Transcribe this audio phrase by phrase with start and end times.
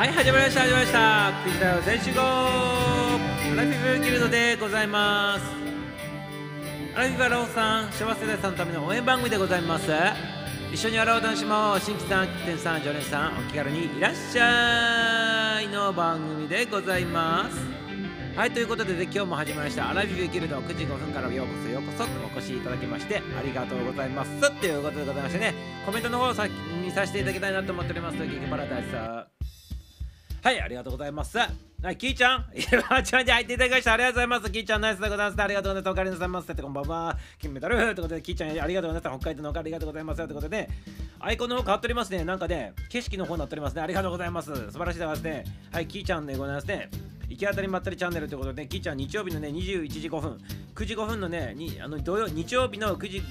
[0.00, 1.32] はい始まりました始まりました。
[1.44, 3.18] クイズだよ選手号ア
[3.54, 5.44] ラフィフギルドでございます。
[6.96, 9.92] アラフィフアラオさん幸せ世代さんのための応援番組でございます。
[10.72, 11.80] 一緒にアラを楽しもう。
[11.80, 17.58] 新規さんキテンさん常連さんお気軽にいらっしゃいの番組でございます。
[18.34, 19.90] はいということで、ね、今日も始まりました。
[19.90, 24.30] アラフィフギルド9時5分からようこそようこそお越しいただきましてありがとうございます。
[24.60, 25.52] ということでございましてね
[25.84, 28.16] コメントの方を先にさせていただきたいなと思っております。
[28.16, 29.39] とギギパラダイス
[30.42, 31.36] はい、ありがとうございます。
[31.36, 33.92] はい、キーちゃん、 今、ちゃんに入っていただきました。
[33.92, 34.50] ありがとうございます。
[34.50, 35.42] キーちゃん、ナイスでございます。
[35.42, 35.92] ありがとうございます。
[35.92, 36.54] おかえりなさいませ。
[36.54, 37.18] こんばんは。
[37.38, 39.20] 金メダルということで、キーちゃん、ありがとうございます。
[39.20, 40.16] 北海道のおかありがとうございます。
[40.16, 40.70] ということで、
[41.18, 42.24] アイコンの方変わっておりますね。
[42.24, 43.82] なんかね、景色の方になっておりますね。
[43.82, 44.54] ありがとうございます。
[44.54, 45.44] 素晴らしいですね。
[45.72, 46.88] はい、キーちゃんでございますね。
[47.28, 50.38] 行き当たりまったりチャンネルということで、キーちゃん、日曜日のね、21時5分、
[50.74, 53.22] 9時5分のね、にあの土曜日曜日の9時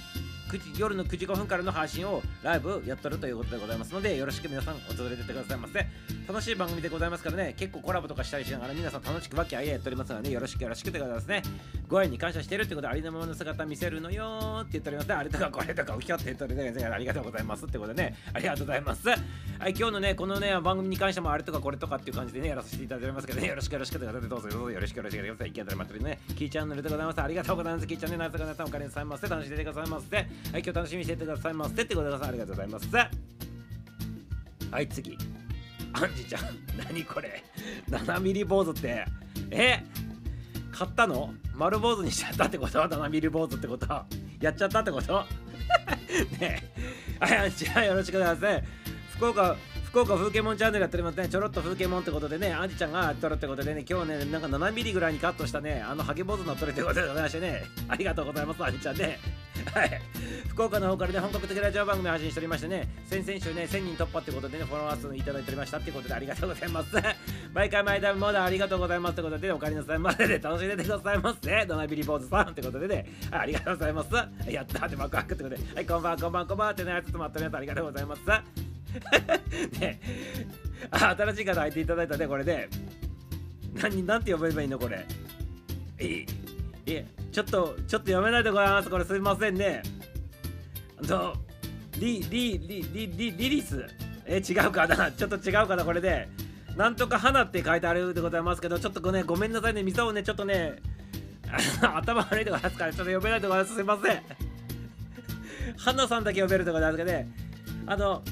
[0.78, 5.86] 夜の9時5分からの配信をライブやっとるということでございますのでよろしく皆さん訪れててくださいませ
[6.28, 11.42] 楽しい番組でございますからね結構コラボとかしたりしながら皆さん楽しくわけあいややっておりますのでよろしくよろしくってことですね。
[11.88, 15.08] ご縁に感謝してるってことでありのままの姿見せるのよって言っております。
[15.08, 16.86] ねあれとかこれとかうひょって言っております。
[16.86, 17.66] ありがとうございます。
[17.66, 19.08] ってことでねありがとうございます。
[19.10, 25.48] はい今日のねこのね番組に関してもあれとかこれとかっていう感じでねやらせていただいておりますけどねよろしくよろしくってことでどうぞどうぞよろしくよろしくお願いします。
[25.48, 27.22] 行き当たりまったりねキーチャンネルでございます。
[27.22, 27.88] ありがとうございます。
[27.88, 31.82] キーチャンネルの皆さんお金にさいませ楽しんでくださいませはい今日楽しみにしててくださいませ。
[31.82, 32.88] ってことでありがとうございます。
[34.72, 35.18] はい次。
[35.94, 36.42] アンジちゃん。
[36.78, 37.44] 何これ。
[37.90, 39.06] 7ミリ坊主って。
[39.52, 39.84] え？
[40.72, 41.34] 買ったの？
[41.54, 43.88] 丸坊主にしちゃったってこと？7ミリ坊主ってこと？
[44.40, 45.26] やっちゃったってこと？
[46.40, 46.64] ね
[47.20, 47.20] え。
[47.20, 48.64] はいアンジちゃんよろしくお願いします。
[49.16, 49.56] 福岡
[49.90, 51.28] 福岡風景モンチャンネルやっておりますね。
[51.28, 59.18] ちょろっと風景モンってことでね、アンジちゃんがやっとるってことでね、今日ね、なんか7ミリぐらいにカットしたね、あのハゲ坊主のっとるってことでございましてね、ありがとうございます、アンジちゃんね。
[59.74, 60.02] はい。
[60.48, 66.96] 福岡の方からね、本格的ラジオ番組配信しておりましてね、先々週ね、1000人突破ってことでね、フォロワー数いただいておりましたってことでありがとうございます。
[67.52, 71.66] 毎回毎回まだありがとうございますってことで、お帰りなさいまでで楽しんでてくださいませ。
[71.66, 74.14] ドナビリ坊主さんってことでね、ありがとうございます。
[74.48, 78.22] やったーってワクワクってことで、はい、こんばんこんばんこんばんってね、ちょっと待って皆さんありがとうございます。
[79.80, 80.00] ね
[80.92, 82.70] あ新しい方入っていただいたねこれで
[83.74, 85.06] 何なんて呼べばいいのこれ。
[86.00, 86.26] え
[86.86, 88.90] えちょっとちょっと読めないでございます。
[88.90, 89.84] これすいませんね。
[91.04, 91.34] あの
[92.00, 93.86] リリリリリリリス。
[94.26, 95.12] え違うかな。
[95.12, 96.28] ちょっと違うかなこれで
[96.76, 99.84] なんとか花って書いてあるでございますけどちょっとねごめんなさいね。
[99.84, 100.78] 店をねちょっとね
[101.82, 103.76] 頭悪いでございますからちょっと読めないでございます。
[103.76, 104.22] すいません。
[105.78, 107.30] 花さんだけ呼べるでございますけどね。
[107.86, 108.24] あの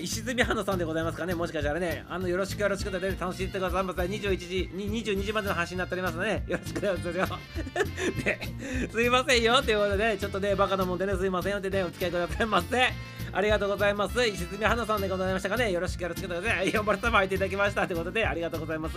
[0.00, 4.02] 石積花さんでございますかねもしかしたらね、あの、よろしくよろしくで楽しんでくださいませ。
[4.02, 7.26] 21時、22時までの配信になっておりますので、ね、よろしくお願いしますよ。
[8.92, 12.92] すいませんよということで、ちょっとね、バカなもんでね、すいませんよってね、お付き合いくださいませ。
[13.36, 14.26] ありがとうございます。
[14.26, 15.70] 石積花さんでございましたかね。
[15.70, 16.76] よろしくよろしくお願いします。
[16.78, 18.96] 4番様入っていただきましたということで、ありがとうございます。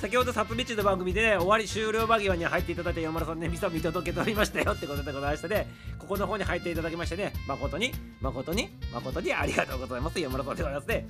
[0.00, 5.66] 先ほど、サツミチの番組でね、終わり終了間際に入っていただいて、4丸さんね、ミサ見届けておりましたよってことでございましてね、
[5.98, 10.18] ここの方に入っていただきましてね、誠に、誠に、誠にありがとうございます。
[10.18, 11.08] 4丸さんでございますね。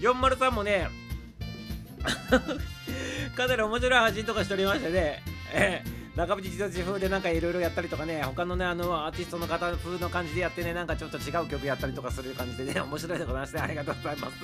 [0.00, 0.88] 403もね、
[3.36, 5.22] かなり面白い配信とかしておりましてね、
[5.52, 14.36] えー中渕自動自風でなんかいろいろやったりとかね他のねあのアーティストの方風の感じでやってねなんかちょっと違う曲やったりとかする感じでね 面白いでございますねありがとうございます。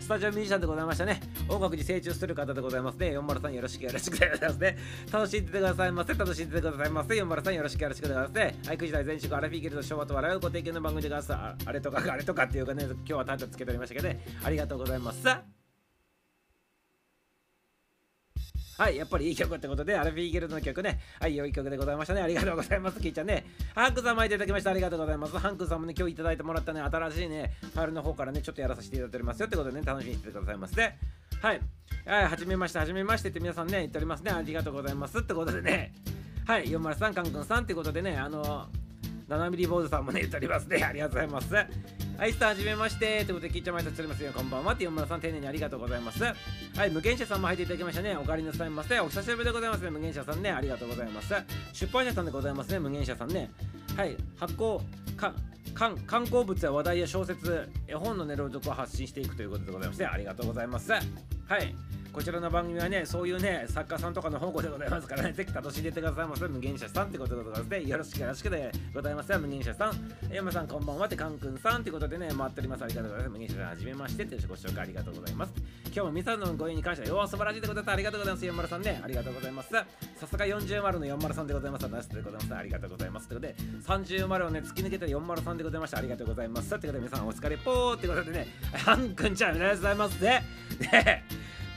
[0.00, 3.16] スタジオミュージシャンでございましたね音楽に成長してる方でございますね。
[3.16, 4.78] 403よろしくよろしくでございますね。
[5.12, 6.14] 楽しんでてくださいませ。
[6.14, 7.14] 楽しんでてくださいませ。
[7.14, 8.56] 403よろしくよろしくでございますね。
[8.66, 11.66] はい9時台全職アラフィーゲルト昭和と笑うご提供の番組でございます。
[11.66, 14.24] あれとかあれとかっていうかね今日はタイトルつけておりましたけどね。
[14.42, 15.61] ありがとうございます。
[18.78, 20.98] はい、やっぱりいい曲ってことで、アルフィーゲルドの曲ね。
[21.20, 22.22] はい、良い曲でございましたね。
[22.22, 23.00] ありがとうございます。
[23.00, 23.46] キーちゃんね。
[23.74, 24.70] ハンクさん巻いただきました。
[24.70, 25.38] ありがとうございます。
[25.38, 30.82] ハンクさんもね、今日いただいてもらったね、新しいね、ファイルの方からね、ちょっとやらさせていただいておりますよってことでね、楽しみにしてくださいませ。
[30.82, 30.88] は
[31.52, 31.60] い。
[32.06, 34.30] はい、はじめまして、はじめましてって皆さんね、言っておりますね。
[34.30, 35.92] ありがとうございますってことでね。
[36.46, 38.68] はい、403カン君さんってことでね、あの
[39.28, 40.82] 7ミリ坊主さんもね、言っておりますね。
[40.82, 41.54] ありがとうございます。
[42.18, 43.24] はい、スターはじめまして。
[43.24, 44.32] ということで、キッチャマイト釣りますよ。
[44.32, 44.74] こんばんは。
[44.74, 46.22] って山村さん、丁寧にありがとうございます。
[46.22, 46.34] は
[46.86, 48.16] い、無限者さんも入っていただきましたね。
[48.16, 49.00] おかわりなさいませ。
[49.00, 49.90] お久しぶりでございますね。
[49.90, 50.52] 無限者さんね。
[50.52, 51.34] ありがとうございます。
[51.72, 52.78] 出版社さんでございますね。
[52.78, 53.50] 無限者さんね。
[53.96, 54.80] はい、発行、
[55.16, 55.34] か、
[55.74, 60.92] 観観光物や話題や小説、絵本のネロ族を発信していくということでございまして、ありがとうございます。
[60.92, 61.00] は
[61.58, 61.74] い。
[62.12, 66.46] こちらの番組はね、そういうね、作家さんとかの宝庫でございますからね、ぜひ楽しんでてくださいませ。
[66.46, 67.84] 無限者さんってことでございますね。
[67.84, 69.92] よろしくよろしくでございます無限者さん。
[70.30, 72.84] 山さんこんばんはって、かんくんさんってことでね、回っております。
[72.84, 73.38] ありがとうございます。
[73.40, 75.52] 皆さん、はじめましてってご紹介ありがとうございます。
[75.86, 77.94] 今日も皆さんのご縁に関しては、よう素晴らしいでございます。
[77.94, 78.46] ありがとうございます。
[78.46, 79.70] 403ね、ありがとうございます。
[79.70, 81.88] さすが40丸の403でございます。
[81.88, 82.54] ナイスでございます。
[82.54, 83.28] ありがとうございます。
[83.28, 83.56] ということで、
[83.86, 85.98] 30丸をね、突き抜けて403でございました。
[85.98, 86.70] ありがとうございます。
[86.70, 90.42] ということで、皆さんお疲れぽーってことでね、はんくんちゃん、ありがとうございますね。
[90.92, 91.24] ね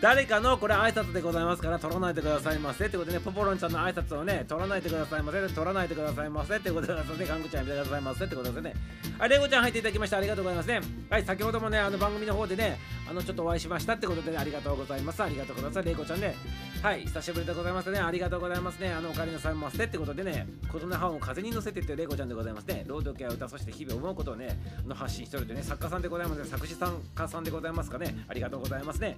[0.02, 2.86] 誰かのこれ挨拶でございますから取らないでくださいませ。
[2.86, 5.48] ってことでねポポロンちゃんの挨拶をね取らないでくださいませ。
[5.48, 6.58] 取らないでくださいませ。
[6.58, 8.74] ってことでねガングちゃん見てくださいませってことでね。
[9.18, 10.82] はいレゴちゃん入っていただきましてありがとうございますね。
[11.10, 12.78] はい先ほどもねあの番組の方でね
[13.10, 15.24] あのちょっとお会いしましたってことで、ね、ありがとうございます。
[15.24, 15.88] ありがとうございます。
[15.88, 16.36] レゴちゃんね。
[16.84, 18.00] はい久しぶりでございますね。
[18.00, 18.94] ありがとうございますね。
[18.94, 22.84] あのお帰りなさいませってことでね琴音班を風に乗せてっていうレゴちゃんでございますね。
[22.88, 26.46] 朗読や歌そして日々思うことをねの発信しておるというね作家さんでございますね。
[26.46, 28.26] 作詞作家さんでございますかね。
[28.28, 29.18] ありがとうございますね。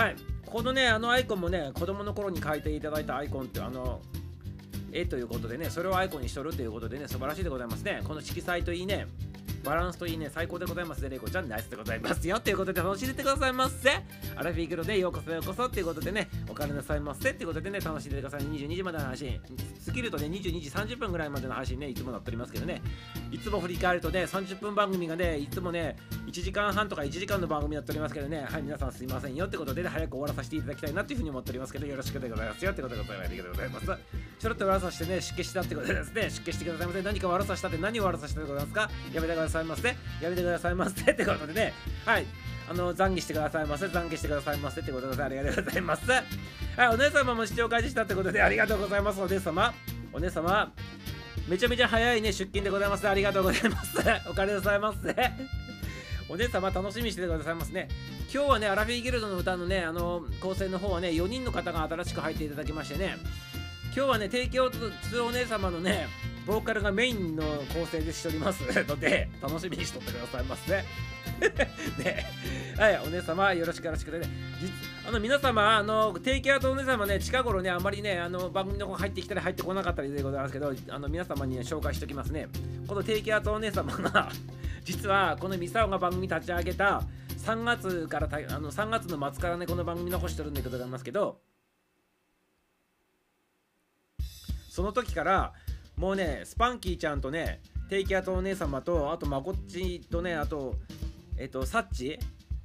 [0.00, 0.16] はい。
[0.46, 4.00] このねあのアイコンもね子供の頃に描いていただいたアイコンってあの
[4.92, 8.00] 絵ということでねそれをアイコンにしとるということでね素晴らしいでございますね。
[8.04, 9.06] この色彩といいね。
[9.62, 12.40] バランスといいね、最高でございますね、レイコちゃん、ナイスでございますよ。
[12.40, 13.90] ということで楽しんでてくださいませ。
[14.36, 18.40] アラフィーグロでようこそようこそっていうことでね、お金なさいませっていうことでね、楽しんでください。
[18.42, 19.40] 22時までの配信。
[19.80, 22.82] スキルとね、22時30分ぐらいまでの配信ね、いつもなっておりますけどね、
[23.30, 33.28] いつも振り返るとね、30分番組がね、いつもね、1時間半とか1時間の番組になっておりますけどね、はい、皆さんすいませんよってことで、ね、早く終わらさせていただきたいなっていうふうに思っておりますけど、よろしくでございますよってことでございます。
[33.28, 33.86] ありがとうございます。
[34.38, 37.02] ちょろっと悪さしてね、出家したってことですね、出家してくださいませ。
[37.02, 38.90] 何か悪さしたって何を悪さしたでございますか？
[39.12, 39.88] やめてださいませ。
[39.88, 42.26] やめてくださいませ ってことでね、はい、
[42.70, 43.86] あの、懺悔してくださいませ。
[43.86, 46.10] 懺悔してくださいませってことでありがとうございます。
[46.10, 49.20] はい、お姉様も視聴開始したってことでありがとうございます。
[49.20, 49.74] お姉様、
[50.12, 50.72] お姉様、
[51.48, 53.08] めちゃめちゃ早いね、出勤でございます。
[53.08, 53.98] ありがとうございます。
[54.30, 54.98] お金でございます。
[56.28, 57.88] お姉様楽しみにしててくださいますね。
[58.32, 63.16] 今日はね、アラフィーギルドの歌のね、あの、構成の方はね、4人の方が新しく入っていただきましてね、
[63.86, 64.78] 今日はね、提供す
[65.12, 66.06] るお姉様のね、
[66.50, 70.84] ボーカルがメインの構成でしております ので、楽しみにしとってくださいませ、ね。
[71.96, 72.26] ね、
[72.76, 74.28] はい、お姉様、よろしくよろしくね。
[75.06, 82.48] あの皆様、あの、テイキアとお姉様ね、近頃ね、あまりね、あの、番組の方入ってきたり入ってこなかったりでございますけど、あの、皆様に、ね、紹介しておきますね。
[82.88, 84.32] このテイキアとお姉様が
[84.82, 87.04] 実は、このミサオが番組立ち上げた、
[87.38, 91.40] 3月からあの3月の末からねこの番組残してるんでございますけど
[94.68, 95.54] その時から
[96.00, 97.60] もうねスパンキーちゃんとね
[97.90, 100.76] テイキアとお姉様とあとまこっちとねあと
[101.36, 102.18] えっとサッチ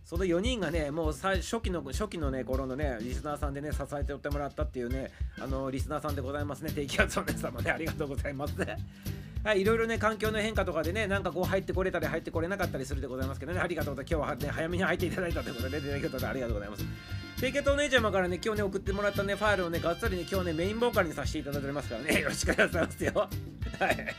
[0.05, 8.55] その4人がねもう初期の初期のね頃のねリスナーさんでね支えておってもらったっていうねあのリスナーさんでございますねテイキアとお姉様ねありがとうございます
[9.43, 14.15] はい、いろいろね、環境の変化とかでね、なんかこう入ってこれたり入ってこれなかったりするでございますけどね、ありがとうございます。
[14.15, 16.85] 今日はね、早めに入っていただいたということで、出てきたでありがとうございます。
[17.39, 23.11] ペケとお姉ちゃまからね、今日ね、送ってもらったね、ファイルをね、がっつりね、今日ね、メインボーカルにさせていただいておりますからね、 よろしくお願いしますよ。
[23.77, 24.15] はい。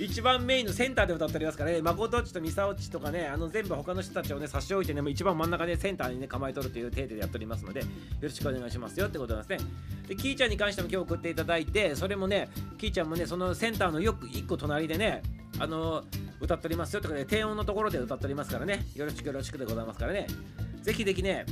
[0.00, 7.86] 一番メインのセンターで歌っておりますからね、まことっちとみさおちとかね、あの全部他の人たちをね、差し置いてね、もう一番真ん中でセンターにね、構えとるという体でやっておりますので、よ
[8.20, 9.70] ろしくお願いしますよってことなんですね。
[10.08, 12.48] で、キーちゃんに関しても今日送っていただいて、それもね、
[12.78, 15.22] キーちゃんもね、そのセンターのよく一個隣でね、
[15.58, 16.04] あの
[16.40, 20.26] 歌っておりますよとかで低音のところで歌っておりますからねよろしくよろしくでございますからね
[20.82, 21.46] ぜひぜひね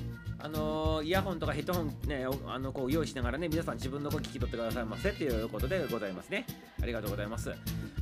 [0.44, 6.44] あの、イヤホンとかヘッドホンね、あのこう用意しながらね、皆さん自分の声聞き取ってくださいませっていうことでございますね。
[6.82, 7.52] ありがとうございます。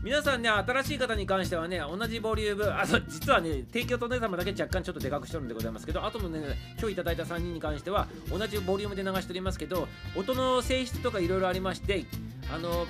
[0.03, 6.41] 皆さんね、新しい方に関してはね、同じボリューム、あと実はね、提供とお姉様だけ若干ちょっとでかくしてるんでございますけど、あともね、
[6.79, 9.87] 今日いただいた3人に関しては、同じボリュームで流しておりますけど、
[10.17, 12.07] 音の性質とかいろいろありまして、
[12.51, 12.87] あの、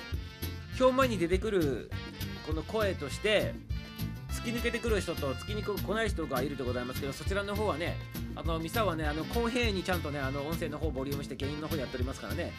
[0.79, 1.91] 表面に出てくる
[2.45, 3.53] この声として
[4.29, 7.97] 突き抜けてくる人と突き抜け来ない人がいるでございますけどそちらの方はね
[8.35, 12.51] あのミサはねあの公平にちゃんとねあの音声の方ボリュームして原因の方やっておりますからね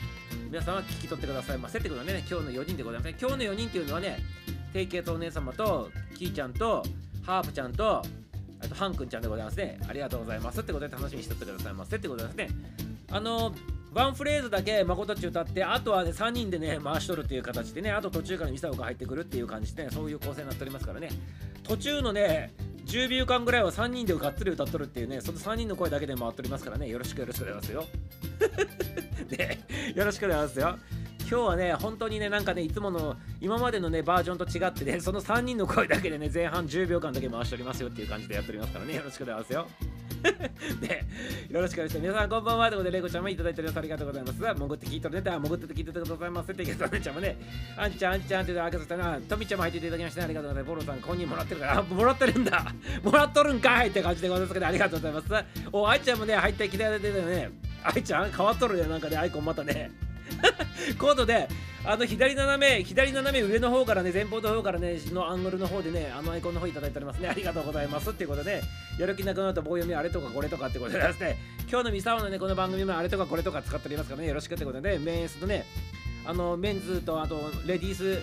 [0.50, 1.58] 皆さんは聞き取ってください。
[1.58, 2.24] ませってことでね。
[2.28, 4.18] 今日の4人でございますね今日の4人っていうのはね
[4.72, 6.82] 定型とお姉様とキーちゃんと
[7.24, 8.02] ハープちゃんと
[8.60, 9.80] あとハンくんちゃんでございますね。
[9.88, 11.74] ありがとうございますってことで楽しみにしとってください。
[11.74, 12.48] ませってことですね。
[13.10, 13.54] あの
[13.94, 21.10] ワンフレーズだけ誠っち歌ってあとはね3人でね回しとるっていう形でねあと途中からミサオが入ってくるっていう感じで、ね、そういう構成になっておりますからね。
[21.62, 22.54] 途中のね
[22.86, 26.88] 10秒間ぐらいは3人でがっつり歌っとるっていうねその3人の声だけで回っておりますからね。
[26.88, 27.84] よろしく よろしくお願いしますよ。
[29.36, 29.60] ね
[29.94, 31.01] よろしくお願いしますよ。
[31.32, 39.66] 今日はね、本当にね、なんかね、いつもの今までのね、バージョンと違ってね、 その3人の声だけでね、前半10秒間だけ回しておりますよっていう感じでやっておりますからね、よろしくお願いしますよ。
[40.82, 41.04] で、
[41.48, 42.02] よろしくお願いします。
[42.02, 42.68] 皆さんこんばんは。
[42.68, 43.78] ということで、レゴちゃんもいただいております。
[43.78, 44.34] ありがとうございます。
[44.34, 45.22] 潜って聞いとるね。
[45.22, 46.52] 潜って聞いててくださいませ。
[46.52, 47.36] ってけど、ねちゃんもね、
[47.78, 50.74] あんちゃん、あんちゃんってあけさせたな、とみちゃんも入っていただきまして、ありがとうございます。
[50.74, 52.74] ボロさん、公認もらってるから、あ、もらってるんだ。
[53.02, 55.44] もらっとるんかいって感じでございますけど、ありがとうございます。
[55.72, 57.50] お、あいちゃんもね、入ってきていただいてね、
[57.82, 58.86] あいちゃん、変わっとるね。
[58.86, 60.11] なんかね、アイコンまたね。
[60.98, 61.48] コードで、
[61.84, 67.28] あの左斜め、左斜め上の方からね、前方の方からね、のアングルの方でね、あのアイコンの方いただいておりますね。
[67.30, 68.10] ありがとうございます。
[68.10, 68.62] っていうことで、
[68.98, 75.66] やる気なくなると棒読みあれとかこれとかってことでですね、今日のミサオのね、この番組もあれとかこれとか使っておりますからね、よろしくってことで、ね、メンスとね、
[76.24, 78.22] あのメンズとあとレディース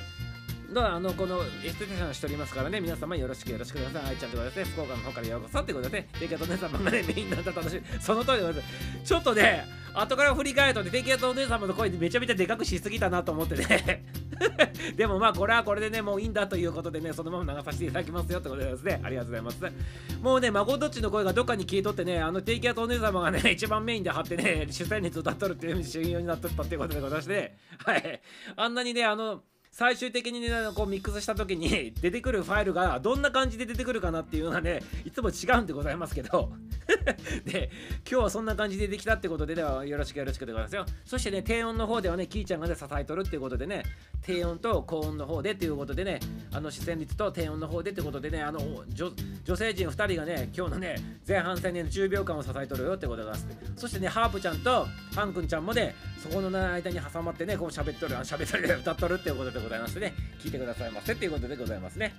[0.74, 4.12] のあのこのエステティシャンしておりますからね皆様よろしくよろしくください。
[4.12, 8.70] 愛ちゃんということでね福岡の方からようこそってことでテイキャットお姉様がねメインになった楽しいその通りでございま
[9.04, 9.06] す。
[9.06, 14.06] ちょっとね後から振り返るとねテイキャットお姉様の声めちゃめちゃでかくしすぎたなと思ってね。
[14.96, 19.02] でもまあこれはこれでねもういいんだということでねそのまま流させていただきますよってことですね。
[19.04, 19.74] ありがとうございます。
[20.22, 27.34] もうね孫どっちの声がどっかに消えとってねあの低気圧お姉様がね一番メインで張ってね主催熱歌っとるっていう信用になっとったっていうことでございまして。
[27.34, 28.22] ねはい。
[28.56, 36.52] あんなにねあの最終的にねこうミックスした時に 出てくるファイルがどんな感じで出てくるかなっていうのがねいつも違うんでございますけど。
[37.46, 37.70] で
[38.10, 40.86] 今日はそんな感じでできたってことでではよろしくよろしくでございますよ。
[41.06, 43.84] そしてね低音の方ではねキーちゃんがね支えとるっていうことでね
[44.22, 46.20] 低音と高音の方でっていうことでね
[46.52, 48.60] あの視線率と低音の方でってことでねあの
[48.90, 49.12] 女
[49.44, 50.96] 女性陣2人がね今日のね
[51.28, 53.48] 前半戦で、ね、10秒間を支えとるよってことです。
[53.76, 62.14] そしてねハープちゃんとハンくんちゃんもねそこの間に挟まってねこう喋っとる喋っとる歌っとるっていうことでございますね聞いてくださいませっていうことでございますね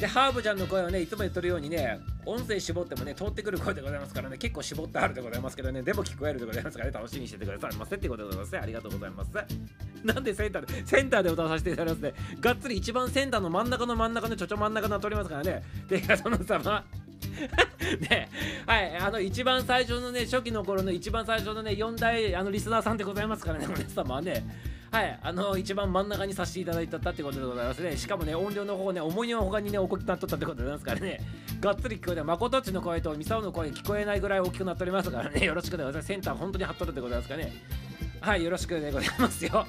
[0.00, 8.58] で、ハーブちゃんの声はね、いつも言ってるようにね、音声絞ってもね、通ってくる声でございますからね、結構絞ってあるでございますけどね、でも聞こえるでございますからね、楽しみにしててくださいませっていうことでございますね。
[8.58, 9.30] ありがとうございます。
[10.04, 12.14] なんでセンターで、センターで歌わさせていただきますね。
[12.40, 15.62] がっつり一番センターの真ん中の真ん中のちょちょ真ん中になっておりますからね。
[15.88, 16.84] で、その様。
[18.10, 18.28] ね、
[18.66, 24.44] はい、あの一番最初のね、初期の頃の一番最初のね、4大あのリスナーさんでございますからね、皆様はね。
[24.94, 27.96] はい、あの一番真ん中にさせていただいたってことでございますね。
[27.96, 31.20] しかもね、音量の方ね、重いのほかにね、大きくなっとったってことでございますからね、
[31.60, 36.06] がっつり聞こえて、誠っちの声とミサオの声聞こえないぐらい大きくなっておりますからね、よろしくでございます。
[36.06, 37.52] センター本当に張っとるでございますかね。
[38.20, 39.66] はい、よろしくでございますよ。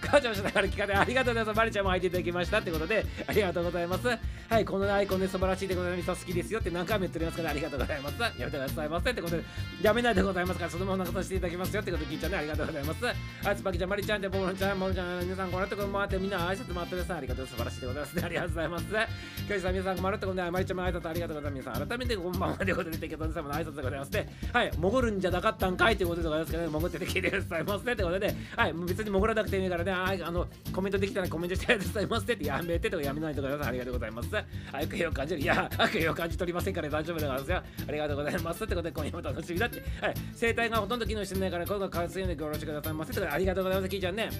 [0.00, 1.56] 母ちゃんしながら聞かれありがとうございます。
[1.56, 4.08] バリちゃんも入っていただきましたってことで、ありがとうございます。
[4.08, 6.24] はい、このアイコンで素晴らしいでございます。
[6.24, 8.20] 好きですよって何回も言っておりますから、ありがとうございます。
[8.20, 9.44] やめてくださいませってことで、
[9.82, 13.04] やめないでございますから、そのまま流させていただきますよってことで聞いちゃうね、ありがとうございます。
[13.04, 13.12] は
[13.52, 17.18] い、つばきちゃん、バリちゃんで、ボールちゃん、モルちゃん、皆さん、このとこ回ってみんな挨拶回ってください。
[17.18, 18.22] ありがとう、素晴らしいでございます、ね。
[18.24, 18.84] ありがとうございます。
[18.86, 21.62] 今日さん、皆さん、まるってことで、マリちゃんも挨拶ありがとうございます。
[21.62, 24.32] 皆さん、改めてこんばんはということで、テケさんも挨拶でございますね。
[24.52, 34.28] はい、潜るんじゃなかったんかいということでございますけど、ね、潜ってて聞いてくださいませってことで、はい、別に潜らなくていいからね、あのコメントできたらコメントしてくださいませってやめてとかやめないとかありがとうございます。
[34.72, 35.40] 悪意を感じる。
[35.40, 37.50] いや悪意を感じ取りませんから大丈夫でございます。
[37.50, 39.82] よありがとうございますってことで今夜も楽しみだって。
[40.00, 40.14] はい。
[40.34, 44.30] 生態がほとんど機能してないから声が変わりすぎないでよろしくくださいませってありがとうございますキーちゃんね。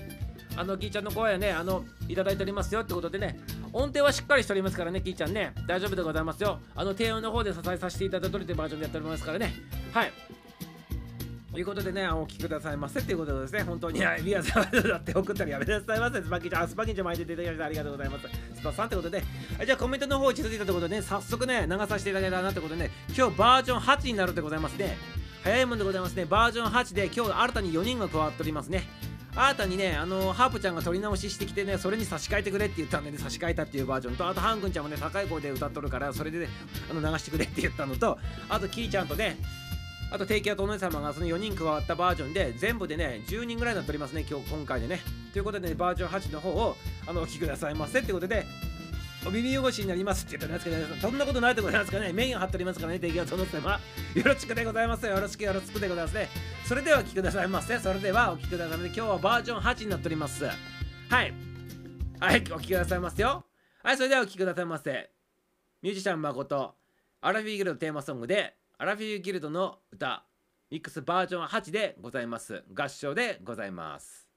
[0.55, 3.39] あのキーちゃんの声はねあのいただいておりますよってことでね。
[3.73, 5.55] 音程はしっかりしておりますからねキーちゃんね。
[5.67, 6.61] 大丈夫でございますよ。
[6.75, 9.55] あの低音の方で支えさせていただいてるってバージョンでやっておりますからね。
[9.93, 10.13] はい。
[11.53, 16.23] ということでね、お聞きくださいませっていうことですね、本当に、リアさんだって送ったらやめなさいませ。
[16.23, 18.27] スパキンちゃん、スパキちゃん巻いていただきましてありがとうございます。
[18.57, 19.23] スパさんってことで、
[19.67, 24.97] じゃあコメントの方を続いたということでね、早速ね、流させていただけたらなってことでね、今日バージョン8になるでございますね。
[25.45, 28.89] 早いもんでございますね、バージョン8で今日新たに4人が加わっておりますね。
[29.35, 36.49] 新たにね、あのハープちゃんが撮り直ししてきてね、それに差し替えてくれって言ったんで、ね、差し替えたっていうバージョンと、あとハン君ちゃんもね、高い声で歌っとるから、それで、ね、
[36.91, 38.19] あの流してくれって言ったのと、
[38.49, 39.37] あとキーちゃんとね、
[40.13, 45.01] あと低気圧お姉様がその4人加わったバージョンで全部でね10人ぐらいになっておりますね今日今回でね
[45.33, 46.77] ということで、ね、バージョン8の方を
[47.07, 48.45] あのお聞きくださいませってことで
[49.27, 53.79] お耳汚しになりますって言ったんですけど、ね、そんなことないでございますからね、メイン張っておりますからね、低気圧の様。
[54.15, 56.29] よろしくでございますよろしくよろしくでございますね。
[56.67, 57.79] それではお聞きくださいませ。
[57.79, 58.87] それではお聞きくださいませ。
[58.87, 60.45] 今日はバージョン8になっております。
[60.45, 60.55] はい。
[61.09, 61.33] はい、
[62.21, 63.45] お聞きくださいますよ。
[63.85, 65.11] はい、それではお聞きくださいませ。
[65.83, 66.75] ミュージシャン誠、
[67.21, 70.25] アラフィーギルドテーマソングで、アラフィフギルドの歌、
[70.69, 72.65] ミックスバージョン8でございます。
[72.75, 74.32] 合唱でございます。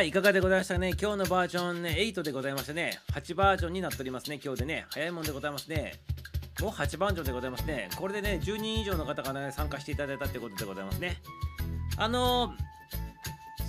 [0.00, 0.94] はい、いかがでございましたかね？
[0.98, 5.92] 今日のバージョンね、8でございましてね、8バージョンになっておりますね、今日でね、早いもんでございますね。
[6.62, 7.90] もう8バージョンでございますね。
[7.96, 11.18] これでね、10人以上の方がね、参加していただいたってことでございますね。
[11.98, 12.52] あのー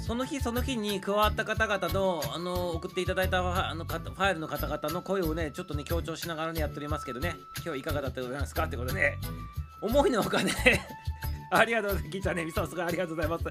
[0.07, 8.63] その日その日に加わった方々の、あの送っていただいたファあのファイルの方々の声をね、ちょっとね、強調しながらね、やっておりますけどね、今日いかがだったでございますか？
[8.63, 9.17] ってことでね、
[9.81, 10.53] 思いのほかね、
[11.53, 12.11] ありがとうございます。
[12.11, 13.45] キーちゃんね、みそすごいありがとうございます。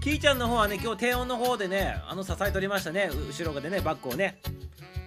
[0.00, 4.38] キーちゃんの方はね、今日低音の方でね、あの支えておりましたね、後ろがでね、バックをね。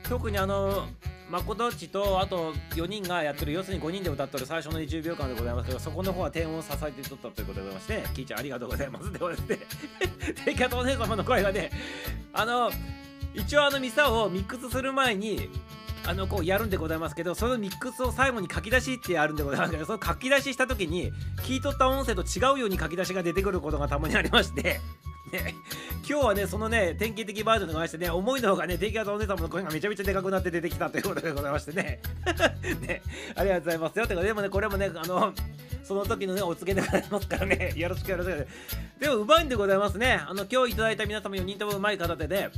[0.09, 0.87] 特にあの、
[1.29, 9.57] まことっちとあと4人がやってる要するに5人で歌ってる最初の20秒間でございますけどそこの方は低音を支えてとったということでございましてキーちゃんありがとうございますでございまして
[10.45, 11.71] テキャトお姉様の声がね
[12.33, 12.69] あの
[13.33, 15.49] 一応あのミサをミックスする前に
[16.05, 21.11] あのこうやるんでございますけどそのミックスを最後に書き出しってやるんでございますけど その書き出しした時に
[21.43, 24.81] 聞い取った音声と違うように書き出しが出てくることがたまにありまして
[25.33, 25.55] ね、
[26.07, 31.99] 今日はねそのね典型的バージョンでございましてね思いのほかねテキャトお姉様の声がめちゃめちゃでかくなって出てきたということでございましてね。
[32.81, 33.01] ね
[33.33, 35.33] ありがとうございますよってかでもねこれもねあの
[35.83, 38.47] その時のねお告げでございますからねよろしくよろしく。
[38.99, 40.21] でもうまいんでございますね。
[40.23, 42.49] あの今日いただいた皆様4人ともうまい方でね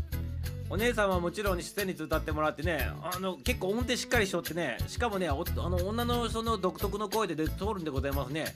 [0.69, 8.55] お姉さんはもちろん出演率歌ってもらってねあの結構音程しっかりしとってねしかもねあの女の人の独特の声でで通るんでございますね。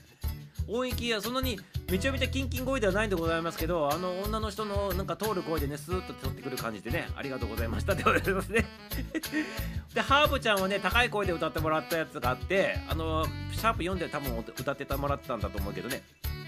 [0.70, 1.58] 音域やそんなに
[1.90, 8.64] めちゃめちゃキンキン声ではないんでございますけどあの女の人のなんか通る声でねスーッと通ってくる感じでねありがとうございましたってことでございますね。
[9.92, 16.02] でハーブちゃんはね高い声で歌ってもらったやつがあってあのシャープ4で多分歌ってもらったんだと思うけどね。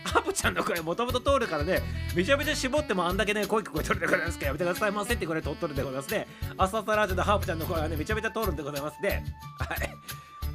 [0.04, 1.80] ハーブちゃんの声もともと通るからね
[2.14, 6.26] めちゃめちゃ絞ってもあんだけね声聞こえとるでございますからやめてくださいませってこれ通っとるでございますね。
[6.56, 9.24] 朝朝ラジオでハーブちゃんの声はねめちゃめちゃ通るんでございますね。
[9.58, 9.91] はい。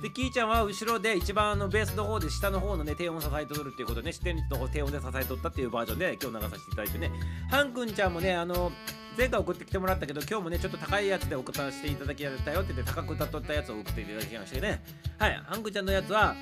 [0.02, 7.12] でキーちゃんは後ろで一番あのベースの方で下の方のね低音を支えてとるっていうことでね視点率の方低音で支えとったっていうバージョンで今日流させていただいてね。
[7.50, 8.72] ハンくんちゃんもねあの
[9.18, 14.84] 前回送ってきてもらったけど今日もねちょっと高いやつで送らせていただきたよって言って高く歌っとったやつを送っていただきましてね。
[15.18, 16.36] はいハンくんちゃんのやつは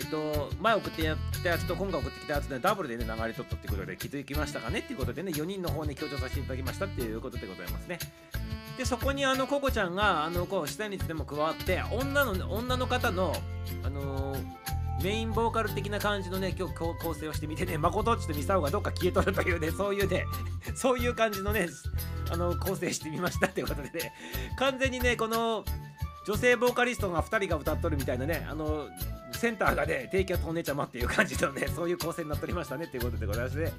[0.00, 4.80] えっと、前送ってきたやつと今回送ってきたやつで、ダブルでね、流れとったってことで気づきましたかね？
[4.80, 7.98] っていうことでね、4人の方に強調させていただきましたっていうことでございますね。
[8.78, 13.34] で、そこにあの、ココちゃんが、あの、こう、下につでも加わって、女の、女の方の、
[13.84, 20.24] あのーメインボーカル的な感じのね、今日構成をしてみてね、誠っちとミサオがどっか消えとるというね、そういうね、
[20.76, 21.68] そういう感じのね、
[22.30, 24.12] あの、構成してみましたっていうことでね、
[24.58, 25.64] 完全にね、この、
[26.30, 28.86] 女性ボーカリストが2人が歌っとるみたいなね、あの、
[29.32, 33.72] センターがね、低気圧お姉ちゃまっていう感じのね、 そういう構成になっておりましたねっていうことでございますね。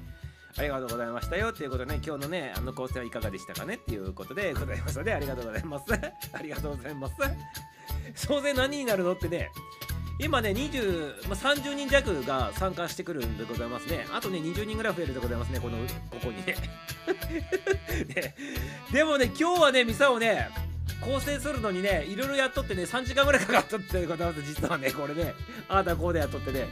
[0.58, 5.84] ありがとうございましたよっていうことでね、今日のね、あの構成はいかがでしたかねっていうことでございますので、 ありがとうございます。
[6.34, 7.14] ありがとうございます。
[8.14, 9.50] 総勢何になるのってね、
[10.18, 14.06] 今ね、20、まあ、30人弱が参加してくるんでございますね。
[14.12, 15.78] あとね、20人ぐらい増えるでございますね、この、
[16.10, 16.54] ここにね。
[18.08, 18.34] で
[18.92, 20.50] でもね、今日はね、ミサをね、
[21.00, 25.34] 構成するのにね、いろいろやっとってね、3時間ぐらいかかっとってございます、実はね、これね、
[25.68, 26.68] ああだこうでやっとってね。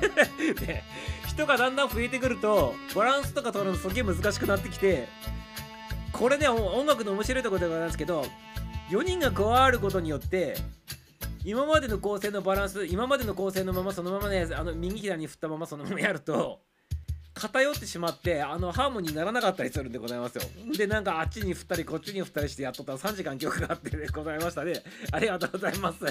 [0.60, 0.82] で、
[1.28, 5.08] 人がだんだん増えてくると、バランスとか取るのすげえ難しくなってきて、
[6.12, 8.24] これね、音楽の面白いところでございますけど、
[8.90, 10.56] 4人が加わることによって、
[11.44, 16.60] 今までの構成のバランス今までの構成のままそのままねあの右左に振ったままそのままやると
[17.40, 20.42] 偏ってしまってあのハーモニーにならなかったりするんでございますよ。
[20.76, 24.74] でなんかあっちに振ったりこっちに振ったりしてやっとったら3時間曲があってでございましたね。
[25.10, 26.04] ありがとうございます。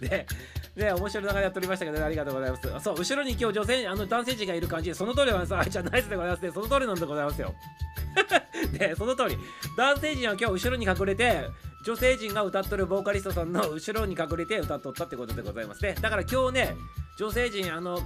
[0.00, 0.26] で
[0.76, 2.84] で面白い流れやっておりましたけど、ありがとうございます。
[2.84, 6.50] そう後ろに今日女性あの男性陣がいる感じでその通りはさあいちゃんナイスでございますね。
[6.52, 7.54] その通りなんでございますよ。
[8.78, 9.38] でその通り。
[9.76, 11.46] 男性陣は今日後ろに隠れて
[11.84, 15.96] 女性陣が歌っとるボーカリストさんの後ろに隠れて歌っとったってことでございますね。
[16.00, 16.76] だから今日ね
[17.18, 17.98] 女性陣あの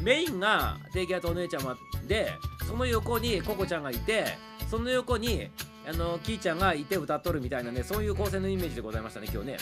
[0.00, 1.76] メインが低気圧お姉ちゃま
[2.06, 2.32] で
[2.66, 4.26] その横にココちゃんがいて
[4.68, 5.48] その横に
[5.86, 9.56] あのキーちゃんがいて歌っとるみたいなねそういう構成のイメージでございましたね今日ね。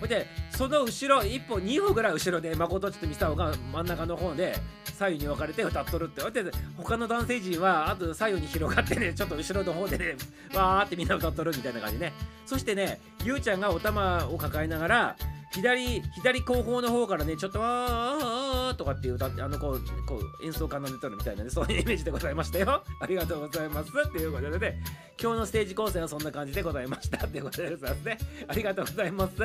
[0.00, 6.22] ほいでその後ろ1歩2歩ぐらい後ろで誠ちょっとミサオが真ん中の方で左右に分かれて歌っとるって。
[6.22, 6.44] ほいで
[6.76, 10.16] 他の男性陣はあと左右に広がってねちょっと後ろの方でね
[10.54, 12.12] わーってみんな歌っとるみたいな感じね。
[12.46, 15.16] そしてねゆうちゃんがお玉を抱えながら
[15.52, 22.82] 左左後方の方からねちょっとわーあーあとかって歌ってあのこうこう演奏家の出とるみたいなねそういうイメージでございましたよ。
[23.00, 23.90] ありがとうございます。
[23.90, 24.82] っていうことでね。
[25.20, 28.18] 今日のステージ構成はそんな感じでございましたっていうことでございますね。
[28.48, 29.36] ありがとうございます。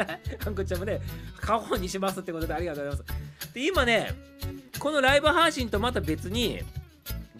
[0.44, 1.02] ハンコちゃんもね
[1.40, 3.54] 過去にしますってことでありがとうございます。
[3.54, 4.14] で今ね
[4.80, 6.60] このライブ配信とまた別に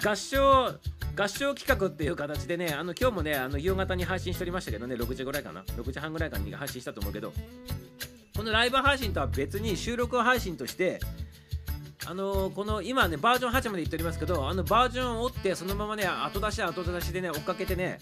[0.04, 0.76] 合唱
[1.16, 5.62] 合唱企画っていう形でねあの今日もねあの夕方に配信しておりましたけどね6時ぐらいかな。
[5.62, 7.34] 6時半ぐらいかに配信したと思うけど。
[8.36, 11.00] このライブ配信とは別に収録配信として
[12.08, 18.00] あのーこの今ねバージョン8までいっておりますけどあのバージョンを追ってそのままね後出し後出しでね追っかけてね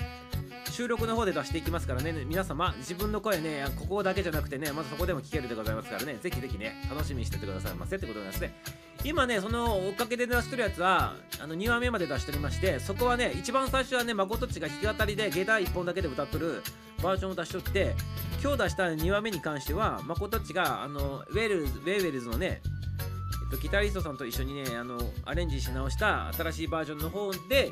[0.71, 2.13] 収録の方で出していきますからね。
[2.25, 6.17] 皆様自分の声ねここだけじゃなくてねまずそこでも聞けるでございますからね。
[6.21, 8.53] ぜひぜひね楽しみにしててくださいませってことなんですね。
[9.03, 16.61] 今ねその追っかけで出してるやつはあの2話目まで出しておりましてそこはね一番最初はね誠っちが弾き語りでゲター1本だけで歌っとる
[17.01, 17.95] バージョンを出しとって
[18.41, 22.61] 今日出した2話目に関しては誠っちがあのウェルズウェウェルズのね
[23.49, 27.71] と、ギタリストさんと一緒にねあのアレンジし直した新しいバージョンの方で、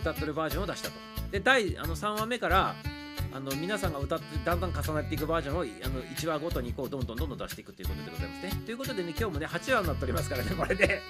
[0.00, 1.13] 歌ってるバージョンを出したと。
[1.34, 2.76] で第あの3話目から
[3.32, 11.02] あの皆さんが歌ってだんだん重なっていくバージョンをあの1話ごとにこうどんどんどんどん出していくということでございますねということでね今日もね8話になっておりますからねこれで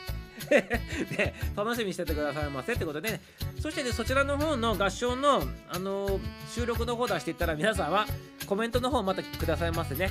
[1.10, 3.20] で 楽しみにしててくださいませってことでね
[3.60, 8.06] そしてねそちらの方の合唱の、あの収録の方出していったら皆さんは
[8.46, 10.10] コメントの方またくださいませね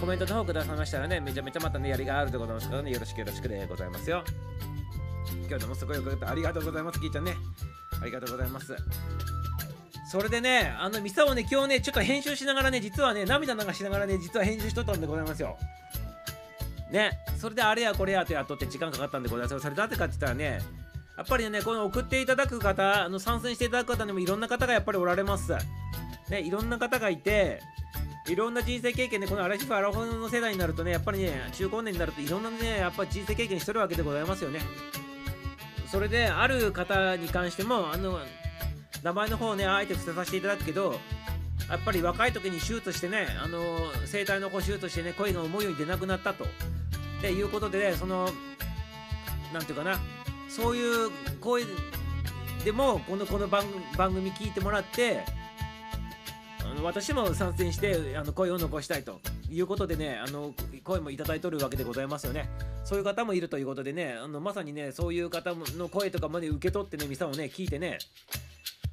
[0.00, 4.24] コメントの方くださいましたらね、めちゃめちゃまたね、やりがあるでございますからね、よろしくよろしくでございますよ。
[5.46, 6.30] 今日でもすごいよかった。
[6.30, 7.36] ありがとうございます、キーちゃんね。
[8.04, 8.76] ありがとうございます。
[10.10, 15.56] それでね、あの、ミサをね、今日ね、ちょっと編集しながらね、実はね、涙流しながらね、実は編集しとったんでございますよ。
[16.90, 19.58] ね、それであれやこれやとやっとって時間かかったんでございます。
[19.58, 20.60] それだってかって言ったらね、
[21.16, 25.56] やっぱりね、この送っていただく方、あの参戦していただく方にもいろんな方がやっぱりおられます。
[26.28, 27.60] ね、いろんな方がいて、
[28.28, 34.60] いろんな人生経験で、このアラシフ・アラフォンの世代になるとね、やっぱりね、中高年になるといろんなね、やっぱり人生経験してるわけでございますよね。
[35.94, 38.18] それで、ある方に関しても、あの、
[39.04, 40.98] 名前の方ね、あえて伏せさせていただくけど、
[41.70, 43.60] やっぱり若い時に手術してね、あの、
[44.10, 46.46] 声帯のこう手術してね、声が思うように出なくなったと。
[47.22, 48.28] でいうことで、ね、その、
[49.52, 50.00] 何ていうかな、
[50.48, 51.62] そういう声
[52.64, 53.64] でも、このこの番
[53.96, 55.24] 番組聞いてもらって、
[56.74, 62.48] の私も参戦してあの声を残したいということでねあの声もいただいとるわけでございますよね。
[62.84, 67.98] そういう方もいるということでねあのまさにねそういう方の声とかまで受け取ってねミサをね聞いてね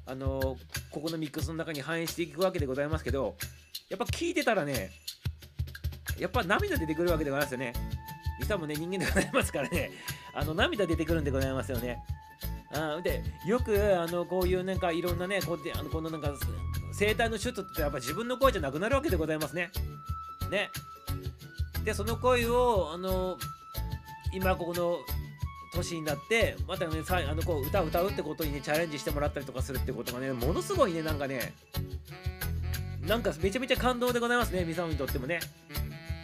[0.06, 0.56] あの
[0.90, 3.36] ここのミックスの中に反映していくわけでございますけど
[3.88, 4.90] やっぱ聞いてたらね
[6.18, 7.72] やっぱ涙出てくるわけでございますよね。
[8.40, 9.90] ミサもね人間でございますからね。
[10.34, 11.98] あの涙出てくるんでございますよね。
[12.74, 16.32] あでよくあのこういうなんかいろんなねこうあのこのなんか
[16.98, 19.70] 声帯の手術ってやっぱ自分の声じゃなくなるわけでございますね。
[20.50, 20.70] ね。
[21.84, 23.36] でその声をあの
[24.32, 24.98] 今ここの
[25.74, 31.52] 年になってまたねさあのこう歌を歌うってことにねチャレンジしてもらったりとかするってことがねものすごいねなんかね
[33.06, 35.40] なんかめちゃめちゃ感動でございますねミサオにとってもね。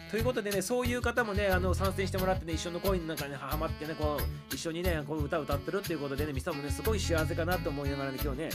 [0.09, 8.49] ということでねそういう方もねあの参戦してもらってね一緒の恋の中にハマってねこう一緒にねこう歌を歌ってるっていうことでねミサオもねすごい幸せかなと思いながらね今日ね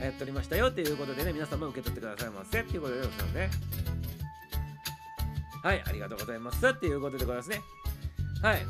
[0.00, 3.50] やっておりましたよっていうことでね皆さんも受け取ってくださいませっていうことでございますね。
[5.62, 7.60] はいありがとうございますっていうことでございますね。
[8.42, 8.60] はい。
[8.60, 8.68] やっ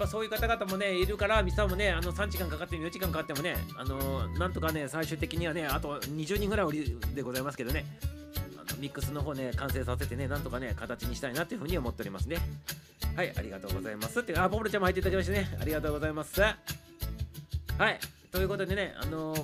[0.00, 7.84] ぱそういう方々もねいるからミサもねあの3時間かかっても4時間かかってもねあのなんとかね最終的にはねあと20人ぐらいおりでございますけどね。
[8.78, 12.38] ミックスの方ね完成させてねなんとかね形にしたいなっていうふうに思っておりますね。
[13.16, 14.20] はいありがとうございます。
[14.20, 15.56] ってあボブルちゃんも入っていただきましてね。
[15.60, 16.40] ありがとうございます。
[16.40, 16.56] はい
[18.30, 19.34] ということでねあの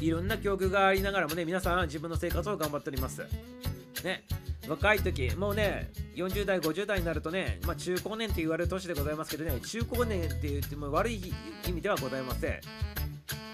[0.00, 3.26] いろんな境遇がありながらもね皆さん自分の生活を頑張っております。
[4.04, 4.24] ね
[4.68, 11.32] 若い時もうね40代50代になるとね、まあ、中高年って言われる年でございますけどね中高年って言っても悪い
[11.66, 12.60] 意味ではございません。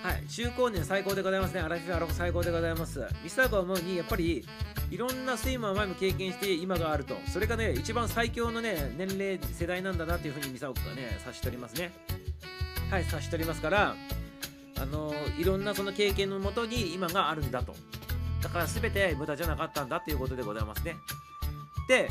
[0.05, 0.27] はい。
[0.29, 1.61] 中高年最高でございますね。
[1.63, 3.03] アラフィフアラフ最高でございます。
[3.23, 4.45] ミスターが思うにやっぱり
[4.91, 7.17] いろんなスイマー前も経験して今があると。
[7.27, 11.91] それがね一番最強のね年齢世代なんだなっていうふうにミサオがね察しておりますね。
[12.91, 13.97] はい察しておりますから
[14.79, 17.75] あのいろんなその経験のもとに今があるんだと。
[18.43, 20.97] だから全て無駄じゃなかったんだっていうことでございますね。
[21.89, 22.11] で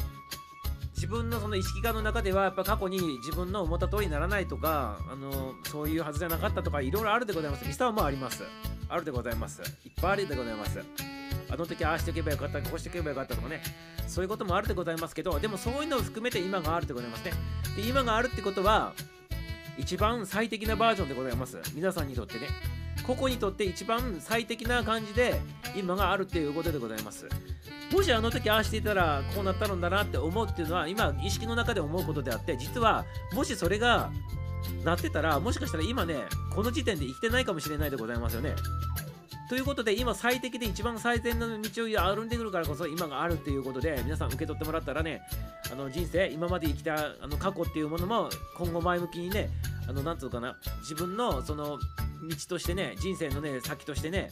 [1.04, 7.68] 自分のその意識化の中ではやっぱ過去に自分の思った通りにならないとかあのそういうはずじゃなかったとかいろいろあるでございます。
[7.68, 8.44] ミサオもあります。
[8.88, 9.62] あるでございます。
[9.84, 10.80] いっぱいあるでございます。
[11.50, 13.62] あの時ああしておけばよかったこうしておけばよかったとかね。
[14.08, 17.34] そういうこともあるでございますけどでもそういうのを含めて今があるでございますね。
[17.76, 18.94] で今があるってことは
[19.78, 21.60] 一番最適なバージョンでございます。
[21.76, 22.48] 皆さんにとってね。
[23.06, 25.40] 個々にとって一番最適な感じで
[25.76, 27.28] 今があるっていうことでございます。
[27.92, 34.10] もしあの時ああしていたらこうなったのだなって思うっていうのは今意識の中で思うことであって実はもしそれが
[34.84, 36.16] なってたらもしかしたら今ね
[36.56, 38.56] この時点で生きてないかもしれないでございますよね。
[39.50, 45.22] ということで今最適で一番最善の道を歩んでくるからこそ今があるっていうことで皆さん受け取ってもらったらね
[45.72, 49.50] あの人生今まで生きたあの過去っていうものも今後前向きにね
[49.88, 51.78] あのなんつうかな自分のその
[52.28, 54.30] 道としてね人生のね先としてね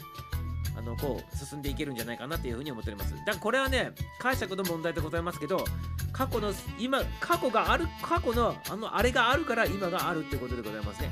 [0.78, 3.12] あのこう進んでいけるんじゃないかなっていうふうに思っております。
[3.12, 5.66] だからこれはね解釈の問題でございますけど
[6.14, 11.12] 過去の今過去がある過去のあのあれがあるから今があるってことでございますね。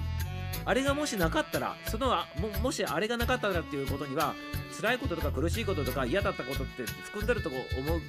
[0.65, 4.36] あれがもしなかったらそのももしあれがなかったらっていうことには
[4.80, 8.02] 辛いこととか苦しいこととか嫌だったことって含んでると思う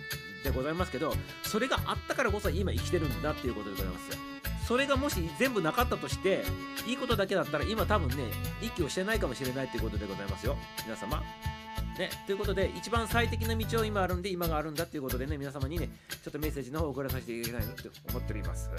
[0.45, 4.40] でございますけどそれがあったからこそ今生きてるんだっていうことでございますよ。
[4.71, 6.45] それがもし全部なかったとして
[6.87, 8.31] いいことだけだったら今多分ね
[8.63, 10.57] 息をしてないかもしれないっていうことでございますよ。
[10.85, 11.21] 皆様。
[11.99, 15.89] ね、ということで一番最適な道を今あるんで今があるんだっていうことでね皆様にね
[16.23, 18.71] ちょっとメッセージの方を送らさせていただきたいなと思っております。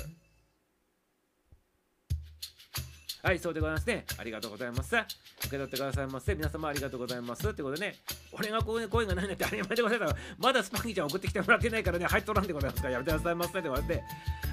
[3.24, 4.04] はい、そうでございますね。
[4.18, 4.96] ありがとうございます。
[4.96, 5.06] 受
[5.44, 6.34] け取ってくださいませ。
[6.34, 7.48] 皆様ありがとうございます。
[7.48, 7.96] ってことでね、
[8.32, 13.60] 俺がこういう声がないなんて当たり前でございますまだスパンキーちゃん送ってきてもらってないからね、入っとらんでございますから、やめてくださいませ。
[13.60, 14.04] ってことで、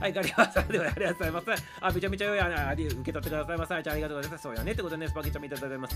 [0.00, 0.96] はい、ガリバーさんでございます。
[0.96, 1.64] ありがとうございます。
[1.80, 3.82] あ、めちゃめちゃ良いあり受け取ってくださいませ。
[3.82, 4.42] じゃあありがとうございます。
[4.42, 4.72] そうやね。
[4.72, 5.94] ってことでね、スパンキーちゃんもいただいてます。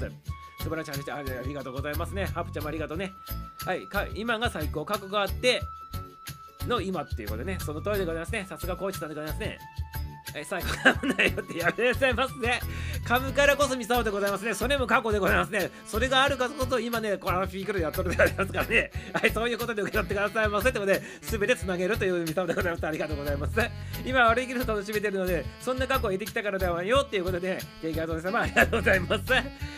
[0.60, 2.24] 素晴らしい話あありがとうございますね。
[2.26, 3.12] ハプちゃんもありがとうね。
[3.66, 5.60] はい、か今が最高、過去があって、
[6.66, 8.46] の今っていうことでね、その通りでございますね。
[8.48, 9.58] さすがコーチさんでございますね。
[10.32, 12.60] はい、最後噛むなよってやめてくださいますね。
[13.04, 14.54] 噛むからこそミサオでございますね。
[14.54, 15.70] それも過去でございますね。
[15.84, 18.90] それがあるからこそ今ね、このフィークルでやっとるでございますからね。
[19.12, 22.86] はい、そういうことで受け取ってくださいませってことで、すべてつなげるというミサオでございます。
[22.86, 23.52] ありがとうございます。
[24.06, 29.24] 今は歩きるの楽しめてるので、そんな過去を得てきたからではよっていうことで、テイクアウト様ありがとうございます。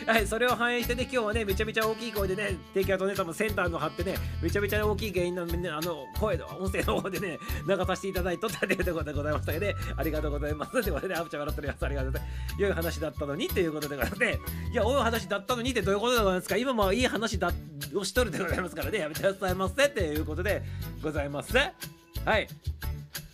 [0.06, 10.33] はい、それを反映してね、今日はね、めちゃめちゃ大きい声でね、テイクアウトネタもセンターの貼ってね、めちゃめちゃ大きい原因の、ね、あの声の音声の方でね、流させていただいとったということでございましたので、ありがとうございます。
[10.38, 10.58] という
[10.92, 11.84] ことで、アプちゃん笑っております。
[11.84, 12.60] ありがとうございます。
[12.60, 14.38] 良い話だったのにということでございますね。
[14.72, 16.56] いや、良い話だったのにってどういうことでございますか？
[16.56, 17.52] 今もいい話だ
[17.94, 18.82] をしとるでございますか？
[18.82, 20.62] らね、やめてくださいませっていうことで
[21.02, 21.56] ございます。
[21.56, 22.48] はい。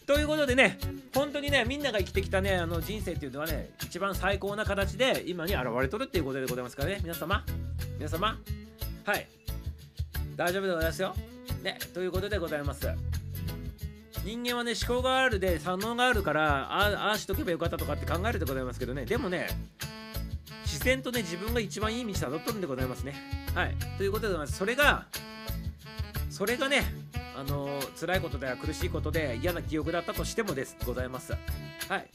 [0.07, 0.79] ということでね、
[1.15, 7.45] 本当にね、みんなが生きてきたね、あの人生っていうのはね、一番最高な形で今に現れとるっていうことでございますからね、皆様、
[7.97, 8.37] 皆様、
[9.05, 9.29] はい、
[10.35, 11.15] 大丈夫でございますよ。
[11.63, 12.89] ね、ということでございます。
[14.25, 19.49] 人間はね、思考があるで、才能があるから、ああしとけばよかったとかって考えるでございますけどね、でもね、
[20.65, 23.15] 自然とね、自分が一番いい道たどっとるんでございますね。
[23.55, 24.59] はい、ということでございます。
[24.59, 25.07] それが、
[26.29, 26.85] それがね、
[27.37, 30.77] ああの辛いことでは苦しいことで嫌な記憶だったとしてもです。
[30.85, 31.33] ございます。
[31.33, 31.39] は
[31.99, 32.09] い。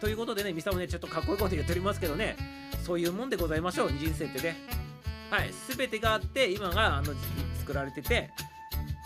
[0.00, 2.36] ということでねミサもねちょっとかっこいいこと言っておりますけどね。
[2.84, 3.92] そういうもんでございましょう。
[3.92, 4.56] 人生ってね。
[5.30, 5.50] はい。
[5.76, 7.12] 全てがあって今があの
[7.58, 8.30] 作られてて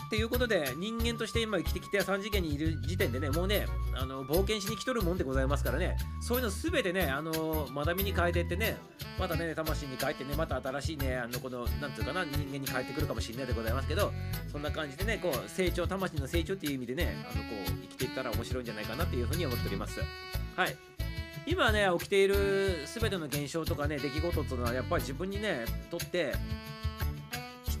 [0.09, 5.97] っていうことで人間として今生きてきて3次元にいる時点でねもうねあの冒険しに来とるもんでございますからね。
[6.19, 8.77] そういうの全てねあの学びに変えてってね
[9.19, 14.11] またね魂に変えてねまた新しいねあのこのなんていうかな人間に変えてくるかもしれないでございますけど
[14.51, 19.99] そんな感じでねこう成長魂の成長っていう意味でねあのこう生きていったら面白いんじゃないかなっていうふうに思っております。
[20.55, 20.75] はい。
[21.45, 26.33] 今ね起きている全ての現象とかね出来事っていうのはやっぱり自分にねとって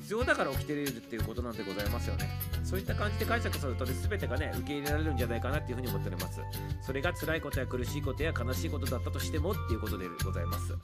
[0.09, 2.27] 必要だから起きているっていうことなんでございますよね。
[2.63, 6.41] そういった感じで解釈するとね全てがね受け入れられるんじゃないかなっていうふうに思っております。
[6.81, 10.73] それが辛いことや苦しいことや悲しいことだったとしてもっていうことでございます。
[10.73, 10.81] はい。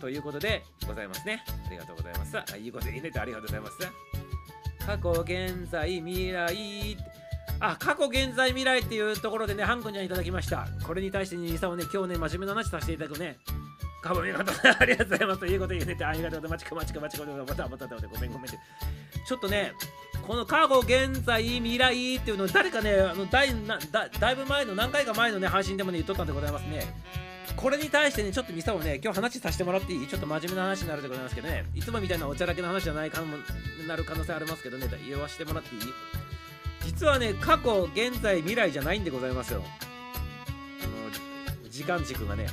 [0.00, 1.44] ということでございますね。
[1.66, 2.38] ありがとうございます。
[2.38, 3.76] あいいこと言いねてありがとうございます。
[4.86, 6.96] 過去現在未来
[7.60, 10.66] あ過去現在未来っていうところでねハン君ちゃんいただきました。
[10.86, 13.36] これに対して兄さんはね今日ね真面目な話させていただくね。
[14.04, 15.40] かぶり方ありがとうございます。
[15.40, 16.64] ということ言うねてありがとうございます。
[16.64, 19.72] まちくまちくまちくまたまたまたごめんごめんちょっとね
[20.26, 26.82] この過去現在未来っていうのを誰かねあのだいなだだいぶ前の何回か前のね配信でもね言っとったんでございますね
[27.56, 33.36] これに対してねちょっとミサをね今日話させてもらっていいちょっと真面目な話になるでございますけどねいつもみたいなおちゃらけの話じゃないかも
[33.86, 35.80] なる可能性ありますけどね言わせてもらっていい
[36.84, 39.62] 実はね過去現在未来じゃないんでございますよ
[40.82, 42.46] あの時間軸がね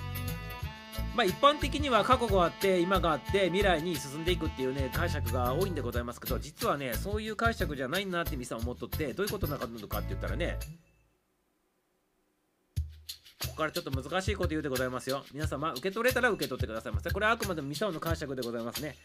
[1.15, 10.57] まあ一般的には過去があって今があって未来に進んでいくっていうね解釈が多いんでございますけど実はねそういう解釈じゃないなってミサは思っとってどういうことなのかって言ったらね
[13.41, 15.23] ここからちょっと難しいこと言うでございますよ。
[15.33, 17.09] 皆様受け取れたら受け取ってくださいませ。
[17.09, 18.95] これはあくまでもミサオの解釈でございますね。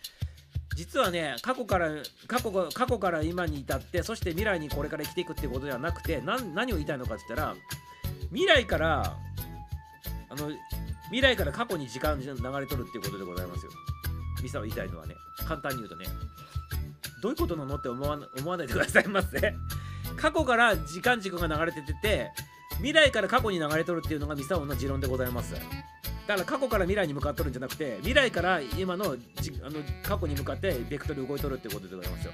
[0.76, 1.90] 実はね過去から
[2.28, 7.56] 過去過去から今に至ってそして未来にこれから生きていくってことではなくて何を言いたいのかって言ったら
[8.28, 9.16] 未来から
[10.28, 10.50] あの
[11.06, 13.72] 未来から過去に時間流れとるっていうことでございますよ。
[14.42, 15.16] ミサは言いたいのはね
[15.46, 16.06] 簡単に言うとね。
[17.22, 19.54] どういうことなのって思わ思わないでくださいませ
[20.16, 22.30] 過去から時間軸が流れててて
[22.76, 25.54] 未来から過去に流れとるっていうのがミサオの持論でございます。
[25.54, 32.32] だから過去から未来に向かっとるんじゃなくて未来から今のじあの過去に向かってベクトル動いとるってことでございますよ。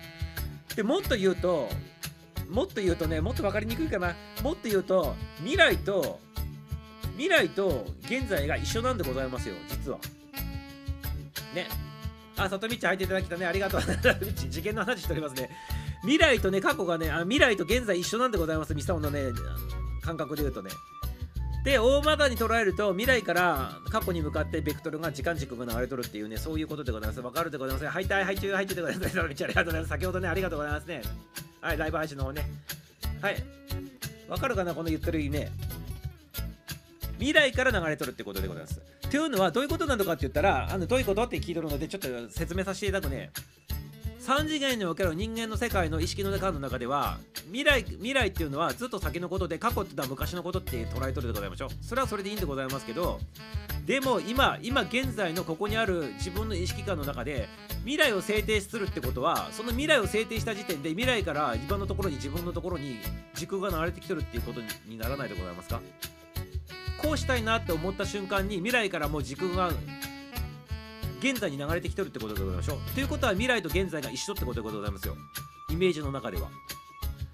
[0.74, 1.68] でもっと言うと
[2.48, 4.16] もっと言うとねもっと分かりにくいかな。
[4.42, 6.20] もっと言うと未来と
[7.12, 9.98] 未来と現在が一緒なんでございますよ実は。
[11.54, 11.68] ね。
[12.36, 13.46] あ里道入っていただきたね。
[13.46, 13.82] ありがとう。
[14.34, 15.50] 次元の話しておりますね。
[16.02, 18.74] 未来とね過去がねあ未来と現在一緒なんでございます。
[18.74, 19.30] ミサオのね
[20.02, 20.70] 感覚で言うとね。
[21.64, 27.20] で大まかに捉えると未来から過去に向かってベクトルが時間軸が流れとるっていうねそういうことでございます。
[27.20, 29.20] わかるでございますはいたいはい中はい中でございます。
[29.20, 29.88] ありがとうございます。
[29.90, 31.02] 先ほどねありがとうございますね。
[31.60, 32.50] はいライブ配信の方ね。
[33.20, 33.36] はい。
[34.28, 35.52] わかるかなこの言ってる意味ね。
[37.22, 38.80] 未来から流れとるってことでございます。
[39.08, 43.30] というのはどういうことなのかって言ったらあのどういうことって聞いてるのでちょっと説明させていただくね。
[44.26, 51.68] 3次元における人間の世界の意識の中の中では未来未来っていうのはずっと先のことで過去っていうのは昔のことって捉えとるでございましょう。
[51.80, 53.20] それはそれでいいんでございますけど
[53.86, 57.48] でも今今現在のここにある自分の意識観の中で
[57.80, 62.98] 未来を制定するってことはその未来を制定した時点で未来から自分のところに自分のところに
[63.34, 65.80] 時空が流れてきてるっていうことにならないでございますか？
[67.02, 69.70] こうしたいなって思った瞬間に未来からもう時空が
[71.20, 72.78] 現在に流れてきてるってことでございましょう。
[72.94, 75.16] ということは未来と現在が一緒ってことでございますよ。
[75.70, 76.48] イメージの中では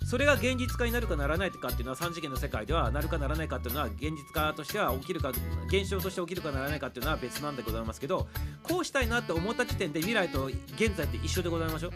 [0.08, 5.32] それが現実化になるかならないかっていうのは3次元の世界ではなるかならないかっていうのは現実化としては起きるか
[5.66, 8.26] 現象として起きるかならないかっていうのは別なんでございますけど
[8.62, 11.92] こうしたいなって思った時点で未来と現在って一緒でございましょう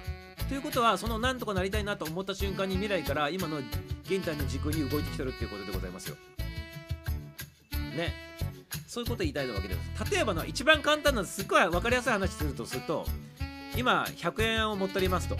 [0.46, 3.56] ということはそのなんとかなりたいなと思った瞬間に未来から今の
[4.04, 6.16] 現在の時空に動いてきてるっていうことでございますよ。
[7.96, 8.14] ね。
[8.86, 10.12] そういうこと言いたいわけです。
[10.12, 13.06] 例えばの一番簡単なすっごい分かりやすい話するとすると
[13.76, 15.36] 今100円を持っておりますと。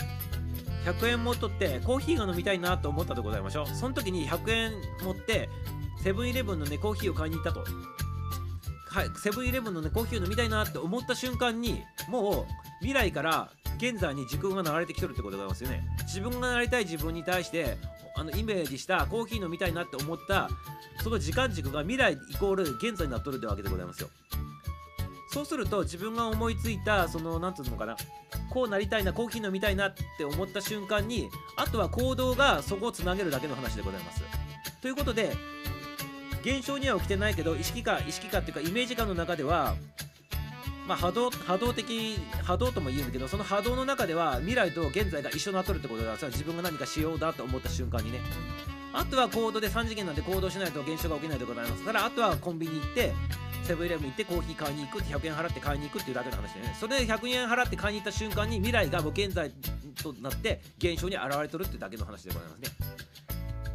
[0.85, 3.67] 100円持っとってコーヒーが飲みたいなと思ったでございましょう。
[3.67, 4.73] その時に100円
[5.05, 5.49] 持って
[6.03, 7.61] セブンイレブンのねコーヒーを買いに行ったと。
[7.61, 12.47] はいセブンイレブンのねコーヒーを飲みたいなって思った瞬間にもう
[12.81, 15.85] 未来から現在に時空が流れてきてるってことでございますよね。
[16.05, 17.79] 自分がなりたい自分に対して
[18.23, 20.49] あのイメージしたコーヒー飲みたいなって思った
[21.03, 24.09] その時間軸が未来イコール現在になっとるってわけでございますよ。
[25.33, 27.97] そうすると自分が思いついたその何ていうのかな
[28.51, 34.23] こうなりたいなコーヒー飲みたいなって思った瞬間にあとは行動がそこをつなげるだけの話でございます。
[34.81, 35.35] ということで
[36.43, 39.75] 現象には起きてないけど意識化意識化っていうかイメージ化の中では
[40.87, 46.17] まあ、波動波動的波動とも言うんだけどその波動の中では未来と現在が一緒になっとるってことだ。
[46.17, 48.21] から自分が何かしようだと思った瞬間にね。
[48.93, 51.85] あとは行動で3次元なんで行動しないと現象が起きないでございます。
[51.85, 53.13] からあとはコンビニ行って
[53.63, 56.77] セブンイレブン行ってコーヒー買いに行くって100円払って買いに行くっていうだけの話でね。
[56.79, 59.51] それで100円払って買いに行った瞬間に未来がもう現在
[60.03, 62.69] となって現象に現れとるってだけの話でございますね。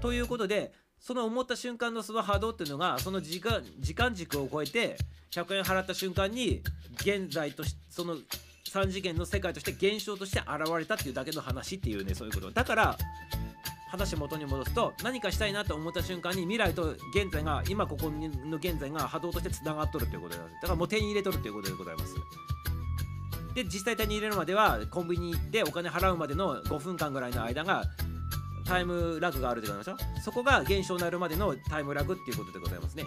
[0.01, 0.71] ということで
[1.07, 4.97] その思った瞬間のその波動っていうのがその時間時間軸を超えて
[5.31, 6.61] 100円払った瞬間に
[6.99, 8.17] 現在としその
[8.65, 12.51] 3次元の世界として現象として現れたっていうだけの話っていうねそういうこと。
[12.51, 12.97] だから
[13.89, 22.15] 話元に戻すと何かしたいなと思った瞬間に未来と現在が今ここの現在が波動としてつながっとるということでだからもう手に入れとるということでございます。
[23.55, 27.85] で実際手に入れるまではコンビニに行ってお金払うまでの5分間ぐらいの間が
[28.68, 33.05] タイムラグがあるでございましょそこが現象になるまでのタイムラグっていうことでございますね。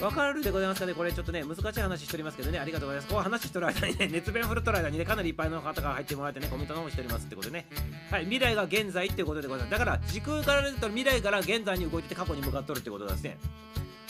[0.00, 0.92] わかるでございますかね？
[0.92, 2.58] これちょっとね難しい話しておりますけどね。
[2.58, 3.14] ありがとうございます。
[3.14, 7.66] こう話してる間にね熱弁振るっとる間にねかなりいっぱいの方が入ってもらってねコメントの方しておりますってことでね。
[8.10, 9.70] はい未来が現在っていうことでございます。
[9.70, 13.38] だから時空から言うと未来から現在に動いてて過去に向かっとるってことですね。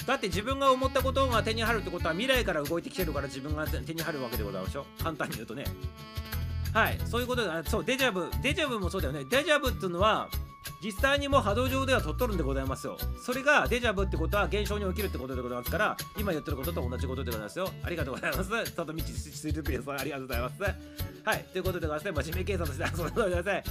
[0.07, 5.65] だって自分が思ったことが手に入るってことは未来から動いてきてるから自分が手に入るわけでございましょ簡単に言うとね。
[6.75, 9.25] はいそういうことでそうデジャブデジャブもそうだよね。
[9.25, 10.29] デジャブっていうのは
[10.83, 12.99] 実際にもう波動上では取っとるんでございますよ。
[13.23, 17.69] それがデジャブってことは現象に起きるってことでございますから今言ってることと同じことでございますよ。
[17.83, 18.51] ありがとうございます。
[18.75, 20.63] 里道するピエさんありがとうございます。
[21.25, 23.65] はいということでございますね真面目計算として遊んでください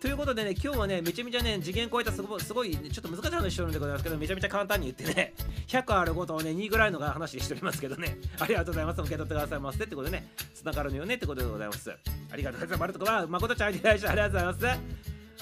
[0.00, 5.34] ということでね、今日はね、めちゃめちゃね、次元超えたすごすごい、ね、ちょっと難しい話してるんでございますけど、めちゃめちゃ簡単に言ってね、
[5.66, 9.00] 100あることをね、2ぐらいのが話しておりますけどね、ありがとうございます。
[9.00, 11.90] 受け取ってくださいませってことでね、繋がるのよねってことでございます。
[11.90, 12.80] ありがとうございます。
[12.80, 14.64] マルトコは、誠ちゃんありがとうございます。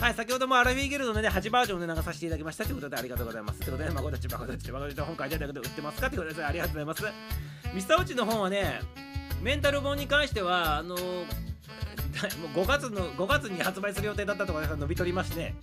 [0.02, 3.60] はい、先ほどもアラフィーギルドのね、8バージョンで流させていただきましたということでありがとうございます。
[3.60, 6.44] ということで、まことち、まことち、まことち、本会出たけど売ってますかということで。
[6.44, 7.04] ありがとうございます。
[7.74, 8.80] ミスターウチの本はね、
[9.42, 11.45] メンタル本に関しては、あのー
[12.54, 15.54] もう5月の5月に発売する予定だったところが伸び取りまして。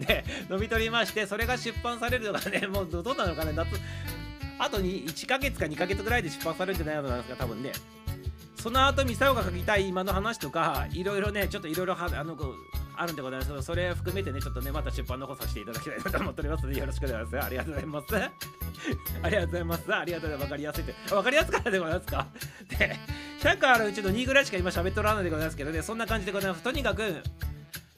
[0.00, 3.68] で 伸び取りましてそれが出版されるのがね もうどうなのかね夏。
[4.58, 7.72] あとに1ヶ月か2ヶ月ぐらいで出版されるんじゃないのかな多分ね。
[8.56, 12.36] その後ミサオが書きたい今の話とかいろいろねちょっといろいろあの
[13.00, 17.46] あるんでございますけどそれ含めてねちょっとねまた出版の方させていただきたいなと思っておりますのでよろしくお願いします。
[17.46, 18.14] ありがとうございます。
[19.22, 19.94] ありがとうございます。
[19.94, 20.48] ありがとうございます。
[20.48, 21.94] 分かりやすいって分かりやすかったでござい。
[21.94, 22.26] ますか
[22.68, 22.96] で
[23.40, 24.46] 100あるうちの2ぐらい。
[24.46, 25.24] しか今喋っとらない。
[25.24, 25.46] でござい。
[25.46, 26.50] ますけどねそんな感じでござい。
[26.50, 27.22] ますとにかく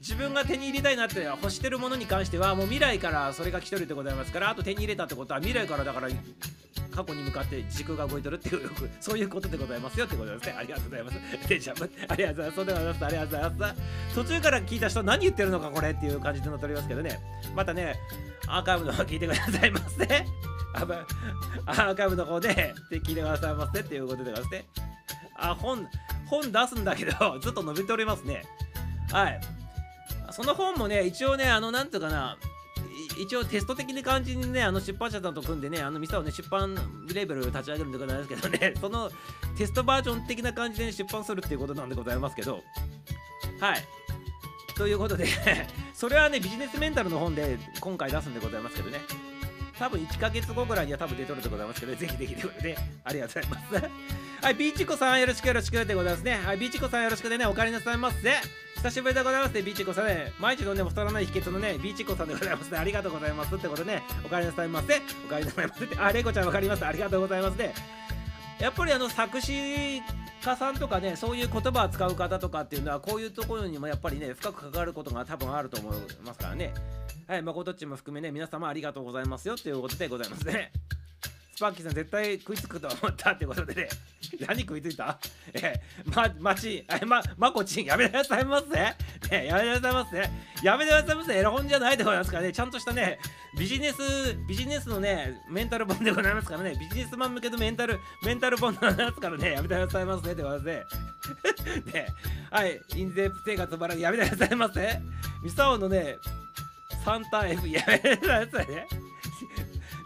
[0.02, 6.08] 自分が手に入れたいなって欲してるものに関してはもう未来からそれが来てるでございますからあと手に入れたってことは未来からだから
[6.90, 8.68] 過去に向かって時空が動いてるっていう
[9.00, 10.56] そういうことでございますよってことですね。
[10.58, 11.48] ありがとうございます。
[11.48, 11.90] デジャブ。
[12.08, 12.56] ありがとうございます。
[12.56, 14.14] そうございますありがとうございます。
[14.14, 17.20] 途中から聞いた人何言ってるのかこれっていう感じで載っておりますけどね。
[17.54, 17.94] またね
[18.48, 20.26] アーカイブの方聞いてくださいませ。
[20.74, 24.64] アーカイブの方で聞いてくださいませっていうことでございますね。
[25.36, 25.88] あ本
[26.26, 28.42] 本出すんだけどずっと伸びておりますね。
[29.10, 29.40] はい。
[30.32, 32.36] その本もね一応ねあのなんていうかな
[33.18, 39.10] 一応テスト的な感じにねあの出版社さんと組んでねあの店をね出版レーベル立ち上げるんでございますけどね その
[39.56, 42.62] テストバージョン的な感じで、ね、出版するっていうことなんでございますけど
[43.60, 43.84] はい。
[44.74, 45.26] ということで
[45.94, 49.00] それはねビジネスメンタルの本で今回出すんでございますけどね。
[49.82, 53.90] 多分1ヶ月後ぐらいには多分出とるでございますけど、ぜひぜひということで、ありがとうございます。
[54.46, 56.40] はい、ビーチコさんよろしくよろしくでございますね。
[56.44, 58.32] はい、ビーチコさんよろしくでね、お帰りなさいませ。
[58.76, 60.32] 久しぶりでございますね、ビーチコさんね。
[60.38, 62.78] 毎日飲んでも太らない秘訣のね、ビーチコさんでございますね。
[62.78, 63.56] ありがとうございます。
[63.56, 65.02] ってことね、お帰りなさいませ。
[65.26, 65.98] お帰りなさいませって。
[65.98, 66.86] あ、レイコちゃんわかります。
[66.86, 67.74] ありがとうございますね。
[68.58, 70.00] やっぱりあの作詞
[70.42, 76.72] 家さんとかねそういう言葉を使う方とかっていうのはこういうところにもやっぱりね深く関わることが多分あると思いますからね。
[77.26, 80.72] はいまことっちも含めね皆様ありがとうございますよっていうことでございますね。
[81.54, 83.88] スパーキーさん絶対食いつくと思ったってことでね
[84.48, 85.18] 何食いついた？
[85.54, 85.74] え
[86.06, 88.66] ま、まち、え、ま、まこちん、やめてくださいませ。
[88.68, 90.30] ね、やめてくださいませ。
[90.66, 91.38] やめてくださいませ。
[91.38, 93.18] エロ本じゃないでございますからね、ちゃんとしたね、
[93.58, 93.98] ビジネス、
[94.48, 100.32] ビジネスのね、メンタル本でございますからね、ビジネスマン向けのメンタル、メンタル本のやつからね、やめてくださいませ。
[100.32, 100.84] ってことで、
[101.92, 102.06] ね、
[102.50, 105.00] はい、印税生活ばらやめてくださいませ。
[105.42, 106.16] ミサオのね、
[107.04, 108.86] サンタ F、やめてくださいね。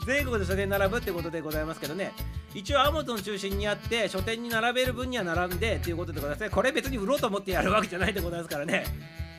[0.07, 2.13] 全国で書店並ぶってことでございますけどね。
[2.55, 6.51] 一応アマゾン中心にあって書店に並べる分には並んでっていうことでございますね。
[6.51, 8.85] これ別に売ろうと思ってやるわけじゃないでございますからね。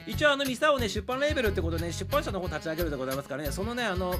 [0.05, 3.51] 一応あのミサをね出版レーベルってこと、ね、出版社の方立ち上げるでございますからね。
[3.51, 4.13] そのねあの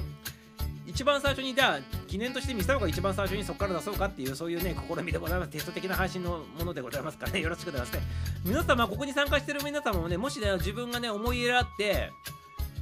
[0.86, 5.50] 一番最初にじゃあ記念としてミサオが一番最初にそこから出そうかっていうそういうね試みでございます。
[5.50, 7.40] テスト的な配信のものでございますからね。
[7.40, 8.02] よろしくございしますね。
[8.44, 12.10] 皆様ここに参加してる皆様もねもしね自分がね思い入れあって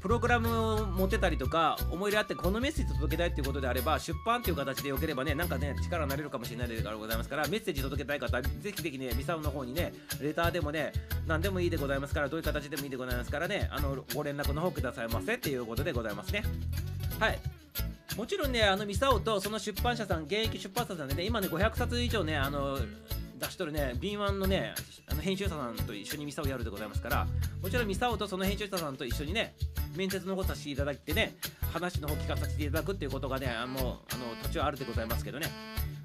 [0.07, 9.92] プログラムを持ってたりとか思い入れあってこのメッセージ届けたいっていうことであれば出版っていう形でよければねなんかね力になれるかもしれないでございますからメッセージ届けたい方ぜひぜひねミサオの方にね
[10.22, 10.92] レターでもね
[11.26, 16.44] 何でもいいでございますからどういう形でもいいでございますからねあのご連絡の方くださいませっていうことでございますね。
[17.18, 17.55] はい。
[18.16, 22.79] もちろんねあのミサオとその出版社さん現役出版社さんでね今ね500冊以上ねあの
[23.39, 24.74] 出しとるね敏腕のね
[25.11, 27.27] あの編集者さんと一緒にミサオやるでございますから
[27.62, 29.55] もちろんミサオとその編集者さんと一緒にね
[29.95, 31.37] 面接のことさせていただいてね
[31.72, 33.99] 話の方聞かさせていただくっていうことがねもうあの
[34.43, 35.47] 途中あるでございますけどね。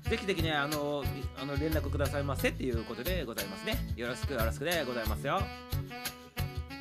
[0.09, 1.05] ぜひぜひねあの
[1.41, 3.78] あの連絡くださいませっていうことでございますね。
[3.95, 5.39] よろしくよろしくでございますよ。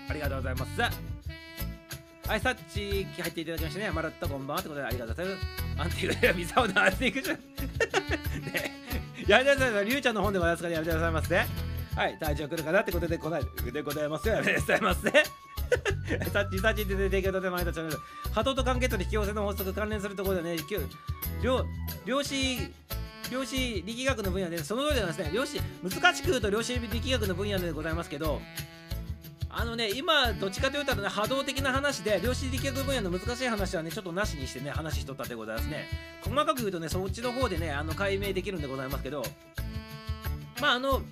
[0.09, 1.20] ありがとうございます。
[2.31, 5.47] はい、さっち入っていただきましてね、まるっとこんばんはってことでありがとうございます。
[5.79, 7.37] アンティークでミサオのアンティークじゃん。
[8.47, 8.73] ね、
[9.27, 11.47] やめてください、りゅうちゃんの本でございますからやめてくださいませ、ね。
[11.97, 14.35] はい、体調来るかなってことでこないでございますよ。
[14.35, 15.11] やめてくださいませ。
[16.31, 18.01] さっちさっちって提供で前田チャンネル。
[18.33, 20.57] 波動と関係と引き寄せの法則関連するところでね、
[21.43, 21.67] 量
[22.07, 22.59] 量子
[23.33, 25.33] 量子力学の分野で、その通りなんですね。
[25.35, 28.41] 量子、難しく言うと量子力学の分野でございますけど、
[29.53, 35.89] あのね、今、どっちかというとね、波動的な話で、量子力学分野の難しい話はね、ちょっとなしにしてね、話しとったでございますね。
[36.23, 39.25] 細かく言うとね、そっちの方でね、あの解明できるんでございますけど、
[40.61, 41.03] まあ、あの、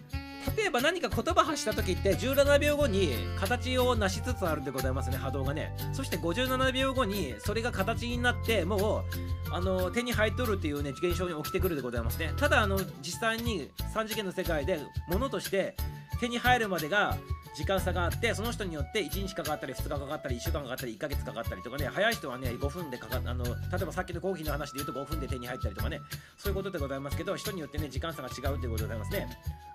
[0.56, 5.16] 例えば何か言葉発した時って17秒後に形を成しつつあるんでございますね。
[5.16, 5.74] 波動がね。
[5.92, 9.04] そして57秒後にそれが形になってもう
[9.52, 12.32] あの手に入っとるっていうね現象に起きてくるでございますね。
[12.36, 14.78] ただあの実際に3次元の世界で
[15.08, 15.76] 物として
[16.20, 17.16] 手に入るまでが
[17.58, 23.50] 時間差があってその人によって1日かかったり2日かかったり1週間かかったり1ヶ月かかったりとかね早い人はね5分でかかあの例
[23.82, 26.00] えばさっきのコーヒーの話で言うと5分で手に入ったりとかね。
[26.36, 29.28] そういうことでございますけど人によってね時間差が違うということでございますね。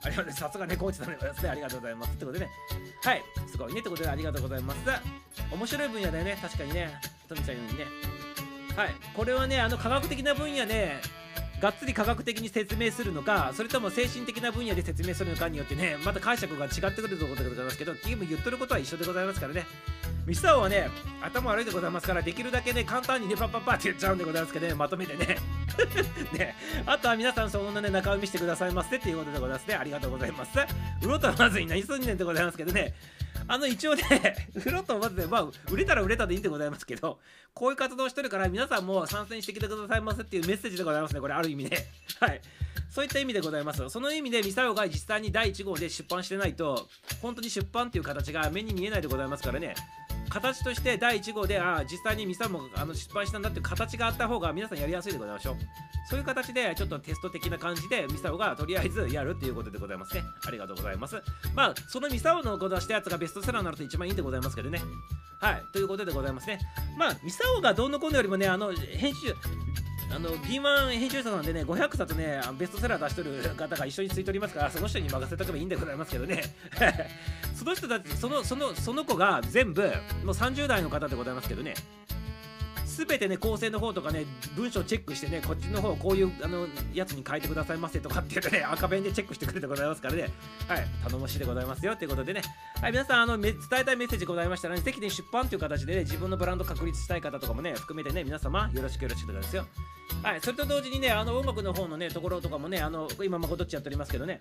[0.03, 2.11] ありがとうございますねコーチさんでございますねありがとうございます。
[2.11, 2.51] ってことでね。
[3.03, 3.23] はい。
[3.51, 3.79] すごいね。
[3.79, 4.79] ってことでありがとうございます。
[5.51, 6.37] 面白い分野だよね。
[6.41, 6.89] 確かにね。
[7.27, 7.85] トミちゃんようにね。
[8.75, 8.95] はい。
[9.15, 10.97] これはねあの科学的な分野で
[11.63, 19.65] がっつり科学的に説明するのかそれとも精神的な分野で説明するのかによってねまた解釈が違ってくるということでございますけどゲーム言っとることは一緒でございますからね。
[20.25, 20.89] ミスターはね
[21.21, 25.37] 頭悪いでございますからできるだけね簡単にねパッパッパって言っちゃうんでございますけどねまとめてね。
[26.37, 26.55] ね。
[26.85, 29.75] あとは皆さんそんなね中身見してくださいませっていうことでございますね。
[29.75, 30.51] ありがとうございます。
[31.01, 32.93] うろとはまずに何すんねんでございますけどね。
[33.47, 34.03] あの一応ね、
[34.57, 37.19] フロットまずね、まあ、売れたら売れたでいいんでございますけど、
[37.53, 41.77] こういう活動をしてるから、皆さんも参戦してきてくださいませっていうメッセージでございますね、これ、ある意味ね。
[42.19, 42.41] はい。
[42.89, 43.89] そういった意味でございます。
[43.89, 46.87] その意味で、ミサオが実際に第1号で出版してないと、
[47.21, 49.75] 本当に出版っていう形が目に見えないでございますからね。
[50.33, 55.55] 形として第1号で、あ、実際にミサもあの失敗したんだっていう形があった方が皆さんやりやすいでございましょう。
[56.09, 60.23] そういう形で、ちょっとテスト的な感じで、ミサオがとりあえずやるっていうことでございますね。
[60.47, 61.21] ありがとうございます。
[61.55, 64.81] まあ、そのミサオのことしたやつがベストセラーになると一番いいんでございますけどね。
[65.39, 66.57] はい、ということでございますね。
[66.97, 69.35] まあ、ミサオがどうのこうのよりもね、あの、編集、
[70.15, 76.43] あの、ピーマン編集者さんでね、500冊ね、ベストセラー出しとる方が一緒についておりますから、その人に任せとけばいいんでございますけどね。
[77.55, 79.81] その人たち、その、その、その子が全部、
[80.23, 81.73] もう30代の方でございますけどね、
[82.93, 84.25] すべてね、構成の方とかね、
[84.55, 90.29] 文章チェックしてね、こっちの方、こういうあのやつに変えてくださいませとかって言うとね、赤ペンでチェックしてくれてございますからね、
[90.67, 92.41] はい、頼もしいでございますよということでね、
[92.79, 99.65] はい、皆さん、あの伝えたいメッセージございましたらね、ぜひね、出版という形でね、自分のブランド確立したい方とかもね、含めてね、皆様、よろしくよろしくですよ。
[100.21, 104.39] はい、それと同時にね、あの音楽の方のね、ところとかもね、あの今、まこどっちやっておりますけどね、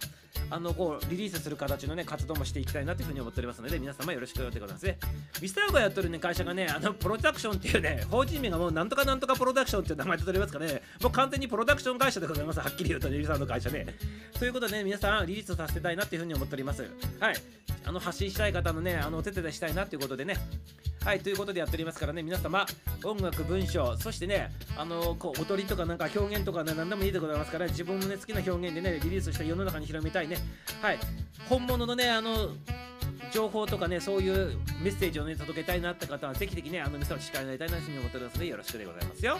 [0.50, 4.98] あのこうリリースする形のね、活動もしていきたいなというふうに思っておりますので、皆様よろしくでございますね。
[5.40, 13.86] ミスターがやってるね、会社がね、あのプロダクションっていうね、法人名がもうなんとかなんとかプロダクションっていう名前で取りますかね、もう完全にプロダクション会社でございます、はっきり言うと、リリさんの会社ね。
[14.38, 16.82] ということでね、皆さん、リリースさせたいなっていうふうに思っております。
[17.20, 17.34] はい。
[17.84, 20.36] あの発信したい方のね、あのお手伝いしたいなということでね。
[21.04, 22.64] はい、ということでやっておりますからね、皆様、
[23.02, 30.36] 音楽、文章、そしてね、あのこう踊りとかなんか表現とかね、何でもいいでございますから、自分のね、好きな表現でね、リリースして世の中に広めたいね。
[30.80, 30.98] はい、
[31.48, 32.50] 本物のね、あの、
[33.32, 39.38] 情報とかね、そういうメッセージをね、届けたいなって方は、ぜひぜひね、あの、ミサの力になりたいなというふうに思っておりますので、よろしくでございますよ。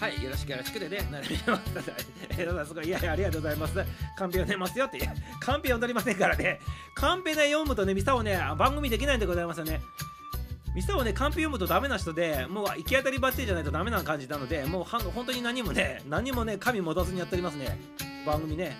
[0.00, 1.60] はい、よろしくよろしくでね、なるみま。
[2.30, 3.74] えー、すごい、いや、ありがとうございます。
[3.74, 4.98] カンペ読んでますよって、
[5.40, 6.58] カンペ読んでりませんからね、
[6.94, 9.82] カンペで読むとね、ミサをね、番組できないんでございますよね。
[10.74, 17.78] ミサをね、カンペ読むとダメな人で、もう行き当たりばっちりじゃないとダメな感じなので、もう本当に何もね、何もね、神持たずにやっておりますね、
[18.24, 18.78] 番組ね。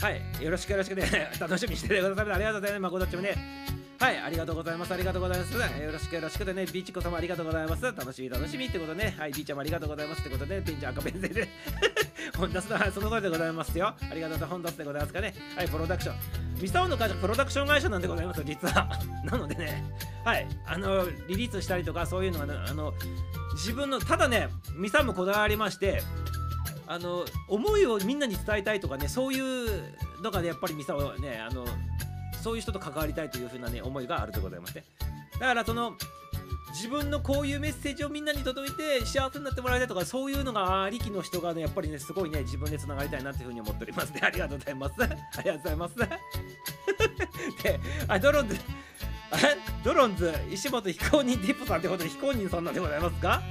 [0.00, 2.32] はい、よろしくよろしくね、 楽しみにしててください。
[2.32, 2.92] ありがとうございます。
[2.92, 3.34] まこっちもね。
[3.98, 4.94] はい、ありがとうございます。
[4.94, 5.52] ありがとうございます。
[5.52, 7.82] よろしくよろしくでね、ビーチコ様ありがとうございます。
[7.82, 9.16] 楽しみ楽しみってことね。
[9.18, 11.48] はい、ビーちゃんもありがとうございますってことで、ピンちゃん赤ペンでね。
[12.36, 16.16] 本出すはいその通りでございますよありがとうございます本出すでございますかねはいプロダクション
[16.60, 18.90] ミサオの会社プロダクション会社なんでございます実は
[19.24, 19.84] なのでね
[20.24, 22.94] はいあのリリースしたりとかそういうのがねあの
[23.54, 26.02] 自分のただねミサもこだわりまして
[26.90, 31.66] あの思いをみんなに伝えたいとかねそういうのがねやっぱりミサオはねあの
[32.42, 34.82] そういう人と関わりたいというふうなね思いがあるでございまして。
[35.38, 35.92] だからその
[36.72, 44.20] 自分のこういうメッセージをみんなに届いて幸せになってもらいたいとかそういうのがありきの人がねやっぱりねすごいね自分でつながりたいなっていうふうに思っておりますね。
[44.22, 44.94] ありがとうございます。
[45.02, 45.96] ありがとうございます。
[47.62, 48.56] であドロンズ
[49.84, 53.42] ドロンズ石本非公認ディップさんってことで非公認さんなんでございますか？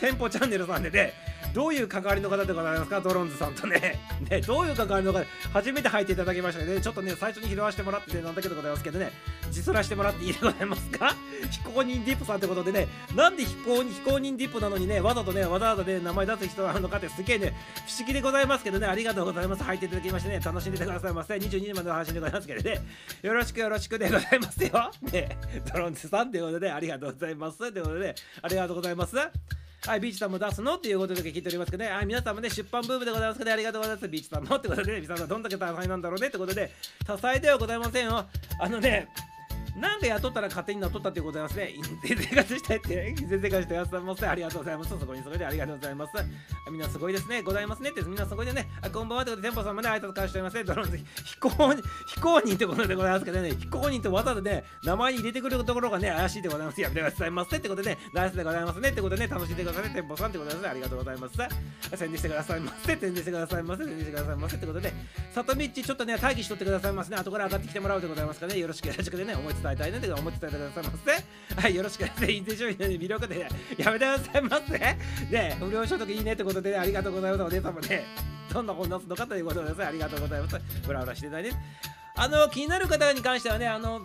[0.00, 1.12] 店舗チャンネルさんでね。
[1.54, 3.00] どういう関わりの方でございますか？
[3.00, 3.98] ドロンズさんとね。
[4.28, 5.24] ねどういう関わりの方？
[5.52, 6.80] 初めて入っていただきましたね。
[6.80, 9.12] ちょっとね最初に拾わせてもらっててなんだけどございますけどね。
[9.50, 11.14] 実らしてもらっていいでございますか？
[11.50, 12.88] 非公認ディップさんってことでね。
[13.14, 17.54] なんで非公認非公認ディップなのにねわざとねわざわざね名前出す人なのかってすげえね
[17.86, 18.86] 不思議でございますけどね。
[18.88, 19.62] ありがとうございます。
[19.62, 20.40] 入っていただきましてね。
[20.44, 21.34] 楽しんでてくださいませ。
[21.34, 22.80] 22時までの配信でございますけどね。
[23.22, 24.90] よろしくよろしくでございますよ。
[25.12, 25.38] ね。
[25.72, 27.58] ドロンズさんということでありがとうございます。
[27.58, 29.14] ということでありがとうございます。
[29.86, 30.76] はい、ビーチさんも出すの？
[30.76, 34.08] っていうことだけ聞いておりますけどね、はい、皆さんもね、出版ブームでございますけど、ね、ありがとうございます。
[34.08, 36.70] ビーチさんもってことでね、皆さんはどんだけ多彩なんだろうねってことで、
[37.06, 38.24] 多彩ではございませんよ。
[38.58, 39.08] あのね、
[39.76, 41.74] なんで雇ったら勝手に雇ったってことでございますね。
[42.02, 44.26] 全生活したいって、全生活してやさんます。
[44.26, 44.90] ありがとうございます。
[44.90, 46.12] そこにそこでありがとうございます。
[46.70, 47.42] みんなすごいですね。
[47.42, 48.68] ございますねって、みんなすごいでね。
[48.82, 50.64] あこんばんはってことで、店舗さんもね、挨拶返しておりますね。
[50.64, 56.80] ドローン非公認、非公認ってことでございますけどね、非公認ってわざとね、名前に入れてくるところがね、怪しいでございます。
[56.80, 59.90] やめてくださいませってことでね、ナイスでございますねってことでね、楽しんでくださいね。
[59.94, 60.68] 店舗さんってことですね。
[60.68, 61.36] ありがとうございます。
[61.96, 62.86] 宣伝してくださいませ。
[62.86, 63.84] 宣伝してくださいませ。
[63.84, 64.92] 宣伝してくださいませってことで、
[65.34, 67.16] 里道ちょっとね、待機しとってくださいますね。
[67.16, 68.58] 後から上がってきてもらうでございますからね。
[68.58, 71.56] よろしくよろしくでね、思い伝えたいなって思い伝えてくださいませ。
[71.62, 72.32] はい、よろしくですね。
[72.32, 73.40] インテ商品の魅力で、
[73.78, 74.78] やめてくださいませ。
[75.30, 77.42] で、無料所得いいねってことで、ね、ありがとうございます。
[77.44, 78.04] お姉様ね、
[78.52, 80.60] どんな本出すのかということで、ありがとうございます。
[80.86, 81.50] ブラブラしてないね。
[82.16, 84.02] あの、気になる方に関してはね、あの、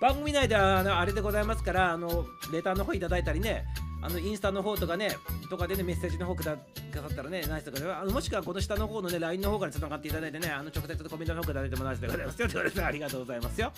[0.00, 3.64] 番組内ではあのあれでございますから、あの、レターの方いただいたりね、
[4.02, 5.10] あのインスタの方とかね、
[5.50, 6.58] とかでね、メッセージの方くださ
[7.06, 12.48] ったらね、ナイスとかで、あのもしくはこの下の方のね、LINE の方からつながっていただいてね、あの直接コメントの方くださいてもナイスでございますよ。
[12.48, 13.72] ということで、ありがとうございますよ。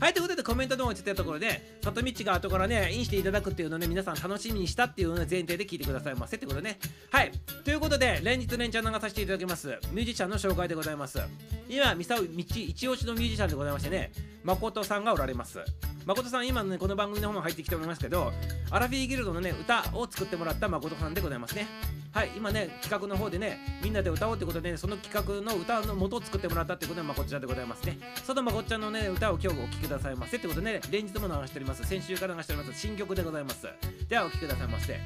[0.00, 6.78] はい、ということでコメントの方についたところで、里道が後からね、インしていただくっていうのをね、皆さん楽しみにしたっていうの前提で聞いてくださいませってことね。
[7.10, 7.32] はい、
[7.64, 11.20] ということで、連日連チャン流させていただきます、ミュージシャンの紹介でございます。
[11.68, 14.12] 今、ミサオ道一押しのミュージシャンでございましてね、
[14.44, 15.58] 誠さんがおられます。
[16.06, 18.30] 誠さん、今のね、この番組の方も入ってきておりますけど、
[18.70, 21.66] アラフィーギルドのね、歌を作ってもらった誠さんでございますね。
[22.12, 27.98] はい、今ね、企画の方でね、みんなで歌おうってことで、ね、その企画の歌の元を作ってもらったってことで、誠ちゃんでございますね。
[28.24, 31.84] その誠ちゃんのね、歌を今日お聴きくださいませってことでね、連日も流しております。
[31.84, 32.80] 先週から流しております。
[32.80, 33.66] 新曲でございます。
[34.08, 35.00] では、お聴きくださいませ。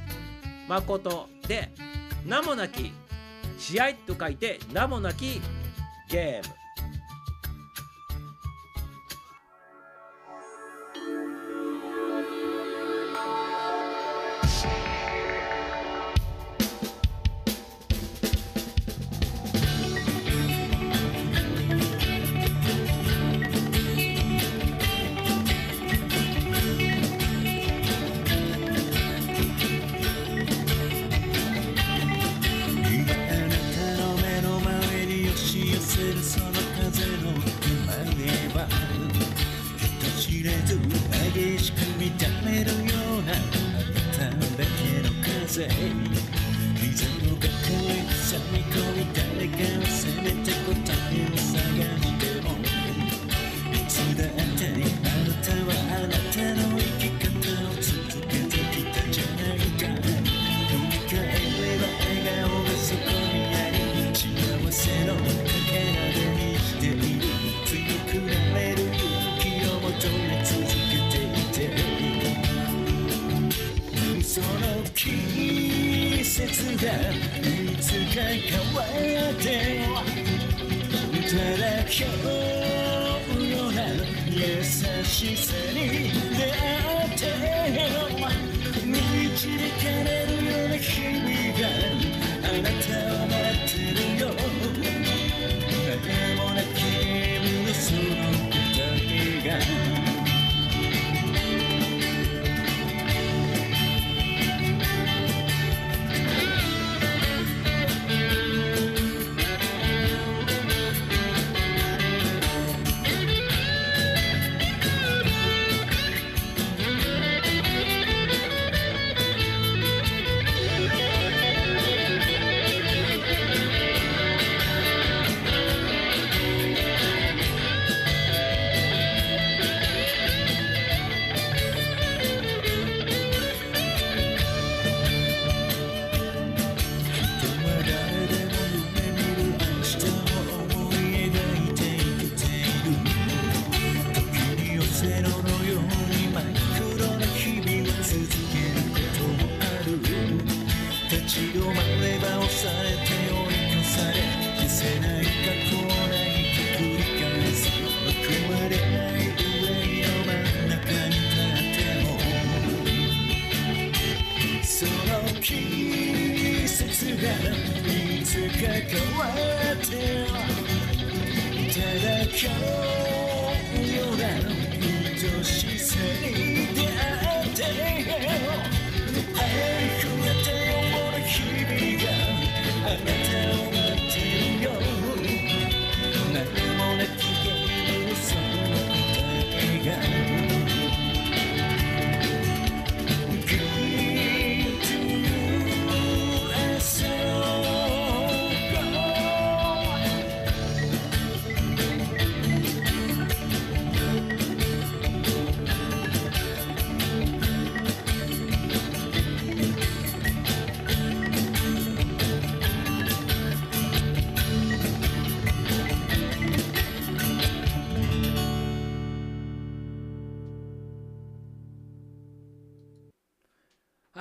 [0.69, 1.71] 誠で、
[2.27, 2.93] 名もなき
[3.59, 5.41] 試合と書いて、名もなき
[6.11, 6.58] ゲーム。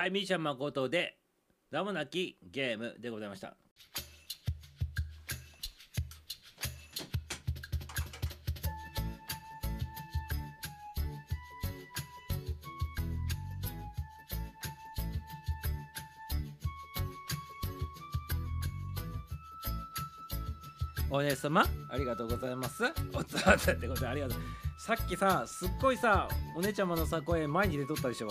[0.08, 1.18] い、みーちゃん誠で、
[1.72, 3.56] 名もなきゲームでございました。
[21.10, 21.66] お姉様？
[21.90, 22.84] ありがとうございます。
[23.14, 24.40] おつわせってことでありがとう。
[24.78, 28.28] さっきさすっごいさお姉ちゃまのさ声前に出とったでしょ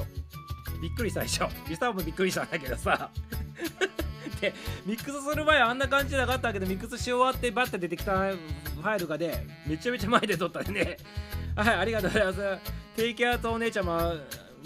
[0.81, 1.49] びっくりしたでしょ。
[1.69, 3.11] リサもびっくりしたんだけどさ。
[4.41, 4.53] で
[4.85, 10.97] ミックスする前はあんな感じじゃなかったけどミックスし終わってバッて出てきたファイルがねめちゃめちゃ前で撮ったんでね。
[11.57, 12.59] はいありがとうございます。
[12.97, 14.15] テイキャーとお姉ちゃま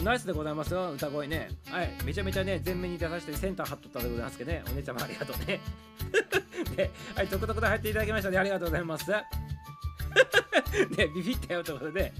[0.03, 0.93] ナイスでございますよ。
[0.93, 1.51] 歌声ね。
[1.71, 4.63] はいめちゃめちゃね前面に出させてセンター張っとったでございますけどね。
[4.67, 5.61] お姉ちゃまありがとうね。
[6.77, 9.05] ではい続々と入っていただきましたねありがとうございます。
[10.97, 12.13] ねビビったよということで。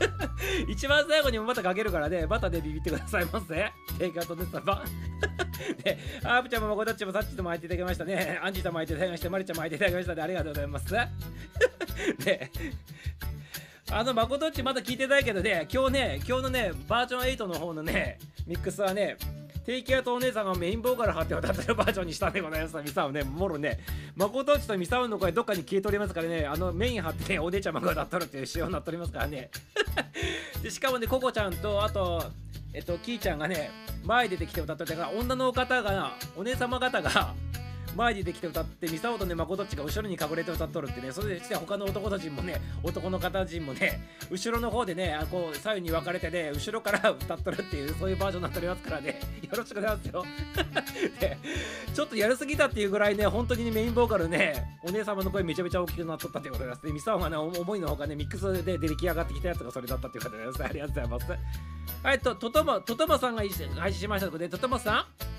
[0.68, 3.72] 一番最後にもまたかけるからねバタでビビってくださいませ。
[3.98, 4.84] テイクアウトですば
[5.82, 8.38] で アープちゃんもまこたっちもさっちとも入っていただきましたね。
[8.42, 10.14] アンジーさんも入っていただきましてマリちゃんも入っていただきました。
[10.14, 10.92] ねありがとうございます。
[12.24, 12.50] で
[13.90, 19.18] あの、まことっちまだ聞いてないけどね、今日ね、今日のね、バージョン8の方のね、ミックスはね、
[19.64, 22.76] テイキアとお姉さんがメインボーカル張って歌ってるバージョンにしたんでございます。
[22.82, 23.78] ミサオね、もろね、
[24.16, 29.50] まことちとミサオの声どっかに消えておりますからね、 あの、メイン張ってね、お姉ちゃまが歌っとるっていう仕様になっておりますからね。
[30.62, 32.24] で、しかもね、ココちゃんと、あと、
[32.74, 33.70] えっと、キーちゃんがね、
[34.04, 37.34] 前出てきて歌ってたから、女の方が、お姉様方が、
[37.96, 50.24] 前にできて歌ってミサオとねマコトチが後ろに隠れて歌っとるってねそれでして他の男たちもね男の方陣もね後ろの方でねあこう左右に分かれてね後ろから歌っとるっていうそういうバージョンになっておりますからねよろしくお願いしますよ。
[51.94, 56.86] ちょっとやりすぎたっていうぐらいね本当にねメインボーカルねお姉様の声めちゃめちゃ大きくなっとったってことです。
[56.86, 60.64] ねミサオがね思いのほかねミックスで出来上がってきたやつがそれだったっていうことです。
[60.64, 62.02] ありがとうございます。
[62.02, 63.42] はいととともとともさんが
[63.76, 65.32] 配信しましたのでとともさん？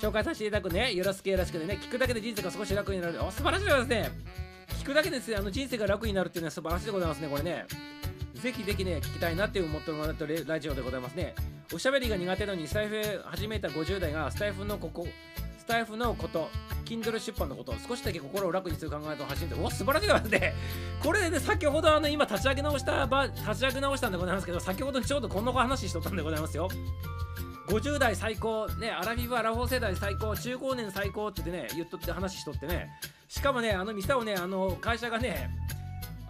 [0.00, 3.22] 紹介させていただくね、よろしくよろしくでね、聞くだけで人生が少し楽になる。
[3.22, 4.10] お素晴らしいですね。
[4.80, 7.66] 聞くだけですね、あの人生が楽になるっていうのは素晴らしいでございますね、これね。
[8.34, 11.34] ぜひぜひね、聞きたいなって思ってもらってるラジオでございますね。
[11.74, 15.06] おしゃべりが苦手なのに、スタイフ始めた50代が、スタイフのここ、
[15.58, 16.48] スタイフのこと、
[16.84, 20.54] Kindle 出版のこと、少しだけ心を楽にする考えと発信で、お素晴らしいでございますね。
[21.02, 26.68] これでね、先ほどあの、今立ち上げ直したば、立ち上げ直したんでございますけど、先ほどちょうどこの話しとったんでございますよ。
[27.68, 32.88] 50代最高、ね、アラフィフアラフォー世代最高、中高年最高って言ってね、言っとって話しとってね、
[33.28, 35.50] しかもね、あの店をね、あの会社がね、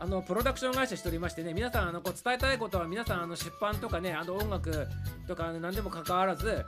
[0.00, 4.86] あのプロダクション会社しておりましてね、皆さんあのこう伝えたいことは皆さんあの出版とかね、あの音楽
[5.26, 6.64] とかね何でも関わらず、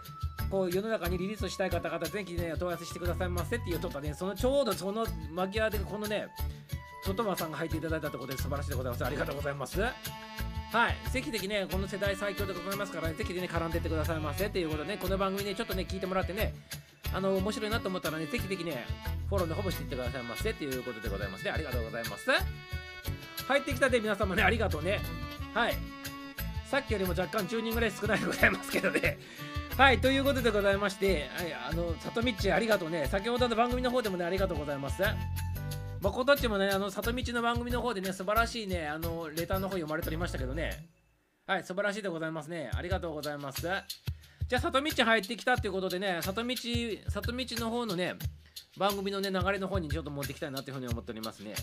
[0.51, 6.29] こう世の中にリリースしたい方々、ぜひね、問い合わせしてくださいませって言うとったね、そのちょうどその間際でこのね、
[7.05, 9.05] トトさんが入っていただいたところで素晴らしいでございます。
[9.05, 9.81] ありがとうございます。
[10.73, 16.55] はい、ぜひぜひね、この世代最強でございますから、ね、ぜひね、絡んでってくださいませっていうことでね、この番組ね、ちょっとね、聞いてもらってね、
[17.13, 18.87] あの、面白いなと思ったらね、ぜひぜひね、
[19.29, 21.51] フォローのほぼしていってくださいませっていうことでございますね。
[21.51, 22.31] ありがとうございます。
[23.49, 25.01] 入ってきたで皆様ね、ありがとうね。
[25.55, 25.75] はい。
[26.67, 29.19] さっきよりも若干10人ぐらい少ないでございますけどね。
[29.77, 33.09] はい、ということでございまして、はい、あの、さとみっちありがとうね。
[33.11, 35.03] 先ほどの番組の方でもね、ありがとうございます。
[36.01, 40.89] まことっちもね、あの、里道の番組の方でね、素晴らしいね、あの、レターの方読まれておりましたけどね。
[41.47, 42.71] はい、素晴らしいでございますね。
[42.75, 43.61] ありがとうございます。
[43.61, 43.85] じゃ
[44.59, 46.55] あ、里道入ってきたっていうことでね、里道、
[47.09, 48.15] 里道の方のね、
[48.79, 51.55] 番組のね、流れの方にちょっと持っていきたいなというふうに思っておりますね。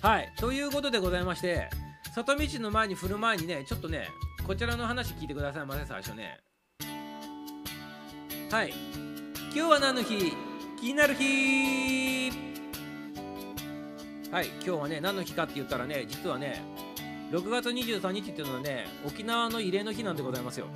[0.00, 1.68] はい、ということでございまして、
[2.14, 4.08] 里道の前に振る前にね、ちょっとね、
[4.46, 6.40] こちらの話聞いてくださいませ、最初ね。
[8.50, 8.72] はい、
[9.52, 10.32] 今日は何の日？
[10.80, 12.30] 気になる日
[14.30, 16.62] はい今日はね何の日かって言ったらね実はね
[17.32, 20.66] 6月23日っていうのはね沖縄の慰霊の日なんでございますよ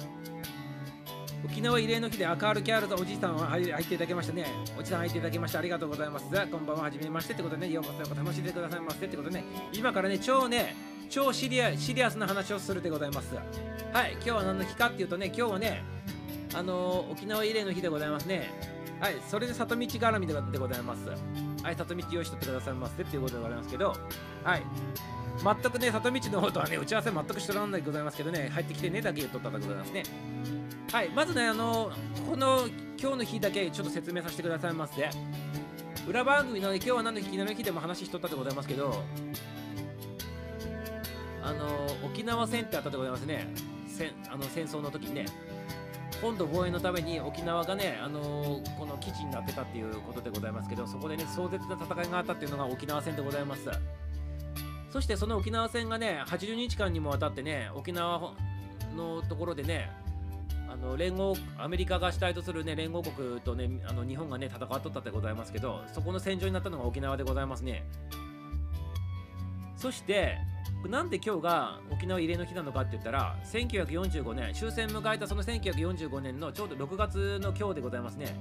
[1.44, 4.46] 沖縄慰霊の日で赤ールキャールとおじいさんは入っていただきましたね。
[4.78, 6.26] おじさん入っていただきましてありがとうございます。
[6.30, 10.76] こんばんは、はじめましてってことでね、ようこそようこそ楽しんでくださいませってことでね、今からね、超ね、
[11.11, 13.34] 超シリアシリアスな話をするでございます。
[13.34, 15.82] はい、今日は何の日かっていうとね、今日はね、
[16.55, 18.71] あのー沖縄慰霊の日でございますね。
[19.03, 21.09] はい、それで里道絡みでございます。
[21.64, 23.96] はい、里道用意しとってくださいませっていうことでございますけど、
[24.44, 24.62] はい。
[25.42, 30.05] 全くね、里道の方とはね、打ち合わせ全くしてらんないでございますけどね、入ってきてねだけ言っとったでございますね。
[30.92, 31.90] はい、まずね、あの
[32.30, 35.11] この今日の日だけちょっと説明させてくださいませ。
[36.09, 39.03] 裏番組のね、今日は何の日、昨日の日でも話しとったでございますけど、
[41.42, 43.53] あの沖縄戦ってあったでございますね。
[43.88, 45.26] 戦あの戦争の時にね、
[46.22, 53.68] 本土防衛のために沖縄がね、あのこの基地になってたっていうことでございますけど、そこでね、壮絶な戦いがあったっていうのが沖縄戦でございます。
[54.92, 58.34] そしてその沖縄戦がね、80日間にもわたってね、沖縄
[58.96, 59.90] のところでね、
[60.72, 67.84] あの連合アメリカが主体とする、ね、連合国と、ね、あの日本が、ね、戦っとったでございますけどそこの戦場になったのが沖縄でございますね
[69.76, 70.38] そして
[70.89, 78.35] なんで今日が沖縄慰霊の日なのかって言ったら1945年終戦迎えたその1945年のちょうど6月の今日でございますね。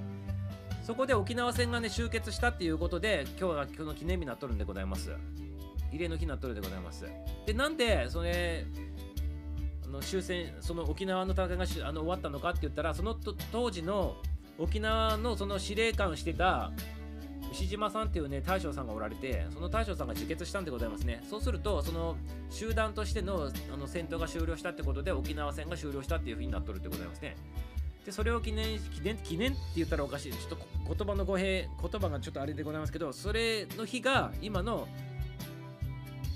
[0.82, 5.12] そこで沖縄戦がね終結したっていうことで今日が今日の記念日になっとるんでございます。
[5.92, 7.06] 慰霊の日になっとるでございます。
[7.46, 8.66] でなんでそれ
[9.84, 13.14] あの終戦その沖縄の戦いがあの終わったのかって言ったらその
[13.52, 14.16] 当時の
[14.58, 16.72] 沖縄のその司令官をしてた
[17.52, 21.22] 牛島さんっていうね大将さんがおられてその大将さんが自決したんでございますね。
[21.28, 22.16] そうするとその
[22.50, 27.36] 集団としてのあの戦闘が終了したってことで沖縄戦が終了したっていうふうになっとるってございますね。
[28.04, 30.32] でそれを記念記念記念って言ったらおかしい。
[30.32, 30.58] ちょっと
[30.94, 34.88] 言葉の語弊言葉がちょっとあれでございますけどそれの日が今の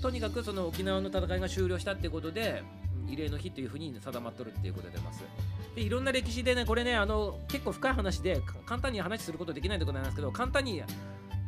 [0.01, 2.63] とにかくその沖縄の戦いが終了したってことで
[3.07, 5.23] 慰霊の日っていうふうに定まっとるっていうことでます。
[5.75, 10.81] でいろんな歴史でねこれねあの結構深い話で簡単に話することできないでございますけど簡単に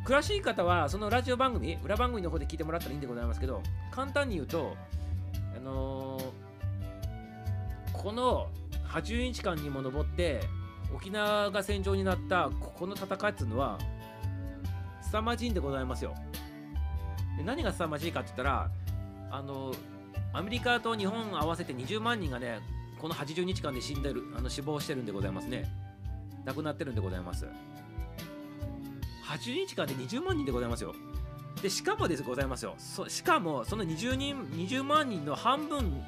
[0.06, 4.76] 詳しい方はそのラジオ番組裏番組の方で聞いてもらったらいいんでございますけど簡単に言うと
[5.56, 6.50] あのー
[8.02, 8.48] この
[8.88, 10.40] 80日間にも上って
[10.94, 13.78] 沖縄が戦場になったここの戦いっていうのは
[15.02, 16.14] 凄まじいんでございますよ。
[17.36, 18.70] で何が凄まじいかって言ったら
[19.30, 19.72] あの
[20.32, 22.60] アメリカと日本合わせて20万人がね
[23.00, 25.64] この80日間で死んでるあの死亡してるんでございますね。
[26.44, 27.46] 亡くなってるんでございます。
[29.26, 30.94] 80日間で20万人でございますよ。
[31.62, 32.74] でしかもですございますよ。
[33.08, 36.02] しかもその20人20万人の半分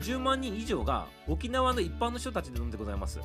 [0.00, 3.20] 10万人以上が沖縄の一般の人たちで飲んでございます。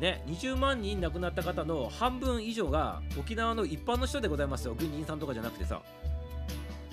[0.00, 4.74] ね20万人亡くなった方の半分以上が沖縄の一般の人でございますよ。
[4.74, 5.80] 軍人さんとかじゃなくてさ。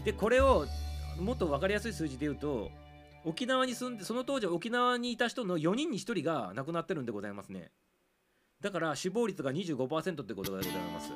[0.03, 0.65] でこれを
[1.19, 2.71] もっと分かりやすい数字で言うと
[3.25, 7.71] 沖縄に住んでその当時沖縄にいた人の4人に1人が亡くなってるんでございますね。
[8.61, 11.11] だから死亡率が25%ってことでございます。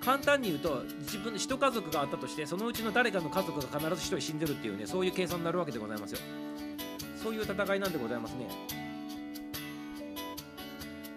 [0.00, 6.20] 簡単に言うと自分一家族があったとしてそのうちの誰かの家族が必ず1人死んでるっていうねそういう計算になるわけでございますよ。
[7.22, 8.48] そういう戦いなんでございますね。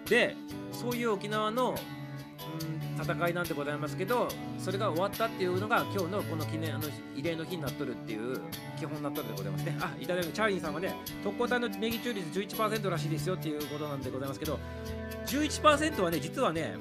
[0.08, 0.36] で
[0.72, 4.28] そういう沖縄の、うん、戦いなんでございますけど
[4.58, 6.84] それが終わったっていうのが今日のこの記念あの
[7.16, 8.40] 慰霊の日になっとるっていう
[8.78, 9.76] 基本になっとるでございますね。
[9.80, 14.58] あいただきチャーリーさんはね特攻隊のネギ中率11%らしいですよっていうことなんでございますけど
[15.26, 16.76] 11%はね実はね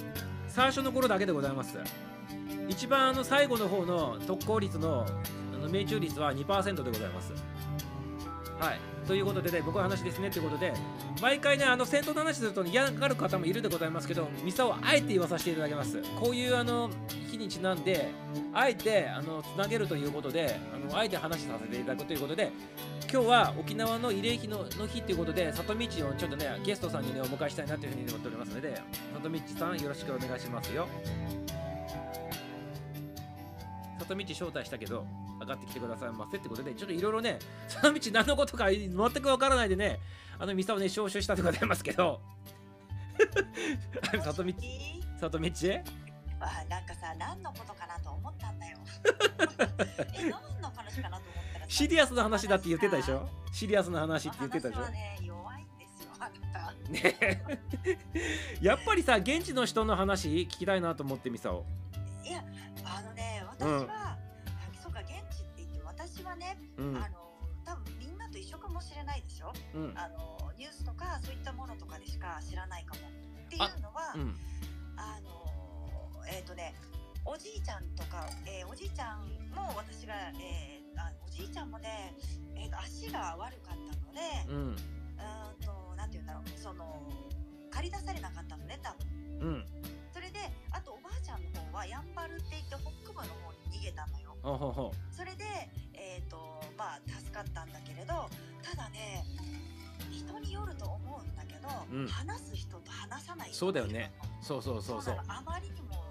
[0.47, 1.77] 最初の頃だけでございます。
[2.67, 5.05] 一番あの最後の方の特攻率の
[5.53, 7.33] あの命中率は2%でございます。
[8.61, 8.79] はい。
[9.07, 10.71] ということでね僕の話ですねということで
[11.19, 15.99] 毎回ねあの戦闘の話すると、嫌がる方もいるでございますけどミサをあえて言わさせていただきます。
[16.19, 16.91] こういうあの
[17.31, 18.11] 日にちなんで
[18.53, 22.51] あえてあのつなげるということであのあえて話させていただくということで
[23.11, 28.79] 今日は沖縄の慰霊碑のの日ということで里道をちょっとねゲストさんにねお迎えしたいなというふうに思っておりますので
[29.15, 30.87] 里道さんよろしくお願いしますよ。
[33.99, 35.05] 里道招待したけど
[35.41, 39.99] 上がってきてくださいませってことでちょっといろいろね 里道何のことか全くわからないでね
[40.39, 42.21] あのミサをね招集したでございますけど。
[44.23, 44.53] 里道
[45.19, 45.83] 里道
[46.39, 48.77] あなんかさ何のことかなと思ったんだよ。
[50.15, 53.29] え何の話かなと思ったらさシリアスな話だって言ってたでしょ？
[53.51, 54.81] シリアスな話って言ってたでしょ？
[54.89, 56.09] ね弱いんですよ。
[56.19, 57.43] あなたね。
[58.61, 61.65] やっぱりさ現地の人の話聞きたいなと思ってミサを
[62.23, 62.43] いや
[62.83, 64.10] あのね私は、うか
[66.77, 66.97] うん。
[66.97, 67.17] あの
[67.65, 69.51] 多分みんなと一緒かもしれないでしょ？
[69.73, 69.93] うん。
[69.97, 74.35] あのニュースとかそういったものとかでしか知らないかもっていうのはうん。
[74.97, 75.41] あの
[76.27, 76.73] えっ、とね
[77.25, 82.13] おじいちゃんとか、えーおじいちゃんも私が、えーあおじいちゃんもね、
[82.55, 84.19] えーと足が悪かったので、
[84.49, 84.55] うん。
[84.71, 86.23] うーんとなんていう
[86.57, 87.07] その
[87.69, 89.07] 借り出されなかったのね多分。
[89.41, 89.65] うん。
[90.13, 90.39] それで
[90.71, 94.91] あとおばあちゃんの方はやんばるって言って北部の方に逃げたのよ。
[95.11, 95.45] それで
[95.93, 98.25] えっ、とまあ助かったんだけれど
[98.65, 99.23] ただね
[100.09, 102.07] 人によると思うんだけど、うん。
[102.07, 104.11] 話す人と話さない人そうだよね。
[104.41, 105.15] そうそうそうそう。
[105.15, 105.33] なの。
[105.33, 106.03] あまりにも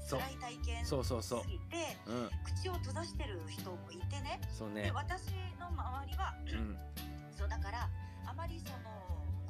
[0.00, 0.20] そう。
[0.20, 1.42] 辛い体験そうそうそう。
[1.42, 2.30] すぎてうん。
[2.42, 4.40] 口を閉ざしてる人もいてね。
[4.42, 4.90] でそうね。
[4.94, 6.76] 私の周りはうん。
[7.36, 7.88] そうだから
[8.26, 8.90] あまりその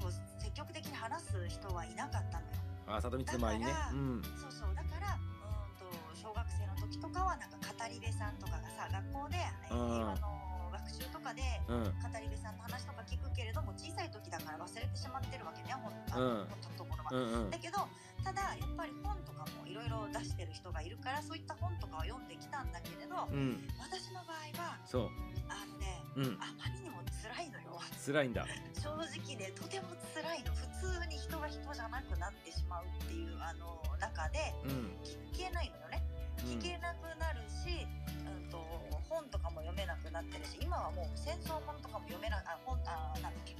[0.02, 2.52] こう積極的に話す人はいなかったのよ。
[2.88, 3.72] あ里光の周りにね。
[3.72, 4.22] だからうん。
[4.36, 5.86] そうそうだからうんと
[6.18, 9.36] 小学生の時とかはなんか語り部さんとかがさ学校で、
[9.70, 9.92] えーうん。
[9.94, 10.44] 平和の
[10.84, 11.84] 学習とかでうん。
[11.84, 11.88] 語
[12.20, 16.46] り部さんの話とか聞くけれども小さい時だから忘れてしまってるわけねほんあのうん。
[16.46, 17.10] 本当のところは。
[17.12, 17.50] うんうん。
[17.50, 17.78] だけど
[18.22, 23.64] ただやっぱり本とかもいろいろ出してる人がいるからそういった本とかは読んできたんだけれどうん。
[23.80, 25.10] 私の場合はそう。
[25.48, 26.38] あのねうん。
[26.40, 27.80] あまりにも辛いのよ。
[28.04, 28.44] 辛いんだ。
[28.76, 30.52] 正直ねとても辛いの。
[30.52, 34.92] 普通に人が人じゃなくなってしまうっていうあの中でうん。
[35.32, 36.02] 聞けないのよね
[36.42, 37.86] 聞けなくなるし、
[38.26, 38.58] うん、と
[39.08, 43.54] 本とかも読めなくなってるし今はもう戦争本とかも読めなあ本あなんだっけ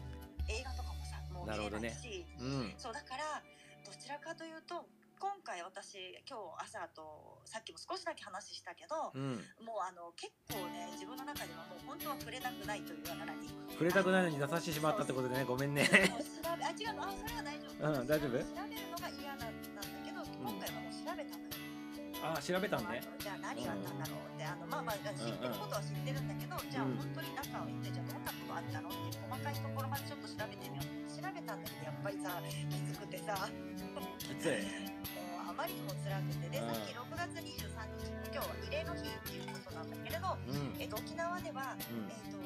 [0.53, 2.75] 映画とかもさもう見れないし、うん。
[2.77, 3.43] そうだから
[3.85, 4.85] どちらかというと
[5.21, 9.41] 今回私今日朝とさっきも少しだけ話したけど、うん。
[9.65, 15.89] もうあの結構ね自分の中ではもう本当は触れたくないというような何触れたくないのに出させてしまったってことでねごめんね。
[16.13, 18.37] もう調べあ違うのあそれは大丈夫、うん大丈夫？
[18.37, 19.73] 調べるのが嫌なんだ
[20.05, 21.49] けど今回はもう調べたのよ、
[22.25, 23.05] あ調べたんね。
[23.21, 30.89] じゃあ何があったんだろうってあのまあまあ知ってることは知ってるんだけど、じゃあうん本当に中を言ってじゃあどんなことあったのっていう細かいところまでちょっと調べてみよう。
[31.13, 33.49] 調べたんだけどやっぱりさきつくてさ。
[34.17, 34.65] きつい。
[35.15, 36.73] もうあまりにも辛くてでうん。
[36.73, 40.73] さっき6月23日の今日は慰霊の日っていうことなんだけれど、うん。
[40.81, 42.09] えっと沖縄では、うん。
[42.09, 42.41] えっと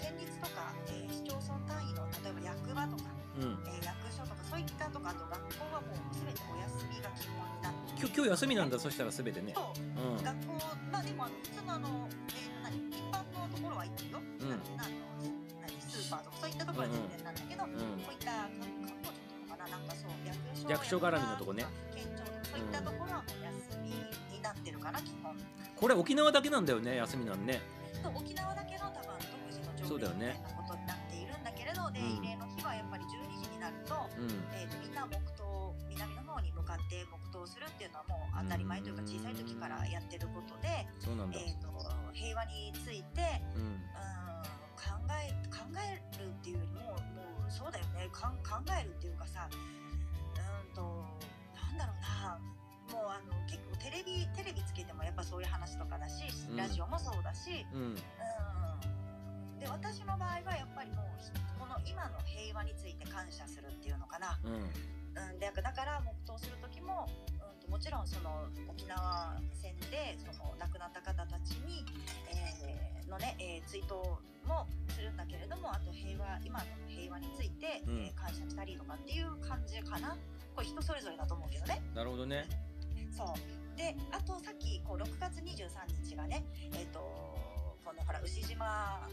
[0.00, 3.58] 県立とか、えー市町村単位の例えば役場とか、うん。
[3.66, 7.98] えー役所とかそういったとかあと学校はもう全てお休みが基本になって。
[7.98, 9.52] 今日今日休みなんだそしたらすべてね。
[9.54, 10.14] そう。
[10.16, 10.24] うん。
[10.24, 10.52] 学校
[10.92, 14.22] まあでもあの普通のあの、えー、何一般のところは行ってるよ、ん。
[14.22, 15.28] あのあの
[15.62, 17.70] 何スーパーとかそういったところは全然なんだけど、うん。
[18.02, 18.50] こういった観
[19.02, 21.66] 光庁とかななんかそう役所役所絡みのとこね。
[21.94, 23.90] 県庁とかそういったところはもう休み
[24.36, 25.36] になってるかな基本。
[25.78, 27.60] これ沖縄だけなんだよね休みなんね。
[28.02, 29.14] と沖縄だけの多分
[29.86, 30.18] そうだよね。
[30.18, 31.52] 条例みたいなことになっているんだ。
[31.52, 41.68] けれどで、うん慰霊の日はやっぱり12時になると,、うんえーとみんな黙祷南の方に向かって黙祷するっていうのはもう当たり前というか小さい時からやってることで、えー、と
[42.12, 43.78] 平和についてうんうん
[44.78, 46.96] 考え考えるっていうよりもも
[47.48, 48.28] うそうだよね考
[48.78, 51.04] えるっていうかさうんと
[51.54, 52.38] なんだろうな。
[52.88, 56.56] もうあの結構テレビテレビつけてもやっぱそういう話とかだし、うん。
[56.56, 57.80] ラジオもそうだし、うん。
[57.82, 57.96] うん、
[59.58, 64.52] で私の場合はやっぱりもうひこの今の平和について感謝するっていうのかな、うん。
[64.54, 67.10] うん、でだから黙祷する時も、
[67.42, 71.84] うん、ともちろんその沖縄戦でその亡くなった方たちに、
[72.30, 73.96] えーのね、えー追悼
[74.46, 77.98] もするんだけれどもあと平和今の平和について、うん。
[78.06, 80.16] えー感謝したりとかっていう感じかな。
[80.54, 81.82] これ人それぞれだと思うけどね。
[81.94, 82.46] なるほどね。
[83.10, 83.78] そう。
[83.78, 86.44] であとさっきこう6月23日がね
[86.74, 86.98] えっ、と
[87.84, 89.08] このほら牛島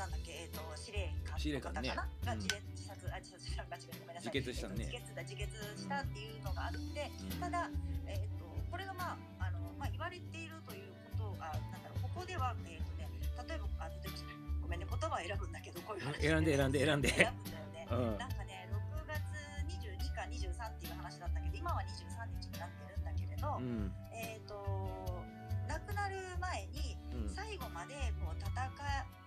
[0.00, 0.32] なんだっけ？
[0.32, 1.90] えっ、と司令官司令官ね。
[1.90, 1.96] うん。
[2.26, 3.98] が自殺自殺あ自殺間違えた。
[4.00, 4.32] ごめんなさい。
[4.32, 4.88] 自決したね。
[4.92, 7.40] えーと自決だ自決したっていうのがあって、うん。
[7.40, 7.70] ただ
[8.06, 13.08] えっ、とこれがまああのまあ言われているということがなんだろうここではえっ、とね
[13.48, 16.20] 例えばあ例えばごめんね言葉を選ぶんだけどこういう話。
[16.22, 17.08] 選んで選んで選んで。
[17.10, 17.88] 選ぶんだよね。
[17.90, 18.18] うん。
[18.18, 19.20] なんかね6月
[19.68, 23.92] 22か23っていう話だったけど今は23日になってるんだけれど、うん。
[24.12, 25.24] えっ、と
[25.68, 27.28] 亡くなる前にうん。
[27.28, 27.94] 最後まで
[28.24, 28.48] こう戦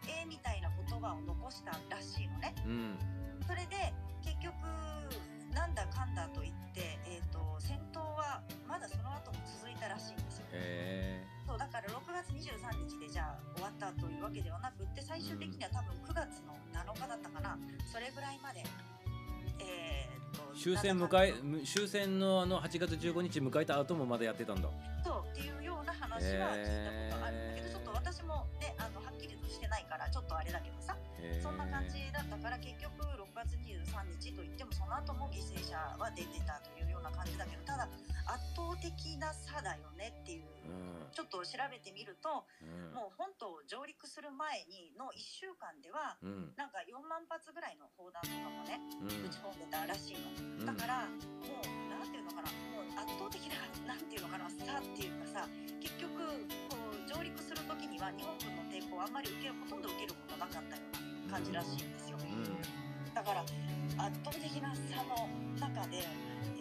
[0.08, 2.56] えみたいな言葉を残したらしいのね。
[2.66, 3.00] うん
[3.48, 3.94] それで
[4.24, 4.54] 結局
[5.54, 10.46] なんだかんだと言って、えー、と戦闘はまだその後も続いたらしいんですよ。
[10.54, 17.58] へそうだから6月23日でじゃあ終わったというわけではなくって最終的には多分9月の7日だったかな
[17.92, 18.64] それぐらいまで。
[19.60, 24.70] えー、とえ終戦迎えむ終戦のあの8月15日迎えた後もまだやってたんだ
[25.04, 28.76] そうっていうような話は聞いたことあるんだけど、ちょっと私もね
[29.74, 30.96] ないからちょっとあれだけどさ。
[31.42, 37.88] そんな感じだったから結局6月23日といってもその後も犠牲者は出てたというな感じだけどただ
[38.26, 38.90] 圧倒的
[39.20, 41.12] な差だよねっていう、うん。
[41.12, 42.96] ちょっと調べてみるとうん。
[42.96, 46.56] もう本島上陸する前にの1週間ではうん。
[46.56, 49.28] なんか4万発ぐらいの砲弾とかもねうん。
[49.28, 50.64] 撃ち込んでたらしいの。
[50.64, 50.66] うん。
[50.66, 55.48] だからもうなんていうのかなもう圧倒的ななんていうのかな差っていうかさ
[55.84, 56.16] 結局
[56.72, 62.18] こう上陸する時には日本軍の抵抗をあんまり受けるほとんど受けることなかったような感じらしいんですよ。
[62.18, 62.44] うん。
[63.12, 65.28] だだから圧倒的な差の
[65.60, 66.53] 中で、えー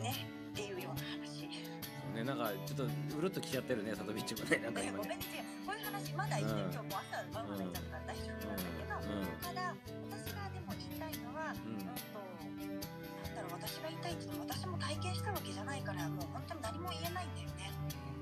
[0.00, 0.14] ね
[0.52, 1.46] っていうような話。
[2.14, 2.84] ねなんかちょっと
[3.18, 4.22] うるっときちゃってるね里道もね
[4.58, 5.02] なんかね今ね。
[5.02, 5.24] ごめんね。
[5.66, 6.58] こういう話まだいいね、うん。
[6.58, 8.56] 今日もう朝晩までちゃったから大丈夫なん。
[8.56, 8.96] だけど、
[9.44, 9.74] ただ
[10.10, 11.76] 私がでも言いたいのは、うん。
[11.76, 12.16] うんと
[13.26, 17.70] なんだろう私が言いたいっていうのは私も体験したわけじゃないからもう本当に何も言えないんだよね。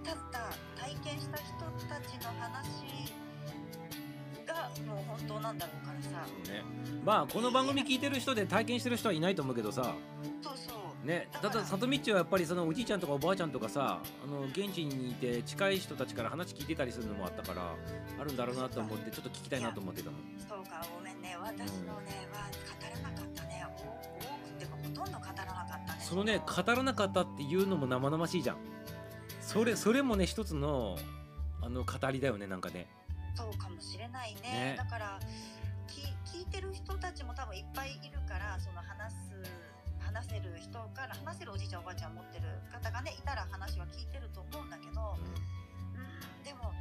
[0.03, 1.55] ただ体験した人
[1.87, 2.83] たちの話
[4.45, 6.27] がもう本当なんだろうからさ。
[6.27, 6.62] うんね。
[7.05, 9.95] まあこの番組聞いてる人で体験してる人はいないと思うけどさ。
[10.43, 17.74] そうそうねただ里道はやっぱりそのおじいちゃんとかおばあちゃんとかさあの現地にいて近い人たちから話聞いてたりするのもあったから
[18.20, 20.16] あるんだろうなと思ってちょっと聞きたいなと思ってたの。
[20.48, 20.84] そうか。
[20.94, 21.36] ごめんね。
[21.40, 23.66] 私のねは語らなかったね。
[23.76, 26.00] 多多くってほとんど語らなかったね。
[26.00, 28.57] そのね語らなかったっていうのも生々しいじゃん。
[29.40, 30.96] それそれもね一つの
[31.62, 32.86] あの語りだよねなんかね。
[33.34, 34.40] そうかもしれないね。
[34.42, 34.74] ね。
[34.78, 35.18] だから
[35.86, 36.00] き
[36.38, 39.34] 聞いてる人たちも多分いっぱいいるからその話す
[40.14, 46.72] 話せる人から話せるおじいちゃんおばあちゃん持ってる方がねいたら話は聞いてると思うんだけどうんでも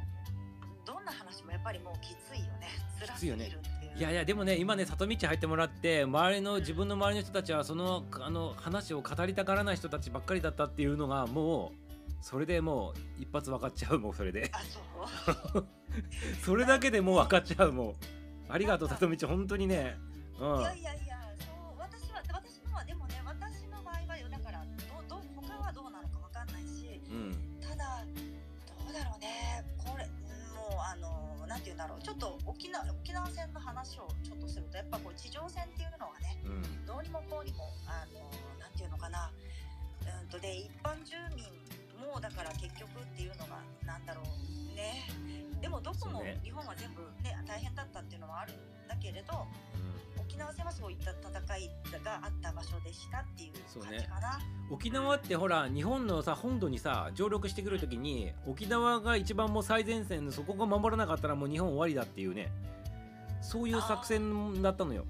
[0.86, 2.68] どんな話もやっぱりもうきついよね。
[3.00, 3.98] 辛すぎるっていう。
[3.98, 14.50] いやいやでもね今ね里道入ってもらって周りの自分の周りの人たちはそのあの話を語りたがらない人たちばっかりだったっていうのがもうそれでもう一発分かっちゃうもうそれで。
[14.52, 15.66] あそう。
[16.44, 17.94] それだけでもう分かっちゃうもう。
[18.50, 19.96] ありがとう里道本当にね。
[20.38, 20.60] うん。
[20.60, 21.13] いやいやいや
[31.64, 32.02] て言うんだろう。
[32.02, 36.86] ちょっと沖縄沖縄戦の話をちょっとするとやっぱこう地上戦っていうのはねうん。
[36.86, 38.20] どうにもこうにもあの
[38.60, 39.32] なんていうのかな。
[40.04, 41.48] うんとで一般住民
[41.96, 43.56] もだから結局っていうのが
[43.86, 45.08] なんだろうね。
[45.62, 49.46] でもどこも日本は全部ね大変だったっていうのはあるんだけれど
[50.34, 51.70] 沖縄戦はそういった戦い
[52.04, 54.40] があった場所でしたっていう感じかな。
[54.68, 62.50] 沖縄ってほら日本のさ本土にさ上陸してくる時に沖縄が一番もう最前線でそこが守らなかったらもう日本終わりだっていうね。
[63.42, 65.04] そういう作戦だったのよ。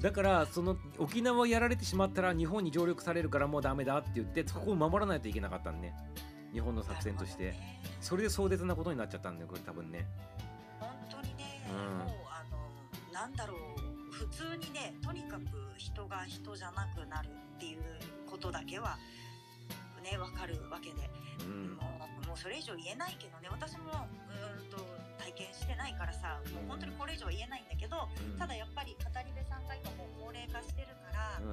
[0.00, 5.94] だからその沖縄やられてしまったら日本に上陸されるからもうダメだって言ってそこを守らないといけなかったんね。
[6.52, 7.52] 日本の作戦として。
[7.52, 7.80] ね。
[8.00, 10.08] それで壮絶なことになっちゃったんだよこれ多分ね。
[10.80, 11.98] 本当にね、うん。
[11.98, 13.83] もうあのなんだろう
[14.14, 15.42] 普通にねとにかく
[15.76, 17.82] 人が人じゃなくなるっていう
[18.30, 18.96] ことだけは
[20.02, 21.10] ねわかるわけで、
[21.42, 21.74] うん。
[21.74, 21.82] も
[22.22, 23.48] うもうそれ以上言えないけどね。
[23.50, 24.78] 私もうーんと
[25.18, 28.38] 体験してないからさもう本当にこれ以上は言えないんだけど、うん。
[28.38, 31.52] ただやっぱり語り部さんが今もう高齢化してるから、うん。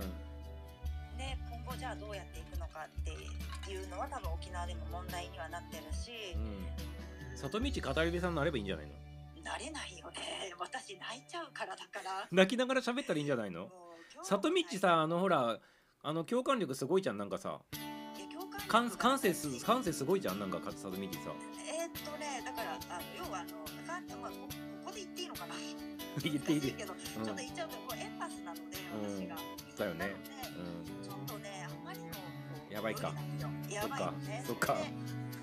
[1.18, 7.38] ね今後じゃあどうやっていくのかっていうのは多分沖縄でも問題にはなってるし、うん。
[7.38, 8.93] 里道語り部さんになればいいんじゃないの？
[9.43, 10.54] なれないよね。
[10.59, 12.28] 私泣いちゃうからだから。
[12.32, 13.70] 泣きながら喋ったらいいんじゃないの？
[14.24, 15.59] 里道さあのほら
[16.04, 17.59] あの共感力すごいじゃんなんかさ。
[18.68, 21.09] 感感性す感性すごいじゃんなんか里道さえーっ
[22.05, 23.50] とねだからあの要はあの
[23.86, 25.55] かんまあこここで言っていいのかな。
[26.24, 27.00] 言っていいけど、うん。
[27.00, 29.38] ちょっと言っちゃうとこうエンパスなので私が、
[29.78, 30.13] だよね。
[31.01, 32.08] うちょっとねあまりの
[32.70, 33.13] やばいか。
[33.70, 34.43] やばいよね。
[34.46, 34.76] そっか。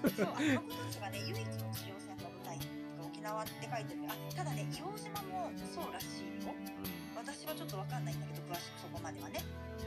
[0.02, 1.97] それでそうあの子たちがね唯一の地上戦の舞台沖
[3.28, 6.52] 縄って書いてるあただね硫黄島もそうらしいよ。
[6.52, 6.56] ん。
[7.14, 9.44] 私はちょっとわかんないんだけど詳しくそこまではね。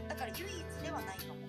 [0.08, 1.42] だから唯一ではないかも。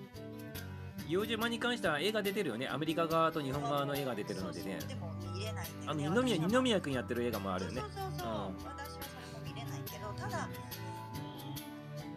[1.07, 2.67] 硫黄島に関しては絵が出てるよね。
[2.67, 4.79] アメリカ側と日本側の絵が出てるのでね。
[4.87, 7.81] でも見れないんだあの二宮二宮君やってる映画もあるよね。
[7.81, 10.49] そうそうそうそう、うん私はそれも見れないけどただ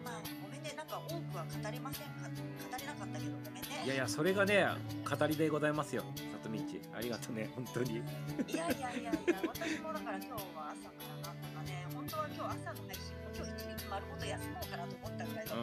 [0.05, 0.73] まあごめんね。
[0.77, 2.31] なんか多くは語れませんか？
[2.71, 3.85] 語かったけどごめんね。
[3.85, 4.67] いやいやそれがね
[5.09, 6.03] 語りでございますよ。
[6.43, 6.59] 里道
[6.97, 7.97] ありがとうね本当に。
[7.97, 9.13] いやいやいやいや
[9.47, 15.63] 私もだから今日は朝からなんとかね本当は今日朝の配信も今日一日丸ごと休もうかなと思ったぐらいだった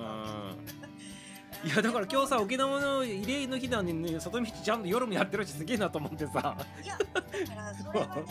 [0.53, 0.75] んです
[1.63, 6.57] いやだから今日さ沖縄の慰霊の日なのにね里道ちゃんと夜もやってるしすげえなと思ってさ。
[6.83, 8.23] いやだからそれはね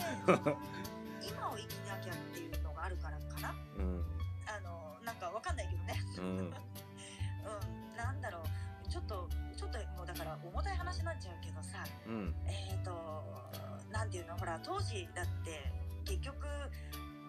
[1.27, 3.55] 今を生きなきゃっていうのがあるからかな。
[3.77, 4.05] うん。
[4.45, 5.99] あのなんかわかんないけどね。
[6.19, 6.53] うん
[10.93, 12.35] 話になっちゃうけどさうん。
[12.45, 12.93] えっ、と
[13.91, 14.37] なんていうの？
[14.37, 15.73] ほら当時だって
[16.05, 16.45] 結局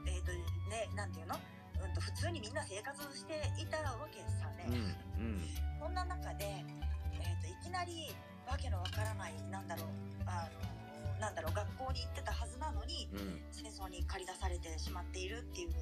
[0.06, 0.32] えっ、と
[0.68, 1.36] ねなんていうの、
[1.80, 5.40] うん、と普通にみんな生活していたわけさね、うんうん。
[5.80, 8.12] こんな中で、えー、といきなり
[8.46, 9.86] わけのわからないなんだろう
[10.26, 10.48] あ
[11.16, 13.40] のなんだろう学校に行ってたはずなのにうん。
[13.50, 15.72] 戦争に駆り出されてしまっているっていう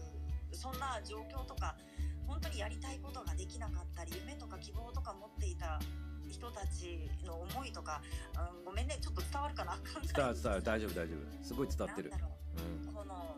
[0.52, 1.74] そんな状況とか
[2.26, 5.80] 本当にやりたいことができなかったり夢とか希望とか持っていた
[6.32, 8.00] 人たちの思いとか、
[8.56, 9.76] うん、ごめんねちょっと伝わるかな？
[10.14, 10.62] 伝わる伝わる。
[10.62, 11.44] 大丈夫大丈夫。
[11.44, 12.12] すごい伝わってる。
[12.92, 13.36] この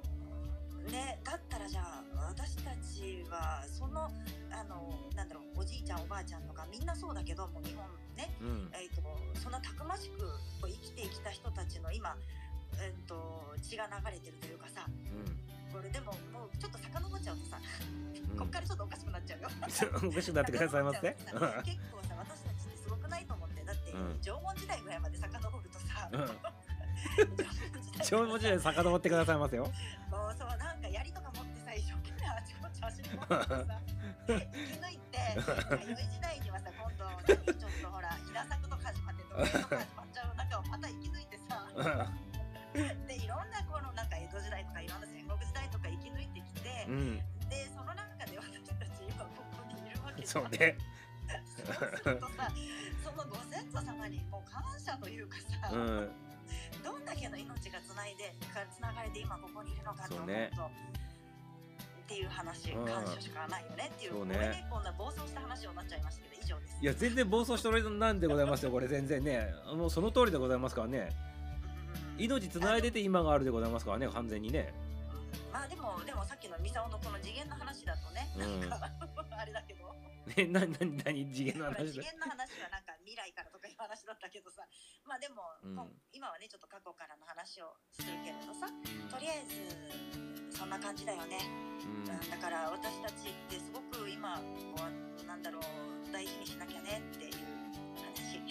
[0.90, 4.04] ねだったらじゃあ私たちはその
[4.50, 7.84] あのなんだろうおじいちゃんおばあちゃんとかみんなそうだけどもう日本
[8.16, 8.68] ね、うん。
[8.72, 9.02] えー、と
[9.40, 10.22] そんなたくましく
[10.62, 12.16] 生きてきた人たちの今、
[12.78, 14.86] えー、と血が流れてるというかさ
[15.72, 17.58] これでももうちょっと遡っちゃうとさ、
[18.30, 18.38] うん。
[18.38, 19.48] こっからちょっとおかしくなっちゃうよ。
[20.02, 21.00] う んおかしくなってくださいませ
[21.66, 21.98] 結構
[23.94, 24.20] うん。
[24.20, 26.20] 縄文時代ぐらいまで遡るとさ、うん。
[27.98, 29.64] 縄超文字で遡ってくださいませよ。
[30.10, 33.80] もうそうなんか槍とか持ってさ一生懸命あちこち走り回ってさ
[34.26, 34.42] 生き
[34.82, 41.66] 抜いて弥生時代にはさ今度何ちょっとほら稲作とか始まって奴隷とか始まっちゃう中をまた生き抜いてさ
[43.06, 47.18] でいろんなこのなんか江戸時代とかいろんな戦国時代とか生き抜いてきて、うん。
[47.48, 50.42] でその中で私たち今ここにいるわけじゃん。
[50.42, 50.76] そうね。
[51.46, 52.50] そうするとさ
[54.04, 56.08] 先祖様にもう感謝というかさ、うん。
[56.84, 66.76] どんだけの命がつないでかつながれて今ここにいるのかと思うとっていう話、うん感謝しかないよねっていうそうねこれでこんな暴走した話になっちゃいましたけど以上です。
[66.82, 69.48] いや全然暴走しておるなんでございますよこれ全然ね。
[69.74, 71.08] もうその通りでございますからね。
[72.18, 72.24] うん。
[72.24, 74.74] 命つないでて今があるでございますからね完全にね。
[75.50, 78.68] まあでもでもさっきのミサオのこの次元の話だとね、うん。
[78.68, 78.90] なんか
[79.40, 79.84] あれだけど。
[80.36, 80.66] ねなな
[81.04, 82.83] 何次元の話で元の話はなんか
[83.14, 84.66] 未来からとかいう話だったけどさ。
[85.06, 85.78] まあでも、うん。
[86.10, 88.66] 今はねちょっと過去からの話をするけれどさ。
[89.06, 91.38] とりあえずそんな感じだよね、
[91.86, 92.10] うん。
[92.10, 94.42] うん、だから私たちってすごく今
[94.74, 94.82] こ
[95.22, 95.62] うなんだろう
[96.10, 97.32] 大事にしなきゃねっていう
[97.94, 98.42] 話。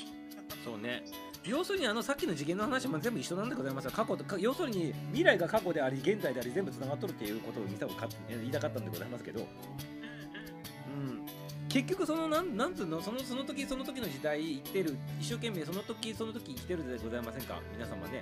[0.63, 1.03] そうね。
[1.43, 11.25] 要するにあのさっきの次元の話も全部一緒なんでございますよ過去とか要するに未来が過去であり現在であり全部つながっとるっていうことを見たか言いたかったんでございますけど、うん、
[11.73, 13.01] 結局そのなんなんつうの？
[13.01, 17.59] そのその時その時の時代生きてる一生懸命その時その時生きてるでございませんか？
[17.73, 18.21] 皆様ね。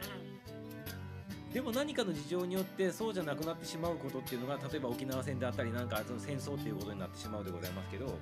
[1.54, 8.18] でも何かの事情によってそうじゃなくなってしまうことっていうのが例えば沖縄戦であったりなんかその戦争っていうことになってしまうでございますけど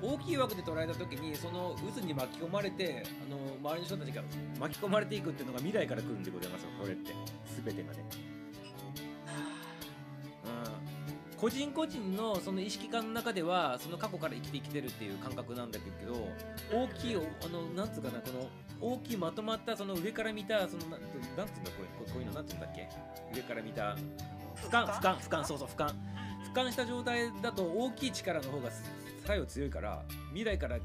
[0.00, 3.36] 大きい枠で捉えた時にその渦に巻き込まれてあの
[3.72, 4.22] 周りの人たちが
[4.60, 7.10] 巻き込まれていくっていうのが未来から来るんでございますよこれって。
[7.64, 8.04] 全てがね、
[10.44, 11.01] うん、
[11.42, 16.28] 個人個人のその意識感の中ではその過去から生きてきてるっていう感覚なんだけど
[16.72, 18.28] 大きいおあのなんつうかなこ
[18.80, 22.88] の大きいまとまったその上から見たそのななんつうんだこれこういうのなんつうんだっけ？
[23.34, 23.96] 上から見た
[24.54, 25.16] 俯瞰俯瞰？
[25.18, 25.92] 俯瞰そうそう俯瞰。
[26.54, 28.70] 俯瞰した状態だと大きい力の方が
[29.26, 30.78] 作用強いから未来から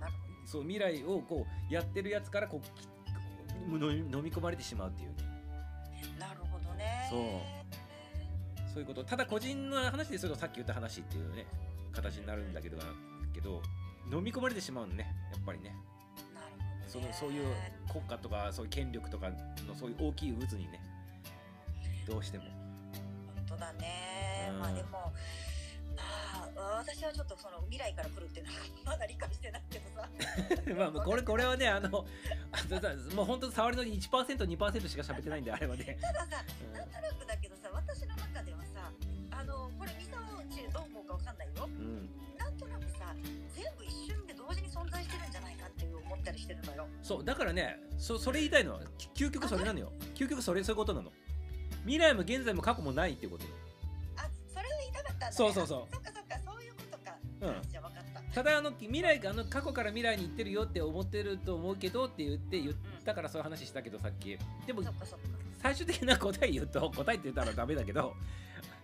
[0.47, 2.67] そう未来をこうやってるやつからこうき
[3.71, 5.15] 飲み込まれてしまうっていうね。
[6.19, 7.07] なるほどね。
[7.11, 7.56] そう
[8.77, 9.03] そういうこと。
[9.03, 11.47] ただ個人の話でするとさっき言った話っていうね
[11.93, 12.77] 形になるんだけど
[13.33, 13.63] けど
[14.11, 15.75] 飲み込まれてしまうのねやっぱりね。
[16.35, 17.11] なるほどね。
[17.11, 17.47] そのそういう
[17.91, 19.31] 国家とかそういう権力とか
[19.67, 20.79] のそういう大きい渦にね
[22.07, 22.43] どうしても。
[23.47, 24.59] 本当だね、うん。
[24.59, 24.99] まあでもま
[26.61, 30.07] あ私はちょっとその未来から来るっていうのはまだ理解してないけどさ。
[30.77, 38.66] まあまあこれこれはねあのもう本当触りの 1%2% しか喋ってないんであれはね、たださうなんとなくだけどさ私の中では
[40.57, 41.67] ちどう思うかわかんないよ。
[41.67, 43.13] んうん、なんとなくさ
[43.53, 46.87] 全部一瞬で同時に存在してるんじゃないかっていう思ったりしてるのよ。
[47.01, 49.91] そうだからねそそれ言いたいのはき究極それなのよ。
[50.15, 51.11] 究極それそういうことなの。
[51.81, 53.51] 未来も現在も過去もないっていうことよ。
[54.17, 55.81] あそれを言いたかったんだ、ね、そうそうそう。
[55.83, 57.49] あそっかそっかそういうことか、うん。
[57.49, 62.73] あじゃあ分かったただあの未来があの過去から未来に行ってるよって思ってると思うけどって言って言っ
[63.03, 64.37] たからそういう話したけどさっき。
[64.65, 64.81] でも
[65.61, 68.13] 最終的な答え言うと答えって言ったらダメだけど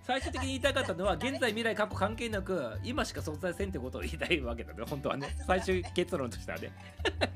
[0.04, 5.36] 最終的に言いたかったのは 現在未来過去関係なく今しか存在せんってことを言いたいわけだね本当はね。
[5.48, 6.72] 最終結論としてはね。
[7.20, 7.28] あ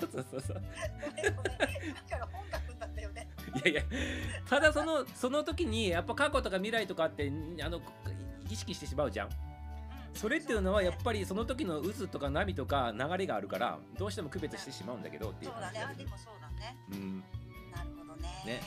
[0.00, 0.62] そうそうそうそう。
[3.56, 3.82] いやいや
[4.46, 7.32] ただそのその時にやっぱ過去とか未来とかって
[7.62, 7.80] あの
[8.50, 9.30] 意識してしまうじゃん。
[10.14, 15.92] それっていうのはやっぱりその時の渦とか波とか流れがあるからどうしても区別してしまうんだけどっていうそうだ話だね。
[15.92, 16.76] あでもそうだね。
[16.90, 17.20] うん。
[17.70, 18.60] なるほどね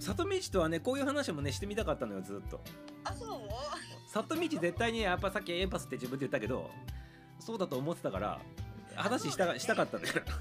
[0.00, 2.60] 里道とはねこういう話もねしてみたかったのよずっと。
[3.04, 3.48] あそう？
[4.12, 6.70] 里道絶対にやっぱさっきエンパスって自分で言ったけど
[7.40, 8.40] そうだと思ってたから
[8.94, 10.40] 話したしたかったんだからそう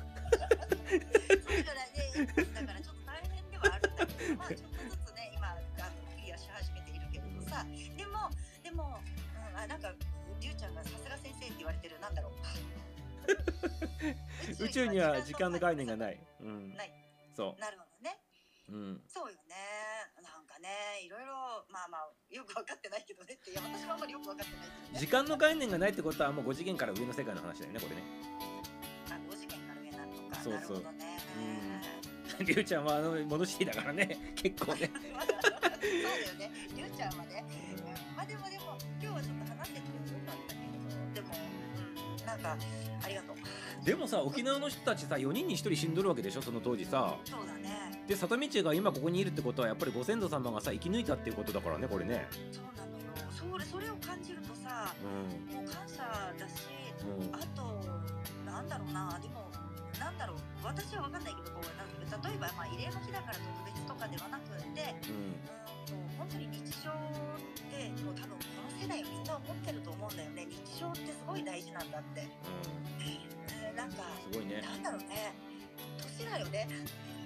[0.90, 5.60] じゃないねだからちょっと大変ではあるんだけどまあちょっとずつね今あの
[6.16, 7.66] クリアし始めているけれどさ
[7.98, 8.30] でも
[8.64, 9.02] でも、
[9.54, 9.92] うん、あなんか
[10.40, 12.34] りゅうちゃんがさすが先生って言われてるなんだろう。
[14.64, 16.16] 宇宙には時間の概念がない。
[16.16, 16.92] い、うん、 ない。
[17.36, 18.20] そなるほどね。
[18.70, 19.38] う、うん、そうよ
[20.64, 21.04] ね。
[21.04, 21.36] いろいろ
[21.68, 23.52] まあまあよく分かってないけどねって。
[23.52, 25.00] いや私もあんまりよく分かってないけどね。
[25.00, 28.04] 時間の概念がないってことはもう5次元から上の世界の話だよねこれね。
[29.12, 30.40] あ5次元から上なのか。
[30.40, 30.82] そうそう。
[30.82, 31.20] なるほどね。
[32.40, 34.18] りゅうちゃんはあのモノシティだからね。
[34.36, 34.90] 結構ね。
[35.14, 36.52] まだだよね。
[36.76, 37.46] りゅうちゃんはね。
[37.78, 38.16] うん。
[38.16, 40.74] まあでもでも今日はちょっと話しててよかったけど
[41.14, 41.53] でも、うん、
[42.26, 42.58] なんか
[43.04, 43.36] ありがとう。
[43.86, 47.16] でもさ沖縄の人たちさ4人に1人死んどるわけでしょその当時さ。
[47.26, 48.04] そうだね。
[48.08, 52.28] で里道が今ここにいるってことはやっぱりご先祖様がさ生き抜いたっていうことだからねこれね。
[52.52, 53.04] そうなのよ。
[53.32, 56.04] それそれを感じるとさうもう感謝
[56.38, 56.68] だし
[57.04, 57.36] んうん。
[57.36, 57.64] あと
[58.46, 59.52] なんだろうなでも
[60.00, 60.38] なんだろう。
[60.64, 65.36] 私は分かんないけどこう例えば、まあ、慰霊の日だから特別とかではなくてうん。
[65.92, 66.94] うーんと本当に日常っ
[67.68, 68.38] てもう多分
[68.82, 70.48] 世代はみんな思ってると思うんだよね。
[70.50, 72.28] 日常ってすごい大事なんだって、
[73.02, 74.62] えーなんかすごいね。
[74.62, 75.34] なんだろうね。
[75.98, 76.68] 年だよね。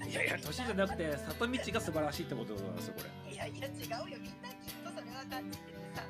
[0.07, 3.33] いやいや年じゃなくて里道が素晴らしいってことなんですよこれ。
[3.33, 3.71] いやいや違
[4.07, 4.17] うよ。
[4.21, 6.03] みんなきっとそれは感じててさ。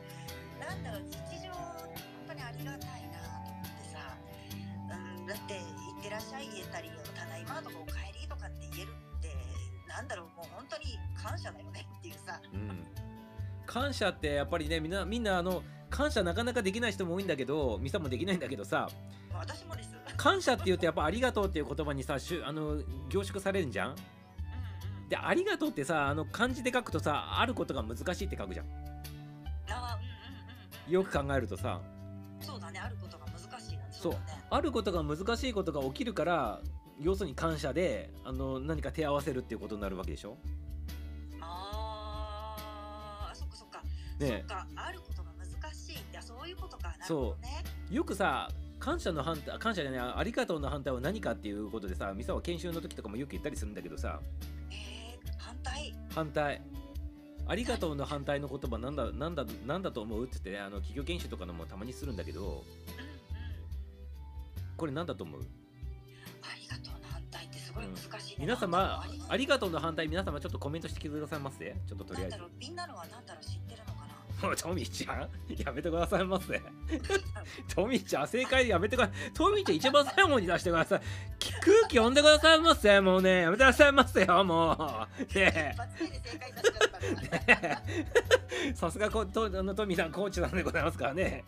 [0.60, 1.90] なんだろう日常本
[2.28, 4.18] 当にありがたいなと思ってさ、
[4.92, 9.32] うん、だって「いってらっしゃい」言えたり「ただいま」とか「おかえり」とかって言えるって
[9.88, 12.42] なんだろうもう本当に感謝だよねっていうさ。
[12.54, 13.07] うん
[13.68, 18.89] 感謝ってやっぱりねみんなみんなあの感謝なかなかできない人も多いんだけどミサもできないんだけどさ
[19.34, 19.95] 私もです。
[20.15, 23.95] 感謝って言うとやっぱありがとうっていう言葉にさしゅあの凝縮されるんじゃん？
[25.10, 28.65] でありがとうってさあの漢字で書くとさあることが難しいって書くじゃん。
[30.91, 31.80] よく考えるとさ。
[31.91, 31.98] うん
[32.39, 34.44] そうだねあることが難しいなんそうだね。
[34.49, 36.61] あることが難しいことが起きるから
[36.99, 40.38] 要するに感謝であの何か手合わせるっていうことになるわけでしょ？
[44.19, 44.45] ね。
[44.76, 45.94] あることが難しい。
[45.94, 46.89] いやそういうことか。
[46.99, 47.64] なるほどね。
[47.89, 48.49] よくさ
[48.80, 54.19] 感謝の反対感謝じゃないありがとうの反対は何かっていうことでさミサは研修の時とかもよく言ったりするんだけどさ。
[54.72, 55.94] えー、反対。
[56.14, 56.61] 反対。
[57.48, 62.64] ありがとうの反対の言葉なんだなんだなんだと思うって言ってねあの企業研修とかのもたまにするんだけど。
[64.76, 65.41] これなんだと思う？
[65.41, 65.45] あ
[66.61, 69.26] りがとうの反対ってすごい難しいね、皆様なんだろう。
[69.27, 71.76] ありがとうの反対皆様ちょっとコメントしてくださいませ。
[71.88, 72.38] ちょっととりあえず。
[72.60, 73.35] みんなのはなんだ
[74.42, 75.30] もうトミーちゃん
[75.66, 76.62] やめてくださいませ。
[77.74, 79.32] トミーちゃん正解やめてください。
[79.34, 81.02] トミーちゃん一番最後に出してください。
[81.40, 83.02] き空気読んでくださいませ。
[83.02, 84.78] もうねやめてくださいませよもう。
[85.34, 85.76] ねえ。
[88.76, 91.44] さすがことあのトミーさんコーチなんでございますからね。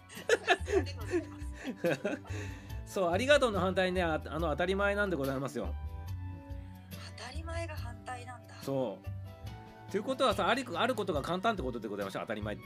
[2.88, 5.76] そうありがとうの反対ねああの当たり前なんでございますよ。
[7.18, 8.56] 当たり前が反対なんだ。
[8.64, 9.19] そう
[9.92, 12.64] ということはさありあることが簡単ってことでございましょう当たり前って。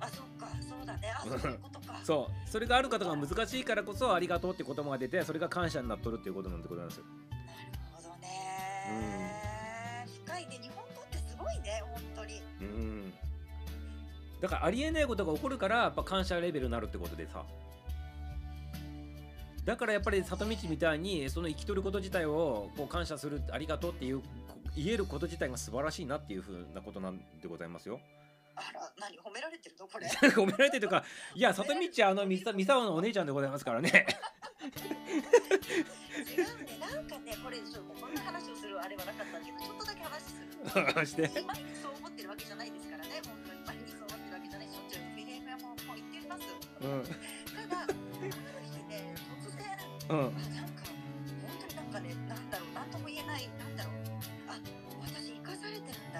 [0.00, 0.48] あそっか。
[0.60, 1.12] そうだね。
[1.14, 2.00] あそういうことか。
[2.02, 2.50] そう。
[2.50, 6.98] それがある方が難しいからこそありがとうって言葉が出てそれが感謝になっとるっていうことなんでございます。
[6.98, 10.58] よなるほどね、深いね。
[10.62, 12.42] 日本語ってすごいね本当に。
[12.60, 13.12] うん。
[14.40, 17.44] だからありえないことが起こるからやっぱ感謝レベルになるってことでさ。
[19.64, 24.26] だからやっぱり里道みたいにその生きとること自体をこう感謝するありがとうっていうこ
[24.76, 28.00] 言えること自体が素晴らしいなっていうふうなことなんでございますよ。
[28.54, 30.06] あら何褒められてるのこれ。
[30.36, 31.04] ごめんなさいとか
[31.34, 34.06] いや 里道はあのみさ三沢のお姉ちゃんでございますからね。
[34.62, 43.20] 違うねなんかねこれちょっとこんな話をするあれはなかったんだけどちょっとだけ話するして毎日そう思ってるわけじゃないですからね。
[43.24, 46.42] 本当に毎日そう思ってるわけじゃないしょっちゅうフィレームももう言ってます
[46.80, 47.04] うん。
[47.68, 50.71] ただある日ね突然うん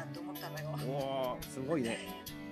[0.03, 0.75] されてるんだって思ったのよ。
[0.89, 1.99] おーすごいね。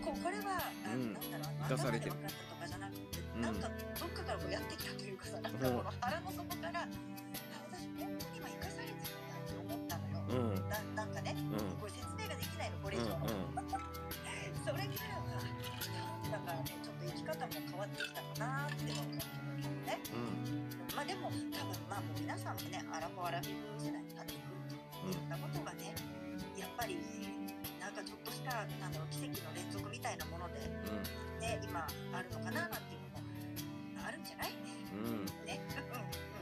[0.01, 1.13] ここれは、あうん。
[1.15, 3.43] なんだろう頭で分かったとかじゃなくて、うん。
[3.43, 6.89] なんかどっかからこうやってきたというかさなんかこの腹の底からあ
[7.71, 10.55] 私本当に今生かされてるんだって思ったのよ、うん。
[10.55, 11.35] うんななんかね
[11.81, 13.61] これ説明ができないのこれ以上、うん。
[14.63, 15.35] それからは
[16.31, 19.19] だからねちょっと生き方も変わってきたかなって思う
[19.85, 19.99] ね。
[20.15, 20.95] うん。
[20.95, 25.95] まあでも多分まあもう皆さんもねアラフォーアラフィフ世代になってくるといろんなことがね
[26.57, 27.30] やっぱりなん
[28.01, 34.53] かちょっとしたなんだろう奇跡の連続みたいなものでうんね今あるのかななんていうのもあるんじゃない？
[34.93, 35.61] うんね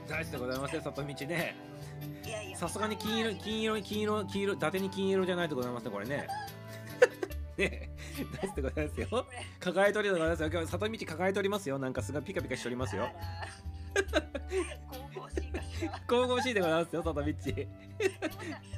[0.02, 1.56] うん大事でございますよ里道ね。
[1.62, 1.64] う
[2.24, 6.26] んいやいやさすがに金色金色金色金色伊達に金色じゃないとございますねこれね。
[7.58, 7.90] ね
[8.40, 9.26] 大事でございますよ。
[9.58, 10.48] 抱えとりでございますよ。
[10.52, 11.78] 今日里道抱えておりますよ。
[11.78, 13.08] なんかすごいピカピカしておりますよ。
[13.98, 15.52] 神々しい
[16.06, 17.24] 神々しいでございますよ里道。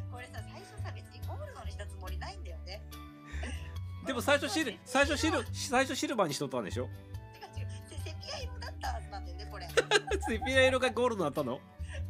[4.06, 6.88] でも最初シル最初シル最初シルバーにしとったんでしょ？
[7.34, 9.68] てか違うセセピア色だったはずなんだよねこれ
[10.28, 11.60] セピア色がゴールドになったの？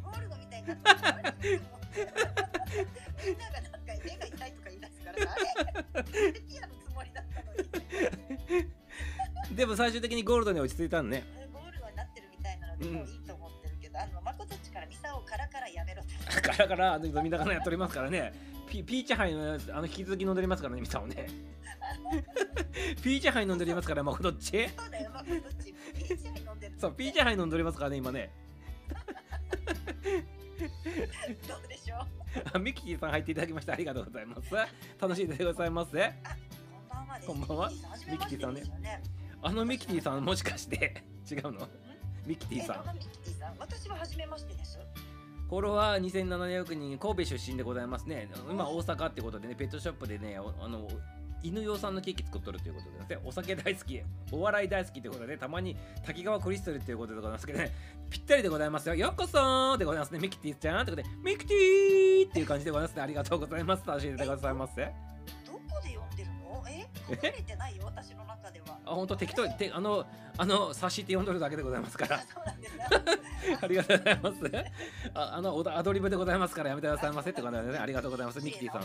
[0.03, 1.33] ゴールドみたいになってるから
[3.25, 5.35] みんながなんか目が痛いとか言い出すからさ
[5.93, 6.03] あれ？
[6.33, 7.51] セピアのつもりだったの
[9.49, 11.23] にでも最終的にゴールドに落ち着いたのね。
[11.53, 18.33] ゴールドになってるみたいなのでうんもういいと思ってるけど、あの誠っちからミサをカラカラやめろってカラカラあの飲みながらやっておりますからね。
[18.71, 21.27] ピピーチハイのあの引き続き飲んでおりますからねミサオね。
[23.03, 24.69] ピーチハイ飲んでおりますからまあどっち。
[24.69, 25.73] そうだよまあどっち。
[25.93, 26.75] ピーチハイ飲んでる。
[26.79, 28.31] そうピーチハイ飲んでおりますからね今ね。
[31.49, 31.99] どうでしょう。
[32.53, 34.55] あミキティさん入っていただきましてありがとうございます。
[35.01, 35.91] 楽しいでございます。
[35.91, 36.01] こん
[36.87, 37.69] ばんはこんばんは。
[37.69, 38.63] ミキティさんね。
[39.41, 41.67] あのミキティさんもしかして違うの？
[42.25, 42.75] ミキティさん。
[42.77, 43.57] えどのミキティさん。
[43.59, 44.79] 私は初めましてです
[45.51, 48.29] フォロワー2700人神戸出身でございますね。
[48.49, 50.87] 今大阪ってことでねペットショップでねあの
[51.43, 54.01] 犬用さんのケーキ作っとるということでねお酒大好き
[54.31, 55.75] お笑い大好きということでたまに
[56.05, 57.69] 滝川クリスタルということでございますけどね
[58.09, 58.95] ぴったりでございますよ。
[58.95, 60.19] ようこそーでございますね。
[60.19, 63.01] ミキティちゃんということでミキティーっていう感じでございますね。
[63.01, 63.83] ありがとうございます。
[63.85, 64.81] 楽しいでございます。
[64.81, 64.85] あ
[65.45, 66.10] どこで呼ん
[67.15, 67.31] でるのえ？
[67.31, 70.05] 書かれてないよ私の中では本当適当にてあの
[70.37, 72.85] あの察して呼んどるだけでございますかあらそうなんですね
[73.61, 74.37] ありがとうございます
[75.13, 78.83] ああのおアドリブでございますからやめてくださいませってことでねありがとうございますミキティさん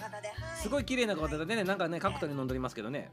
[0.57, 3.11] すごいい綺麗な方でね、なんかね、カクトに飲んでおりますけどね、はい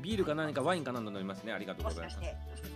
[0.00, 1.52] ビールか何かワインかなんか飲んでおりますね。
[1.52, 2.18] ありがとうございます。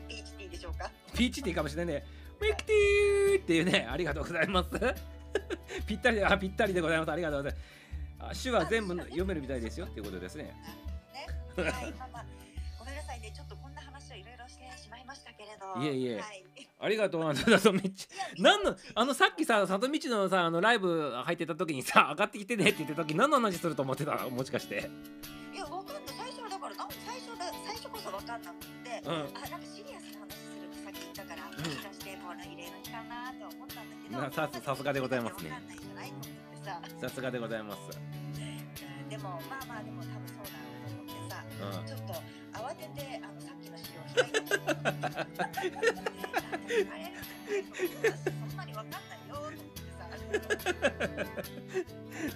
[0.09, 0.91] ピーチティーでしょうか？
[1.15, 2.05] ピーチティーかもしれないね。
[2.41, 4.71] ミキティーっていうね、ありがとうございます。
[5.87, 7.13] ぴったりで、あ、ぴったりでございます。
[7.13, 7.83] ありがとうございます。
[8.19, 10.53] あ手話全部読めるみたいですよっていうことですね。
[11.57, 12.25] ねはいまあまあ
[12.79, 13.31] ごめんなさいね。
[13.35, 15.81] ちょっとこんな話をいろいろしてしまいましたけれど。
[15.81, 16.17] いえいえ。
[16.19, 16.45] はい。
[16.81, 18.07] ありがとう、あの、さとみち。
[18.07, 18.09] い
[18.43, 24.29] や何の、あの、さっきさ、さとみちのさ、あの、ライブ入ってた時にさ、上がってきてねって言ってた時、何の話すると思ってた？
[24.29, 24.91] もしかして。
[25.55, 26.03] いやわかんない。
[26.07, 29.13] 最初はだからなん最初だ最初こそわかんなくって、うん。
[29.13, 35.51] あなんかシリアスな話するってさっき言ったから、もしかしてこの異例の日かなと思ったんだけどなささすがでございますね。
[35.51, 37.09] わかんないじゃないと思ってさ。
[37.09, 37.79] さすがでございます。
[37.95, 39.09] うん。
[39.09, 40.62] でもまあまあでも多分そうだろ
[41.87, 42.13] ちょっと
[42.53, 44.39] 慌ててあのさっきの資料を開いて
[46.91, 47.13] あれ
[48.25, 50.07] そんなにわかんないよってさ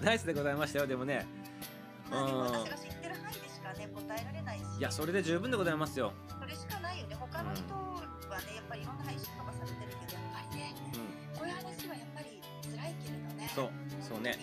[0.02, 1.26] ナイスでございましたよ、でもね。
[2.10, 4.62] まあでもうん私が知ってる範囲でしかね答えられないし。
[4.78, 6.12] いや、それで十分でございますよ。
[6.40, 7.16] それしかないよね。
[7.16, 8.00] 他の人は
[8.40, 11.38] ねやっぱりいろんな配信とかされてるけどやっぱりねうん。
[11.38, 13.50] こういう話はやっぱり辛いけれどね。
[13.54, 13.70] そう
[14.00, 14.38] そうね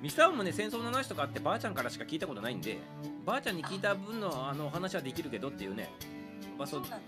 [0.00, 2.78] ミサオもね戦争の話とかってばあちゃんからしか聞いたことないんで
[3.24, 5.90] ばあちゃんに聞いた分のあの話はできるけどっていうね、ね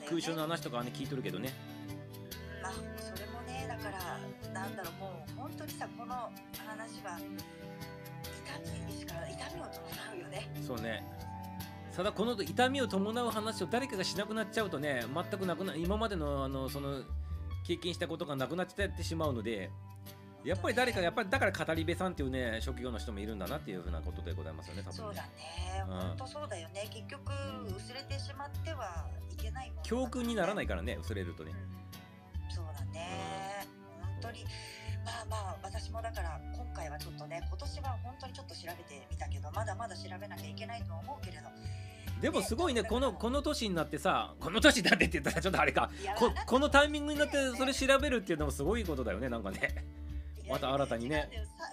[0.09, 1.53] 空襲の話とかはね聞いとるけどね。
[2.63, 6.31] まあそれもねだからなんだろうもう本当にさこの話
[7.03, 7.19] は
[8.25, 10.51] 痛みしか痛みを伴うよね。
[10.67, 11.05] そうね。
[11.97, 17.03] ただこの痛みを伴う話を誰かがしなくなっちゃうとね全くなくな今までのあのその
[17.67, 19.71] 経験したことがなくなっちゃってしまうので
[20.45, 24.97] やっぱり誰かやっぱりだから語り部さんっていうね職業の人もいるんだなっていうふうなことでございますよね多分ね。
[24.97, 25.29] そうだね。
[25.87, 25.99] うん。
[25.99, 26.89] 本当そうだよね。
[26.91, 27.33] 結局
[27.77, 31.53] 薄れてしまってはいけないもの教訓にならないかからね薄れるとね。
[32.49, 32.55] うん。
[32.55, 33.67] そうだね。
[34.01, 34.45] 本当に。
[35.05, 41.45] まあまあ私もだから今回はちょっとね今年は本当にちょっと調べてみたけどまだまだ調べなきゃいけないとは思うけれど。
[42.21, 45.91] でもすごいねこのこの年になってさこの年になってって言ったらちょっとあれか。
[46.19, 50.00] ここのタイミングになってそれ調べるっていうのもすごいことだよねなんかね
[50.51, 51.29] また新たにね。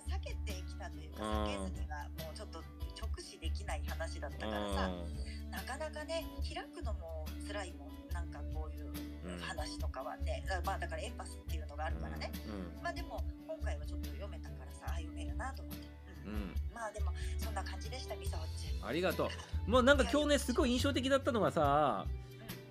[0.08, 5.04] 避けてきたというかうん避けずにはもうちょっと直視できない話だっうたからさん。
[5.52, 8.92] なかなかね開くのも辛いもんなんかこういう
[9.26, 12.84] うん話とかはね、だまあだからエンパスっていうのがあるからね、うん。
[12.84, 15.88] まあでも今回はちょっと読めたからさあ読めるなと思って、
[16.26, 16.34] うん。
[16.34, 16.54] うん。
[16.74, 19.30] まあでもそんな感じでしたミサオっちありがと
[19.68, 19.70] う。
[19.70, 22.06] もうなんか今日ねすごい印象的だったのがさ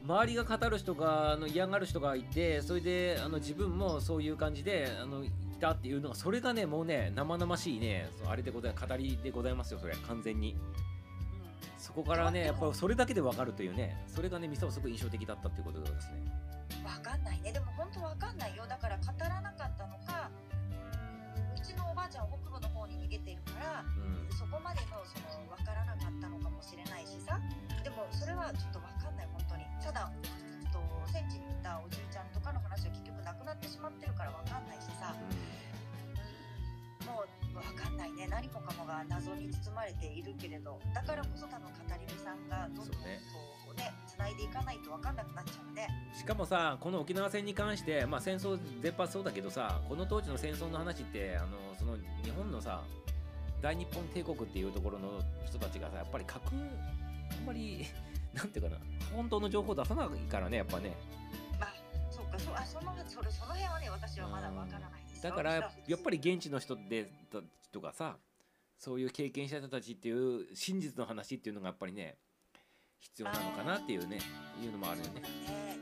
[0.06, 5.30] 周りが語る人があの嫌がる人がいてそれであの自分もそういう感じであのい
[5.60, 10.52] たっていうのがそれがねもうね生々しいねそうあれでござい語りでございますよそれ完全に。
[10.52, 10.96] うん
[11.78, 16.18] そこからねやっぱそれだけでわかるというねそれがねミサオすごい印象的だったっていうことですね。
[16.82, 17.52] わかんないね。
[17.52, 18.66] でも本当わかんないよ。
[18.66, 20.30] だから語らなかったのか
[21.54, 24.36] うちのおばあちゃんは北部の方に逃げているからうん。
[24.36, 27.38] そこまでのその分からなかったのかもしれないしさ。
[27.84, 28.80] でもそれはちょっと
[29.86, 35.14] ただうんと戦地に行ったおじいちゃんとかの話は結局なくなってしまってるから分かんないしさ。
[37.06, 38.26] もう分かんないね。
[38.26, 40.80] 何もかもが謎に包まれているけれど。
[40.92, 43.20] だからこそ多分語り部さんがどんどんそうね。
[43.64, 45.86] こうね繋いでいかないと分かんなくなっちゃうね。
[46.12, 52.82] しかもさこの沖縄戦に関して、まあ、戦争全般そうだけどさこの当時の戦争の話ってあのその日本のさ
[53.62, 57.86] 大日本帝国っていうところの人たちがさやっぱり核あんまり
[58.36, 58.76] なんていうかな
[59.14, 60.94] 本当の情報出さないからねやっぱね。
[61.58, 61.72] まあ
[62.10, 65.24] そうかそうあそのそれその辺はね私はまだ分からないです。
[65.24, 68.16] よだからやっぱり現地の人でたちとかさ
[68.78, 72.16] そういう経験した人たちっていう真実の話っていうのがやっぱりね
[72.98, 74.18] 必要なのかなっていうね
[74.62, 75.20] いうのもあるよね。
[75.20, 75.28] ね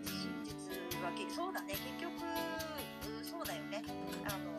[0.04, 0.54] 真実
[1.02, 2.12] はけそうだね結局
[3.20, 3.82] うそうだよね。
[4.24, 4.54] あの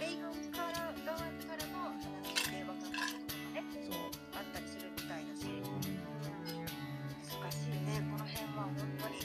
[0.00, 1.24] 米軍から側か
[1.56, 2.19] らの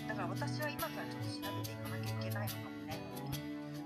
[0.08, 3.00] だから私は今からちょっと調べていかなきゃいけないのかもね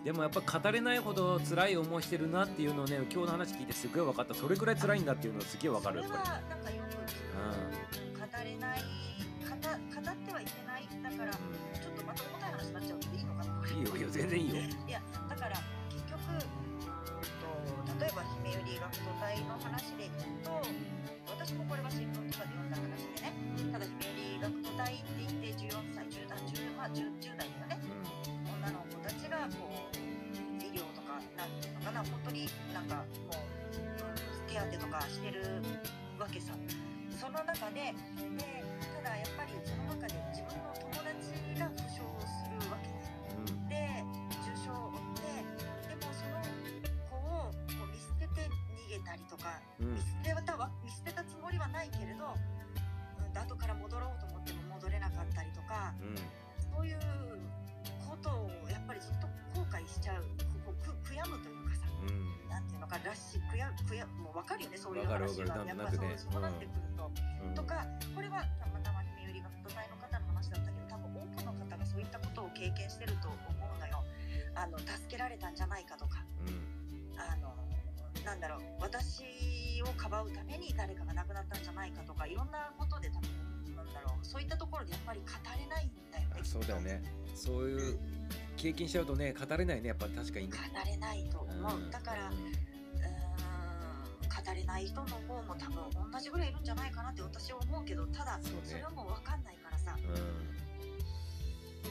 [0.04, 4.34] でもやっぱ語れないほど辛い思いしてるなっていうのをね今日の話聞いてすごい分かった。
[4.34, 8.84] それくらい辛いんだっていうのはすげえ分かるそれはなんかよく、うん、語れない
[9.44, 10.88] 語語ってはいけない。
[11.04, 13.50] だからちょっとまた重たい話になっちゃうけどいいのかな。
[13.68, 14.56] いいよいいよ全然いいよ。
[14.56, 15.56] いやだから
[15.92, 16.48] 結局、えっ
[17.44, 20.64] と、例えばひめり学徒隊の話でいくと
[21.28, 22.29] 私もこれは新聞
[24.80, 29.98] 姫百合学徒隊って言って14歳10代 10, まあ 10, 10代だよねう女の子たちがこう
[30.64, 31.50] 医療とかなん。
[31.60, 32.86] ていうのかな本当になん。
[32.88, 33.36] かもう、
[33.76, 35.42] うん、手当てとかしてる
[36.20, 36.54] わけさ
[37.20, 37.92] その中で
[38.40, 38.64] で
[39.04, 42.88] ただやっぱりその中で自分の友達が負傷するわけ
[43.36, 44.04] うんで
[44.40, 45.44] 重傷を負って
[45.92, 46.40] でもその
[47.12, 50.19] 子をこう見捨てて逃げたりとかうん見捨て
[60.00, 60.24] しちゃう
[60.64, 62.48] ここく悔やむというかさうん。
[62.48, 66.16] なんていうのからし悔や悔やもう分かるよねそういう話がやっぱそうとなくね。
[66.16, 67.12] そうなってくると。
[67.44, 67.54] うん。
[67.54, 67.84] とか
[68.16, 74.00] これはたまたま姫百合学徒隊の方の話だったけど多分多くの方がそういったことを経験してると思うのよ。
[74.56, 76.24] あの助けられたんじゃないかとか。
[76.48, 76.64] うん。
[77.20, 77.52] あの
[78.24, 85.26] なんだろう私をかばうために誰かが亡くなったんじゃないかとかいろんなことで多分なんだろうそういったところでやっぱり語
[85.58, 87.02] れないんだよねあそうだよね。
[87.34, 88.00] そういう
[88.60, 90.52] 経験しちゃうとね語れないねやっぱ確かに。
[90.52, 91.90] ね語れないと思う、うん。
[91.90, 92.36] だから語
[94.54, 100.06] れない人の方も多分同じぐらいいるんじゃないかなって私は思うけどただそれはもう分かんないからさんうん。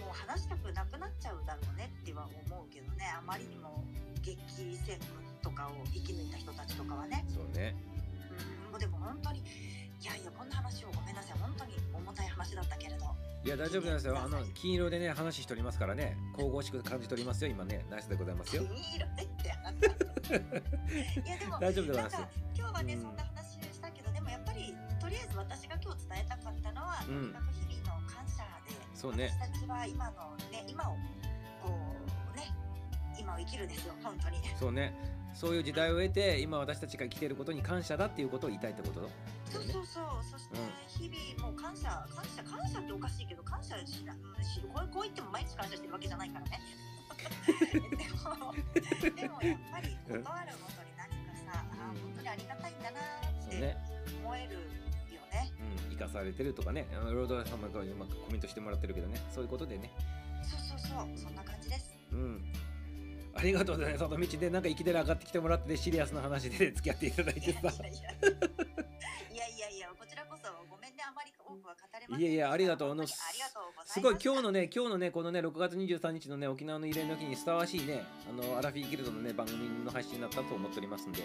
[0.04, 3.82] もう話したくなくなっちゃうだろうねっては思うけどねあまりにも
[4.20, 4.36] 激
[4.84, 5.00] 戦
[5.42, 7.24] とかを生き抜いた人たちとかはね。
[7.32, 7.74] そうね。
[7.80, 11.38] うんもうでも本当にいやいやこんな話をごめんなさい。
[11.38, 13.06] 本当に重たい話だったけれど
[13.44, 14.18] いや大丈夫なんですよ。
[14.18, 16.16] あの金色でね話しておりますからね。
[16.36, 17.50] 神々しく感じておりますよ。
[17.50, 18.62] 今ねナイスでございますよ。
[18.62, 18.70] いや
[21.38, 22.16] でも大丈夫でございます
[22.56, 23.02] 今日はね、うん。
[23.02, 27.14] そんな話したけどでもやっぱりとりあえず私が今日伝えたかったのは、うん。
[27.14, 29.30] とにかく日々の感謝でそうね。
[29.40, 30.96] 私たちは今のね今を
[31.62, 31.72] こ
[32.34, 32.52] うね
[33.18, 34.38] 今を生きるですよ本当に。
[34.58, 34.92] そうね
[35.38, 39.00] そういう時代を得て今私たちが生きていることに感謝だっていうことを言いたいってこと？
[39.00, 39.06] だ
[39.52, 40.04] そうそうそう。
[40.32, 40.56] そして
[40.88, 44.12] 日々もう感謝感謝感謝っておかしいけど感謝しな
[44.42, 46.60] しこうこう言っても毎日感謝してるわけじゃないからね。
[47.48, 48.52] でも
[49.14, 53.76] でもやっぱり断るごとに何かさ、あー本当にありがたいんだなって
[54.24, 54.60] 思えるよ
[55.32, 55.52] ね
[55.88, 59.90] うん生かされてるとかねロード様が今コメントしてもらってるけどねそういうことでね
[60.42, 62.52] そうそうそうそんな感じですうん
[63.38, 67.58] ありがとうねその道でなんか生きてる上がってきてもらってシリアスな話で付き合っていただいてさ。
[67.60, 67.72] いやい
[69.60, 69.68] や。
[69.70, 71.04] いやこちらこそごめんね。
[71.08, 72.90] あまり多くは語れませんいやいやありがとう。
[72.90, 73.92] あのありがとうございます。
[73.92, 81.22] すごい今日のね今日のねこのね6月23日のね沖縄の慰霊の日にふさわしいねあのアラフィーギルドのね番組の配信になったと思っておりますんで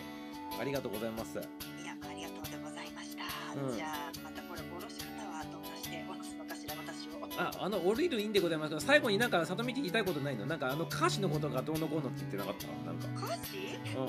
[0.59, 1.33] ありがとうございます。
[1.33, 1.41] い
[1.85, 3.23] やありがとうでございました、
[3.59, 3.75] うん。
[3.75, 5.12] じゃあまたこれ下ろし方
[7.37, 10.45] ああの降りるいいんでございますけど最後になんか里道言いたいことないの？
[10.45, 12.67] なんかあの歌詞のことがどうのこうのって言ってなかった？
[12.85, 13.25] なんか。
[13.25, 13.57] 歌詞
[13.97, 14.05] うん。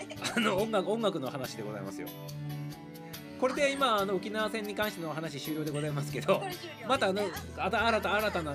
[0.00, 2.08] えあの音楽音楽の話でございますよ。
[3.40, 6.42] これで今あの沖縄戦に関しての話終了でございますけど
[6.88, 7.22] またあの
[7.58, 8.54] あた新た新たなあ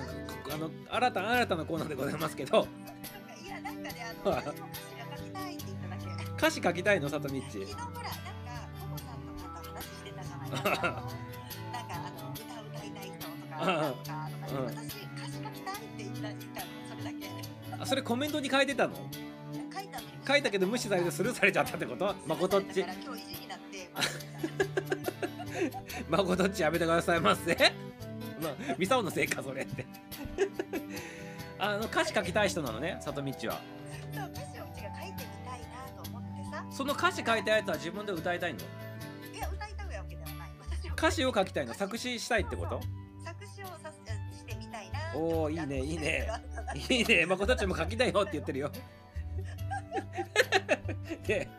[0.56, 2.56] の新た新たなコーナーでございますけど。
[2.58, 2.70] なんか
[3.44, 6.34] いやなんかねあのはい私も歌詞が書きたいって言っただけ。
[6.34, 8.02] 歌詞書きたいの里道昨日ほらなんか
[8.80, 11.02] ココさんとかと話してたじゃないですか
[13.66, 13.94] なん。
[13.94, 14.66] かとかうん。
[14.66, 17.26] 私歌詞書きたいって言った言ったのそれだけ
[17.82, 18.94] あそれコメントに書いてたの
[19.72, 23.90] 書いたの書いたけど無視されてスルーされちゃったってことまことっちだから今日意地になって
[26.08, 27.54] まことっちやめてくださいませ
[28.42, 29.86] まあミサオのせいかそれって
[31.58, 40.50] あの歌詞書きたい人なのね里道はそう歌詞をうちが書いてみたいなと思ってさその歌詞書いたやつは自分で歌いたいのいや歌いたいわけではない
[40.96, 42.99] 歌詞を書きたいの作詞したいってこと作詞をさせして
[45.14, 46.28] おーいいねいいね。
[46.88, 47.26] いいね。
[47.26, 48.70] まことっちも書きたいよって言ってるよ。
[51.26, 51.48] で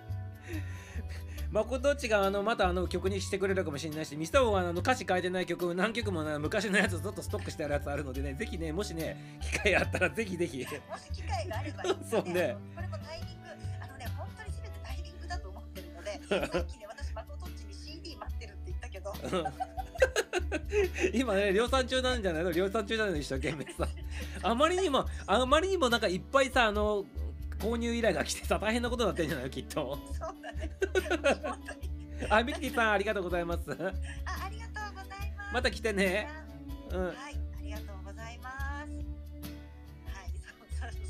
[1.52, 10.60] まことっちがあのまたあの曲にしてくれるかもしれないしミスターはあの歌詞書いてない曲何曲もね昔のやつずっとストックしてあるやつあるのでねぜひねもしね機会あったらぜひぜひ。
[10.60, 10.64] も
[10.98, 12.56] し機会があればいいですそうね。
[12.74, 13.50] これもタイミング
[13.82, 19.14] あのね本当に全てタイミングだと思ってるのでさっきね私マコトッチに CD 待ってるって言ったけど
[21.14, 22.52] 今ね量産中なんじゃないの？
[22.52, 23.88] 量産中なの一生懸命さ。
[24.44, 27.06] あまりにもあまりにもなんかいっぱいさあの
[27.60, 29.50] 購入依頼が来てさ大変なことになってんじゃないの？
[29.52, 29.98] きっと。
[30.08, 30.72] そうだね。
[31.44, 31.92] 本当に
[32.30, 33.62] あミキティさんありがとうございます。
[33.72, 33.76] あ
[34.46, 35.54] ありがとうございます。
[35.54, 36.28] また来てね。
[36.92, 37.06] うん。
[37.08, 38.92] はいありがとうございます。
[40.12, 40.32] はい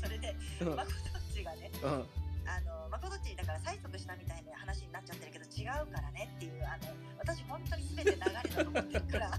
[0.00, 0.76] そ それでうん。
[0.76, 1.90] まこどっちがねうん。
[1.90, 6.92] あのまこどっちだから催促したみたいな話になっちゃってるけど違うからねっていうあの
[7.24, 9.38] 私本当に全て流れだと思ってるから。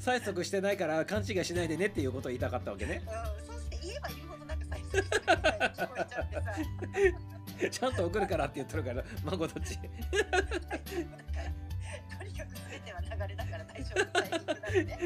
[0.00, 3.02] 催促してないから勘違いしないでねっていうことを言いたかったわけね。
[3.06, 3.08] う
[3.42, 6.42] ん、そうして言えば言うほどなんか催促してるみたいに聞こえちゃってさ。
[7.70, 9.78] ちゃんと送るからって言ってるからまこどっち。
[9.78, 9.94] とに
[12.32, 14.96] かく全ては流れだから大丈夫タイミングなんでね。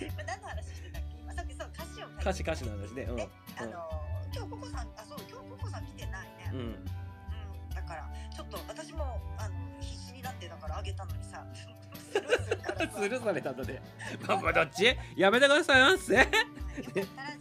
[0.00, 1.16] でまあ何の話してたっけ？
[1.22, 3.06] 今さっきそう歌詞を歌詞歌詞の話ね。
[3.06, 3.70] ねあの
[4.34, 6.84] 今日ココさんあそう今日ココさん来てないね、うん、うん、うん、
[7.74, 11.44] だからちょっと私もあの必死になってだからあげたのにさ。
[12.10, 12.98] スルーするからさ。
[12.98, 13.82] スルーされたんだね
[14.26, 14.96] まこどっち？
[15.16, 16.14] やめてくださいませ。
[16.14, 16.34] よかっ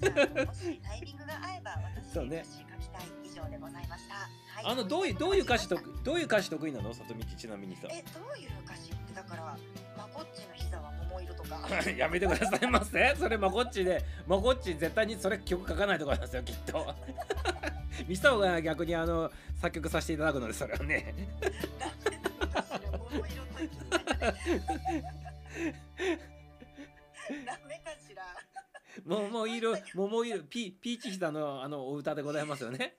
[0.01, 1.71] たらじゃあもしタイミングが合えば
[2.05, 2.37] 私そうね。
[2.37, 4.15] 歌詞書きたい以上でございました。
[4.15, 4.65] はい。
[4.65, 6.93] あのどういうどういう歌詞とえどういう歌詞得意なの？
[6.93, 7.83] 里道ちなみにさ。
[7.83, 7.91] どう
[8.37, 9.57] いう歌詞ってだから
[9.97, 11.59] まこっちの膝は桃色とか。
[11.97, 13.15] やめてくださいませ。
[13.17, 16.95] それまこっちでまこっち絶対にそれ曲書かないところなんですよきっと。
[18.07, 19.31] ミサオが逆にあの
[19.61, 21.13] 作曲させていただくのでそれはね
[23.11, 23.89] 桃色と
[27.45, 28.23] ダメかしら。
[29.05, 32.97] 桃色 桃色ピピーチ膝のあのお歌でございますよね。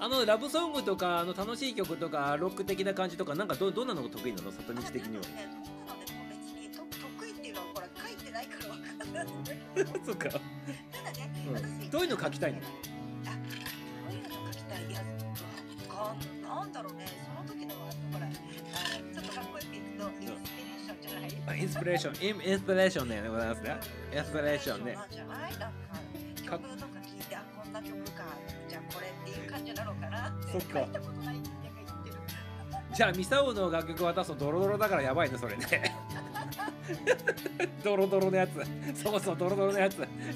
[0.00, 5.22] あのラブソングとかあの楽しい曲とかロック的な感じとかなんかどどんなのが得意なの里道的には。
[10.04, 11.54] そっか、ただね、うん。
[11.54, 12.60] 私どういうの書きたいの？
[15.94, 21.28] かんなんだろうね、その時のあのほら、あちょっとかっこよくいくと、インスピレーションじゃない。
[21.46, 22.14] あインスピレーション。
[22.14, 23.76] インインスピレーションねでございますね。
[24.14, 24.98] インスピレーションね。
[25.10, 25.52] じゃない？
[25.52, 25.72] なんかか
[26.58, 28.24] 曲とか聞いて、あ、こんな曲か、
[28.68, 30.52] じゃあこれっていう感じなのかなって。
[30.52, 30.78] そっか。
[30.80, 32.16] 書いたことない人間が言ってる。
[32.94, 35.66] じゃあミサオの楽曲渡すとドロドロだからやばいねそれね。
[37.82, 38.52] ドロドロのやつ。
[39.02, 39.96] そうそうドロドロのやつ。
[39.98, 40.28] ドロドロ？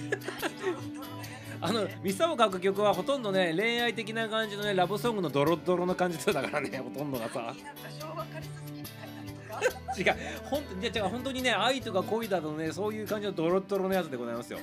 [1.07, 1.18] のやつ
[1.61, 7.55] あのミサオ書く曲はほとんどね恋愛的な感じのねラブソングのドロドロの感じだからねほとんどがさ。
[9.99, 10.15] 違う。
[10.45, 11.09] ほんいや違う。
[11.09, 14.59] 本当にね愛とか恋だとねそういう感じのドロドロのやつでございますよ。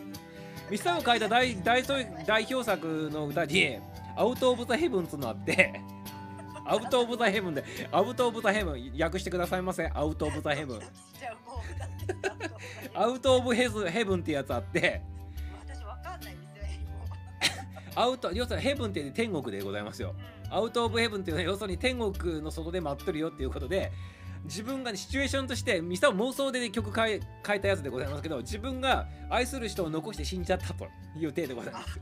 [0.69, 1.83] ミサオ書いた大大
[2.25, 3.77] 代表作の歌に
[4.17, 5.81] 「アウト・オブ・ザ・ヘブン」っていうのあって
[6.65, 10.79] アウト・オブ・ザ・ヘブンでアウト・オブ・ザ・ヘブン訳してくださいませアウト・オブ・ザ・ヘブン？
[12.95, 15.01] アウト・オブ・ヘズヘブンってやつあって
[17.95, 20.13] アウト要するにヘブンって天国でございますよ
[20.49, 23.91] アウト・オブ・ヘブンっていうのは要するに天国の外で待ってるよっていうことで
[24.43, 31.99] 自分が、ね、シチュエーションとしてミサオ妄想で、ね、曲変え変えたやつでございますけど自分が愛する人を残して死んじゃったという体でございます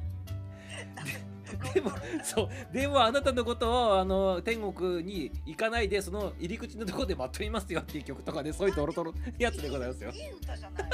[1.74, 1.92] でも
[2.24, 10.90] そうでもあなたのことをあの天国に行かないでその入り口のところで待っていますよっていう曲とかでそういうドロドロやつでございますよいい歌じゃない。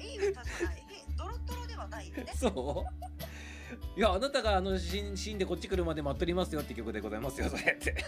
[0.00, 0.84] いい歌じゃない。
[0.90, 2.26] えドロドロではないよね。
[2.34, 3.08] そう
[3.96, 8.04] いやあなたがあの死ん死んでこっち来るまで待っておりますよって曲でございますよそれって。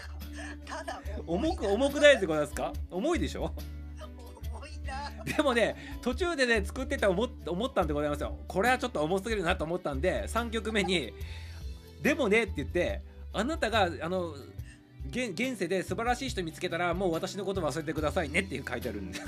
[0.65, 2.73] ただ重く重くないでございますか？
[2.89, 3.53] 重いでしょ？
[5.37, 8.37] でもね途中でね作ってて思っ思ったんでございますよ。
[8.47, 11.13] これはちょっと重すぎるなと思ったんで3曲目に
[12.01, 13.01] 「でもね」って言って
[13.33, 14.33] あなたがあの
[15.09, 19.19] 現現世で素晴らしい人見つけたらもう私のこと忘れてくださいねっていう書いてあるんで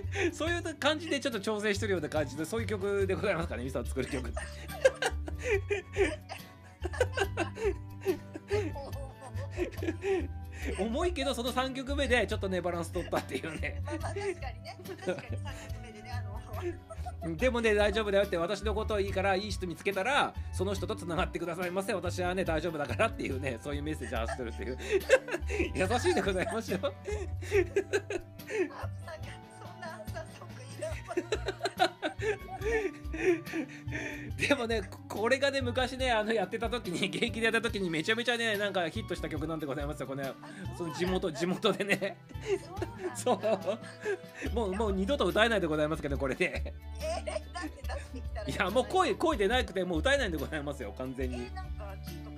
[0.32, 4.28] そういう感じでちょっと調整してるような感じでそういう曲でございますかねミサを作る曲。
[4.28, 4.40] っ て
[10.78, 13.82] 重いけどその3曲目でちょっとねバランス取ったっていうね。
[13.84, 14.78] まあまあ確かにね。
[14.86, 16.40] 確かに三曲目でねあの
[17.36, 24.78] でもね大丈夫だよって私のこといいからいい人見つけたらその人とつながってくださいませ私はね大丈夫だからっていうねそういうメッセージを発してるっていう。
[25.74, 26.78] 優しいでございますよ
[34.36, 40.32] でもねここれがね昔ねあのやってた時に現役でやった時にめちゃめちゃねなんかヒットした曲なんでございますよこれ
[40.76, 42.16] その地元地元でね。
[43.14, 44.54] そう。
[44.54, 46.74] もうもう二度と歌えないでございますけどこれね。
[47.00, 48.52] えー。
[48.52, 51.36] いやもう声声でなくてもう歌えないんでございますよ完全に。
[51.36, 52.31] えー、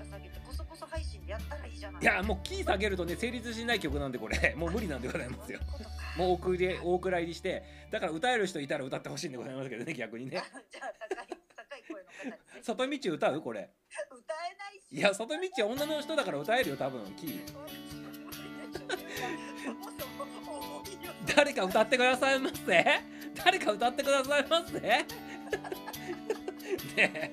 [1.27, 2.03] やったらいいじゃない。
[2.03, 4.55] いやもうキー下げるとね成立しない曲なんでこれ。
[4.57, 5.59] もう無理なんでございますよ。
[6.17, 7.63] もうお蔵入り大蔵入りして。
[7.91, 10.39] だから歌える人いたら歌ってほしいんでございますけどね 逆にね。
[10.39, 12.39] あじゃあ高い高い声の方にね。
[12.63, 13.41] 里道歌う？
[13.43, 13.71] これ。
[14.11, 14.87] 歌えないし。
[14.91, 17.41] いや里道は女の人だから歌えるよ多分キー。
[21.37, 22.85] 誰か歌ってくださいませ。
[23.45, 24.81] 誰か歌ってくださいませ
[26.97, 27.31] ねえ。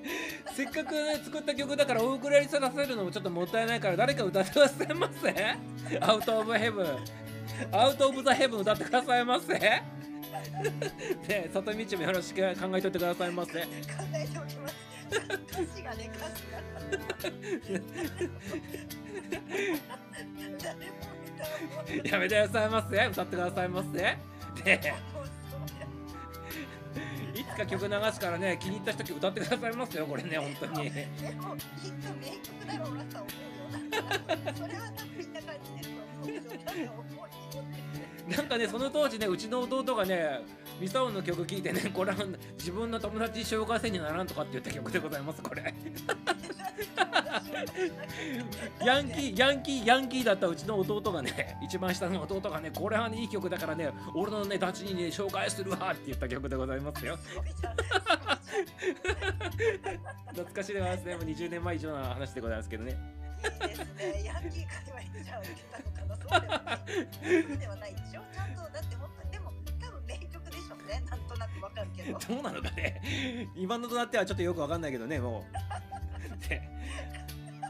[0.54, 5.56] せっかくね作った曲だから大蔵入りさせるのもちょっともったいないから誰か歌ってくださいませ
[6.00, 6.88] アウトオブヘブン
[7.72, 9.54] アウトオブザヘブン歌ってくださいませ？
[9.54, 13.52] ね里道もよろしく考えといてくださいませ。
[13.52, 13.58] 考
[14.14, 14.76] えておきます
[15.12, 16.62] 歌詞がね歌詞が。
[20.64, 20.92] 誰も
[22.02, 23.06] 歌やめてくださいませ。
[23.06, 23.90] 歌ってくださいませ。
[24.00, 24.18] ね
[24.52, 25.21] もうそうやい
[27.52, 30.90] つか曲流すからね気に入った人歌ってくださいますよこれね本当に。
[30.92, 33.72] でもきっと名曲だろうなとは思うよ。
[33.72, 40.42] なんかそれは多分みんな感じてると思うよなんか思いに持ってなんかねその当時ねうちの弟がね
[40.80, 42.18] ミサオの曲聴いてねこれは
[42.58, 45.74] 自分の友達に紹介せんにならんとかって言った曲でございますこれ
[48.84, 57.18] ヤンキーヤンキーヤンキーだったうちの弟がね 一番下の弟がねこれはねいい曲だからね俺のねダチにね紹介するわって言った曲でございますよ
[60.30, 64.24] 懐かしいでございますねもう20年前以上の話でございますけどねいいですね。
[64.24, 65.56] ヤンキー界隈にじゃあ受け
[66.00, 66.78] たのかな。
[66.78, 67.96] そうではない。
[67.96, 68.22] でしょ。
[68.32, 71.04] ちゃんとだって本当にでも多分名曲でしょうね。
[71.10, 72.20] なんとなくわかるけど。
[72.20, 75.44] どうなのかね今のとなってはちょっとよくわかんないけどねもう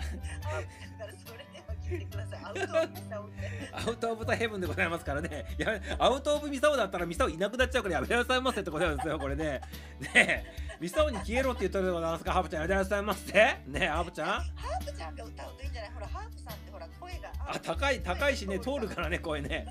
[0.02, 2.40] からそれでは聞いてください。
[2.44, 3.70] アウトオブミサオって。
[3.72, 5.46] アウト・オブ・ザ・ヘブンでございますからね。
[5.58, 9.62] いやアウト・オブ・ミサオだったらミサオいなくなっちゃうからやめてくださいませってことなんですよ、これね。
[10.00, 10.46] ねえ、
[10.80, 13.34] ミサオに消えろって言ったらでございますか、ハープちゃんやめてくださいませ。
[13.34, 14.28] ねえ、ハープちゃん？
[14.28, 15.92] ハープちゃんが歌うといいんじゃない？
[15.92, 17.32] ほらハープさんってほら声が。
[17.48, 19.66] あ、高い、高いしね、通るからね、声ね。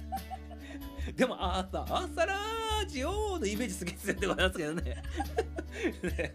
[1.17, 2.37] でも、朝、朝ラ
[2.87, 4.83] ジオのイメージすげえ強いでございますけどね。
[4.83, 6.35] ね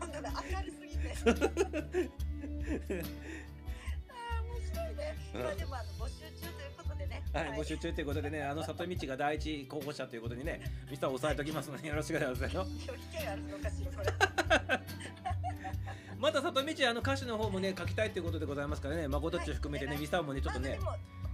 [0.00, 2.10] 本当だ明るすぎて。
[4.08, 5.16] ああ面白いね。
[5.34, 5.42] うん。
[5.42, 7.22] まあでもあの募集中ということでね。
[7.32, 10.60] はい、募集中ということでね、 あの里道が第一候補者ということにね、
[10.90, 12.66] ミサオ押さえときますので、よろしくお願いしますよ。
[16.22, 20.78] また里道あの歌詞の方もね書きたいということでございますからね誠っち含めてねミサオもねちょっとね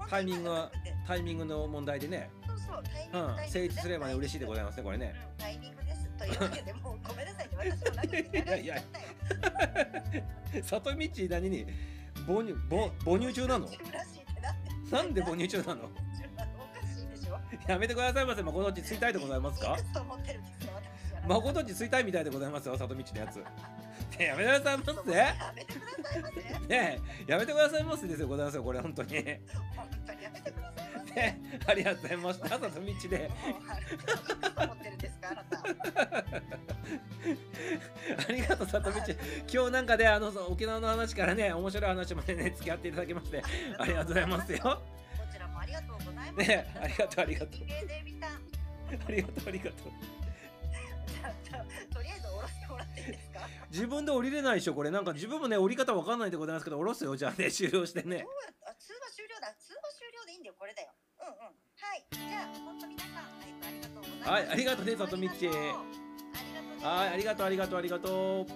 [0.09, 0.73] タイミングは
[1.07, 5.15] タイミングの問題でね、そうそうタイミング、うん、成立すればね嬉しいでございますねこれね。
[5.33, 7.57] うんタイミングですというわけでもうごめんなさいね。
[7.59, 8.83] 私もなんか流しちゃったよ
[10.63, 10.99] 里道
[11.31, 11.67] 何に
[12.27, 13.69] 母乳母母乳中なの？
[14.91, 15.91] なんで母乳中なの？
[17.67, 18.43] やめてくださいませ。
[18.43, 19.77] 誠っちついたいでございますか？
[21.27, 23.45] 誠っちついたいみたいでございますよ里道のやつ
[24.19, 25.13] ねやめてくださいませ。
[25.13, 26.37] やめてくださいませ。
[26.69, 29.13] ねやめてくださいませですよございますよこれ本当に。
[29.13, 29.41] ね
[29.77, 31.37] 本当にやめてくださいませ。
[31.67, 32.49] ありがとうございました。
[32.49, 33.31] 里道で。
[34.57, 35.59] 思ってるんですかあなた。
[38.29, 39.17] ありがとう、さとみち。
[39.53, 43.43] 今日なんかで、あの、沖縄の話からね、面白い話までね、付き合っていただきまして、
[43.79, 44.53] ありがとうございます。
[44.53, 44.59] よ。
[44.59, 44.79] こ
[45.33, 46.49] ちらもありがとうございます。
[46.49, 47.51] ねありがとうありがとう。
[49.07, 49.75] ありがとう、ありがとう。
[51.93, 52.27] とりあえず
[52.79, 53.41] らっていいですか？
[53.71, 54.91] 自分で降りれないでしょ、これ。
[54.91, 58.05] なんか自分もね、降り方わかんないでございますけど、降ろすよ、じゃあね、 終了してね。
[58.05, 58.19] どう。
[58.19, 58.71] やった？
[58.71, 59.55] あ通話終了だ。
[59.59, 61.35] 通話終了でいいんだよこれだようんうん。
[61.35, 61.51] は
[61.95, 62.07] い。
[62.11, 63.29] じゃあ本当皆さんはい
[63.63, 65.49] ありがとうございますはいありがとうねさとみっち。
[65.49, 65.83] ありがとう
[66.81, 66.87] ね。
[66.87, 68.47] はい、ありがとう、ありがとう、ありがとう。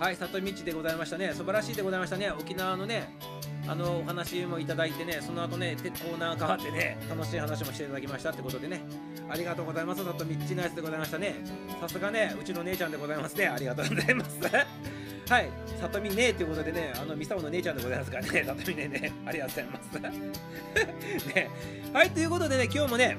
[0.00, 1.32] はい、里道でございましたね。
[1.32, 2.30] 素晴らしいでございましたね。
[2.30, 3.08] 沖縄のね、
[3.66, 8.82] あのお話もいただいてね、その後ね、コーナー変わってね、楽しい話もしていただきましたってことでね、
[9.28, 10.04] ありがとうございます。
[10.04, 10.36] 里道ナイ
[10.68, 11.36] スでございましたね。
[11.80, 13.46] さすがね、うちの姉ちゃんでございますね。
[13.46, 14.38] ありがとうございます。
[15.28, 15.48] はい、
[15.80, 20.22] 里見ねえということでね、あのミサオの姉ちゃんでございますからね、 里見ねえね、ありがとうございま
[21.24, 21.32] す。
[21.34, 21.50] ね、
[21.94, 23.16] はい、ということでね、今日もね、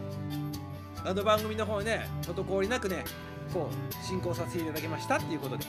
[1.04, 3.04] あの番組の方ね、滞りなくね、
[3.52, 5.66] こう、進行させていただきましたっていうことで、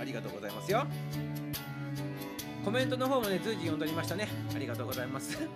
[0.00, 0.86] ありがとうございますよ。
[2.64, 4.26] コメントの方もね、随時読んでおりましたね。
[4.54, 5.36] ありがとうございます。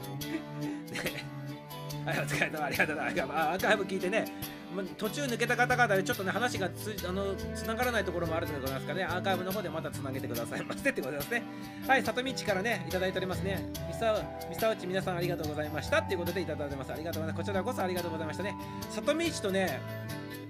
[2.04, 3.30] はい、お疲れ様、ありがとうございます。
[3.32, 4.26] アーカイブ聞いてね、
[4.74, 11.42] ま途中抜けた方々でちょっとね、話がつあのつながらないところもあるのでございますからね、アーカイブの方でまたつなげてくださいませってことですね。
[11.86, 13.72] はい、里道からね、いただいておりますね。
[13.88, 16.92] ミサミサウチ皆さんありがとうございましたっていうことでいただいてます。
[16.92, 17.46] ありがとうございます。
[17.46, 18.54] こちらこそありがとうございましたね。
[18.90, 19.80] 里道とね、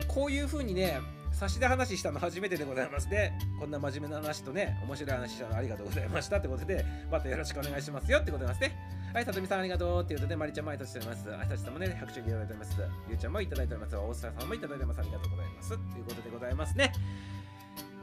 [0.08, 1.00] こういう風にね、
[1.38, 3.30] 差しで話したの初めてでございますで。
[3.60, 8.74] こんな真面目な話とね、面白い話したのありがとうございましたってことで、またよろしくお願いしますよってことですね。
[9.14, 11.32] はい、さとみさんありがとうっていうことで、まりちゃんも挨拶しております。
[11.32, 12.82] あいたちさんもね、拍手いただいております。
[13.08, 13.96] ゆうちゃんもいただいております。
[13.96, 14.98] 大沢さんもいただいております。
[14.98, 15.68] ありがとうございます。
[15.68, 16.92] ということでございますね。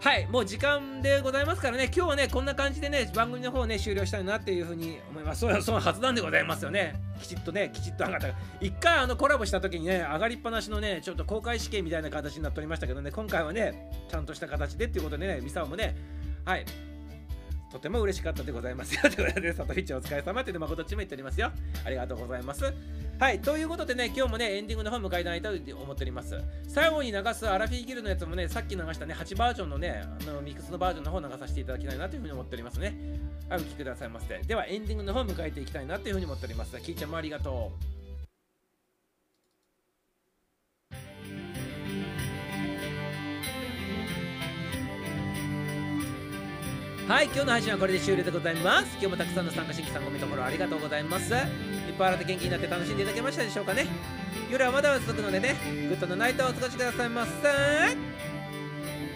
[0.02, 5.42] はい、もう時間でございますからね、今日はね、こんな感じでね、番組の方ね、終了したいなっていうふうに思います。
[5.42, 6.96] そうそのはずなんでございますよね。
[7.20, 8.28] きちっとね、きちっと上がった。
[8.62, 15.96] 一回あのコラボした時にね、上がりっぱなしのね、ちょっと公開試験みたいな形になっておりましたけどね、今回はね、ちゃんとした形でっていうことでね、ミサオもね、
[16.44, 16.66] はい、
[17.76, 19.02] とても嬉しかったでございますよ。
[19.12, 21.52] ということで、里道お疲れ様っていう誠っちも言っておりますよ。
[21.84, 22.74] ありがとうございます。
[23.20, 26.42] はい、ということでね、今日もね、エンディングの方迎えたいと思っております。
[26.70, 32.96] 最後に流すアラフィーギルのやつもね、さっき流したね、8バージョンのね、あのミックスのバージョンの方を流させていただきたいなというふうに思っておりますね。
[33.50, 34.40] はい、お聴きくださいませ。
[34.40, 36.80] では、エンディングの方を迎えていきたいなというふうに思っております。
[36.80, 37.95] キーちゃんもありがとう。
[47.08, 48.88] はい、今日の配信はこれで終了でございます。
[48.94, 51.36] 今日もたくさんの参加新規さんご見ところありがとうございます。
[51.36, 51.40] いっ
[52.00, 53.86] ぱい笑って元気になって楽しんでいただけましたでしょうかね。
[54.50, 55.56] 夜はまだ続くのでね、
[55.88, 57.32] good の night をお過ごしくださいませ。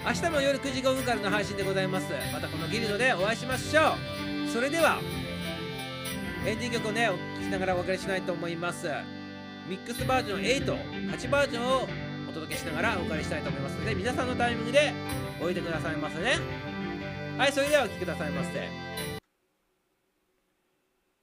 [0.05, 2.13] 明日も夜9時5分からの配信でございます。
[2.31, 3.95] またこのギルドでお会いしましょ
[4.47, 4.49] う。
[4.53, 4.99] それでは、
[6.45, 8.87] エンディング曲をね、お聴きながらお別れしたいと思います。
[9.67, 11.87] ミックスバージョン8、8バージョンを
[12.29, 14.93] お届けしながらお別れしたいと思いますので、皆さんのタイミングで
[15.41, 16.37] おいてくださいませね。
[17.39, 18.49] はい、それではお聴きくださいませ。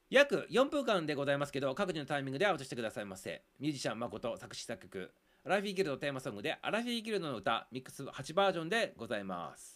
[0.08, 3.42] 約4分間でございますけど、各自のタイミングでアウトしてくださいませ。
[3.60, 5.12] ミュージシャン誠作詞作曲、
[5.44, 9.75] アラフィーギルドテーマソングで、アラフィーギルドの歌、ミックス8バージョンでございます。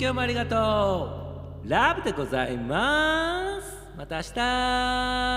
[0.00, 1.68] 今日もありがとう。
[1.68, 3.76] ラブでございます。
[3.98, 5.29] また明日。